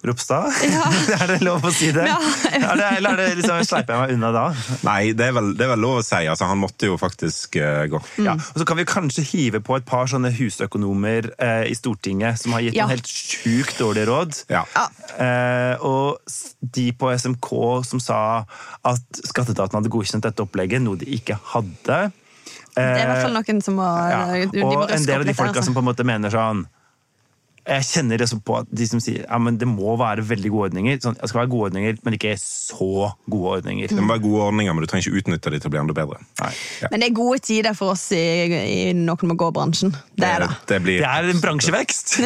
Ropstad? 0.05 0.53
Ja. 0.69 0.85
er 1.21 1.31
det 1.33 1.39
lov 1.45 1.65
å 1.65 1.71
si 1.73 1.89
det? 1.95 2.05
Ja. 2.05 2.19
Eller 2.59 3.09
er 3.15 3.21
det 3.21 3.29
liksom, 3.41 3.63
sleiper 3.65 3.95
jeg 3.95 4.03
meg 4.03 4.13
unna 4.19 4.31
da? 4.35 4.45
Nei, 4.85 4.99
det 5.17 5.31
er 5.31 5.37
vel, 5.37 5.53
det 5.57 5.65
er 5.65 5.73
vel 5.73 5.83
lov 5.85 6.01
å 6.01 6.05
si. 6.05 6.21
Altså, 6.29 6.49
han 6.51 6.61
måtte 6.61 6.91
jo 6.91 6.99
faktisk 7.01 7.57
uh, 7.61 7.85
gå. 7.91 8.01
Mm. 8.19 8.29
Ja, 8.29 8.35
og 8.37 8.61
Så 8.61 8.67
kan 8.69 8.81
vi 8.81 8.87
kanskje 8.89 9.25
hive 9.31 9.63
på 9.65 9.79
et 9.79 9.87
par 9.89 10.11
sånne 10.11 10.33
husøkonomer 10.37 11.31
uh, 11.39 11.65
i 11.65 11.77
Stortinget 11.79 12.43
som 12.43 12.57
har 12.57 12.67
gitt 12.67 12.77
ja. 12.77 12.89
en 12.89 12.95
helt 12.95 13.09
sjukt 13.09 13.81
dårlig 13.81 14.05
råd. 14.11 14.43
Ja. 14.53 14.67
Uh, 15.17 15.87
og 15.89 16.37
de 16.75 16.91
på 16.99 17.13
SMK 17.17 17.51
som 17.89 18.03
sa 18.03 18.21
at 18.85 19.25
skatteetaten 19.25 19.81
hadde 19.81 19.93
godkjent 19.93 20.29
dette 20.29 20.45
opplegget, 20.45 20.85
noe 20.85 21.01
de 21.01 21.09
ikke 21.17 21.41
hadde. 21.55 22.05
Det 22.75 22.83
er 22.83 23.05
i 23.05 23.09
hvert 23.09 23.23
fall 23.23 23.37
noen 23.37 23.61
som 23.63 23.77
må, 23.79 23.91
ja. 24.11 24.25
Og 24.67 24.89
en 24.91 25.05
del 25.07 25.23
av 25.23 25.29
de 25.29 25.37
folka 25.37 25.61
altså. 25.61 25.69
som 25.71 25.77
på 25.77 25.85
en 25.85 25.93
måte 25.93 26.07
mener 26.07 26.33
sånn 26.35 26.67
jeg 27.65 27.87
kjenner 27.89 28.21
liksom 28.21 28.43
på 28.45 28.59
at 28.61 28.69
de 28.69 28.87
som 28.89 29.01
sier 29.01 29.23
ja, 29.25 29.39
men 29.41 29.57
det 29.61 29.69
må 29.71 29.95
være 30.01 30.25
veldig 30.29 30.51
gode 30.53 30.71
ordninger. 30.71 30.99
Sånn, 31.01 31.17
det 31.17 31.31
skal 31.31 31.45
være 31.45 31.53
gode 31.55 31.71
ordninger, 31.71 31.97
men 32.05 32.17
ikke 32.19 32.35
så 32.41 33.11
gode 33.25 33.55
ordninger. 33.59 33.89
Det 33.89 34.03
må 34.05 34.13
være 34.13 34.25
gode 34.27 34.43
ordninger, 34.51 34.77
men 34.77 34.85
du 34.85 34.91
trenger 34.91 35.09
ikke 35.09 35.23
utnytte 35.23 35.55
dem 35.55 35.63
til 35.65 35.71
å 35.71 35.75
bli 35.75 35.81
enda 35.81 35.97
bedre. 35.97 36.21
Nei. 36.43 36.53
Ja. 36.85 36.93
Men 36.93 37.05
det 37.05 37.09
er 37.09 37.17
gode 37.17 37.41
tider 37.47 37.79
for 37.79 37.95
oss 37.95 38.07
i, 38.13 38.25
i 38.53 38.81
Noen 38.99 39.33
må 39.33 39.39
gå-bransjen. 39.41 39.95
Det 40.13 40.29
er 40.29 40.45
det. 40.45 40.51
Det 40.69 40.83
blir 40.85 41.01
Det 41.05 41.13
er 41.13 41.31
en 41.33 41.45
bransjevekst! 41.45 42.19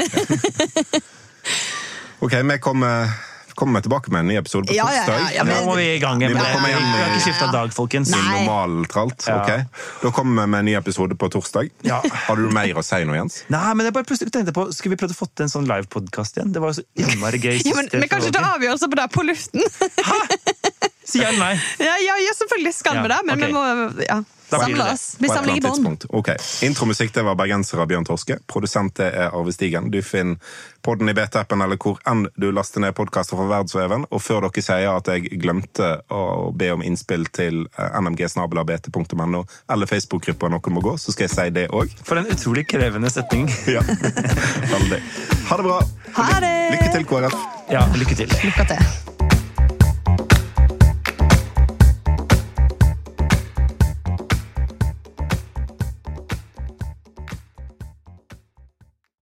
Ok, 2.18 2.32
vi 2.32 2.59
kommer, 2.59 3.12
kommer 3.59 3.80
vi 3.80 3.88
tilbake 3.88 4.12
med 4.14 4.20
en 4.22 4.28
ny 4.30 4.36
episode 4.38 4.68
på 4.70 4.74
Ja, 4.76 4.86
ja, 4.86 5.00
ja, 5.00 5.04
torsdag. 5.09 5.34
ja, 5.34 5.44
men- 5.44 5.56
Nå 5.59 5.64
må 5.66 5.74
vi 5.76 5.86
i 5.96 5.98
gang 5.98 6.20
igjen. 6.22 6.36
Vi 6.36 6.38
Vi 6.38 6.72
har 6.78 7.09
ikke 7.11 7.24
skifta 7.24 7.48
dag, 7.52 7.72
folkens. 7.74 8.12
Normaltralt. 8.14 9.26
Ja. 9.26 9.40
ok? 9.42 9.50
Da 10.02 10.11
kommer 10.14 10.42
vi 10.42 10.46
med 10.54 10.59
en 10.61 10.64
ny 10.70 10.74
episode 10.78 11.16
på 11.18 11.28
torsdag. 11.34 11.70
Ja. 11.82 11.98
Har 12.28 12.36
du 12.36 12.46
mer 12.54 12.78
å 12.78 12.84
si 12.86 13.02
nå, 13.04 13.16
Jens? 13.18 13.42
Nei, 13.50 13.74
men 13.74 13.86
jeg 13.88 13.94
bare 13.98 14.04
plutselig 14.06 14.30
tenkte 14.32 14.54
på, 14.54 14.68
Skulle 14.74 14.94
vi 14.96 15.00
prøvd 15.02 15.16
å 15.16 15.18
få 15.18 15.26
til 15.34 15.48
en 15.48 15.52
sånn 15.52 15.66
livepodkast 15.66 16.38
igjen? 16.38 16.52
Det 16.54 16.61
var 16.62 16.72
jo 16.72 16.78
så 16.80 16.86
innmari 17.02 17.40
gøy. 17.42 17.59
Ja, 17.66 17.74
men 17.74 17.88
men 17.92 18.02
Vi 18.06 18.09
kan 18.09 18.22
ikke 18.22 18.38
ta 18.38 18.54
avgjørelse 18.54 18.86
på 18.92 18.96
det 19.02 19.09
på 19.16 19.26
luften. 19.26 19.62
Si 21.09 21.18
ja 21.22 21.28
eller 21.32 21.38
nei. 21.40 21.54
Ja, 21.88 21.94
ja, 22.04 22.16
ja 22.20 22.32
selvfølgelig 22.36 22.74
skal 22.76 22.98
Ja, 23.00 23.02
vi 23.02 23.09
det, 23.09 23.20
men 23.26 23.38
okay. 23.38 23.48
vi 23.48 23.52
må 23.56 24.04
ja, 24.06 24.18
Da 24.51 24.64
Vi 25.18 25.28
samler 25.28 25.57
i 25.57 25.61
bånd. 25.61 26.05
Okay. 26.09 26.36
Intromusikk 26.62 27.12
det 27.14 27.22
var 27.22 27.36
bergenser 27.36 27.82
av 27.82 27.88
Bjørn 27.90 28.07
Torske. 28.09 28.38
Produsent 28.49 28.96
det 28.96 29.11
er 29.12 29.34
Arve 29.36 29.53
Stigen. 29.53 29.90
Du 29.92 30.01
finner 30.03 30.38
podden 30.82 31.09
i 31.09 31.14
BT-appen 31.16 31.61
eller 31.64 31.76
hvor 31.76 31.99
enn 32.09 32.26
du 32.40 32.49
laster 32.55 32.80
ned 32.80 32.96
podkaster 32.96 33.36
fra 33.36 33.49
verdensveven. 33.51 34.07
Og 34.09 34.22
før 34.24 34.46
dere 34.49 34.64
sier 34.64 34.88
at 34.94 35.11
jeg 35.12 35.40
glemte 35.42 35.90
å 36.09 36.49
be 36.57 36.70
om 36.72 36.84
innspill 36.84 37.28
til 37.34 37.66
eh, 37.76 38.01
nmgsnabelabt.no 38.01 39.44
eller 39.68 39.90
Facebook-gruppa 39.90 40.49
Noen 40.53 40.76
må 40.78 40.84
gå, 40.84 40.96
så 40.96 41.12
skal 41.12 41.28
jeg 41.28 41.34
si 41.34 41.49
det 41.59 41.68
òg. 41.68 41.92
For 42.09 42.20
en 42.20 42.30
utrolig 42.32 42.68
krevende 42.70 43.12
setning. 43.12 43.49
Ja. 43.68 43.82
Veldig. 43.84 44.99
Ha 45.51 45.59
det 45.61 45.66
bra. 45.66 45.78
Ha 46.16 46.28
det! 46.40 46.55
Lykke 46.72 46.90
til, 46.94 47.07
KrF. 47.11 47.38
Ja, 47.68 47.84
lykke 48.01 48.16
til. 48.22 48.36
Lykke 48.49 48.68
til. 48.72 49.28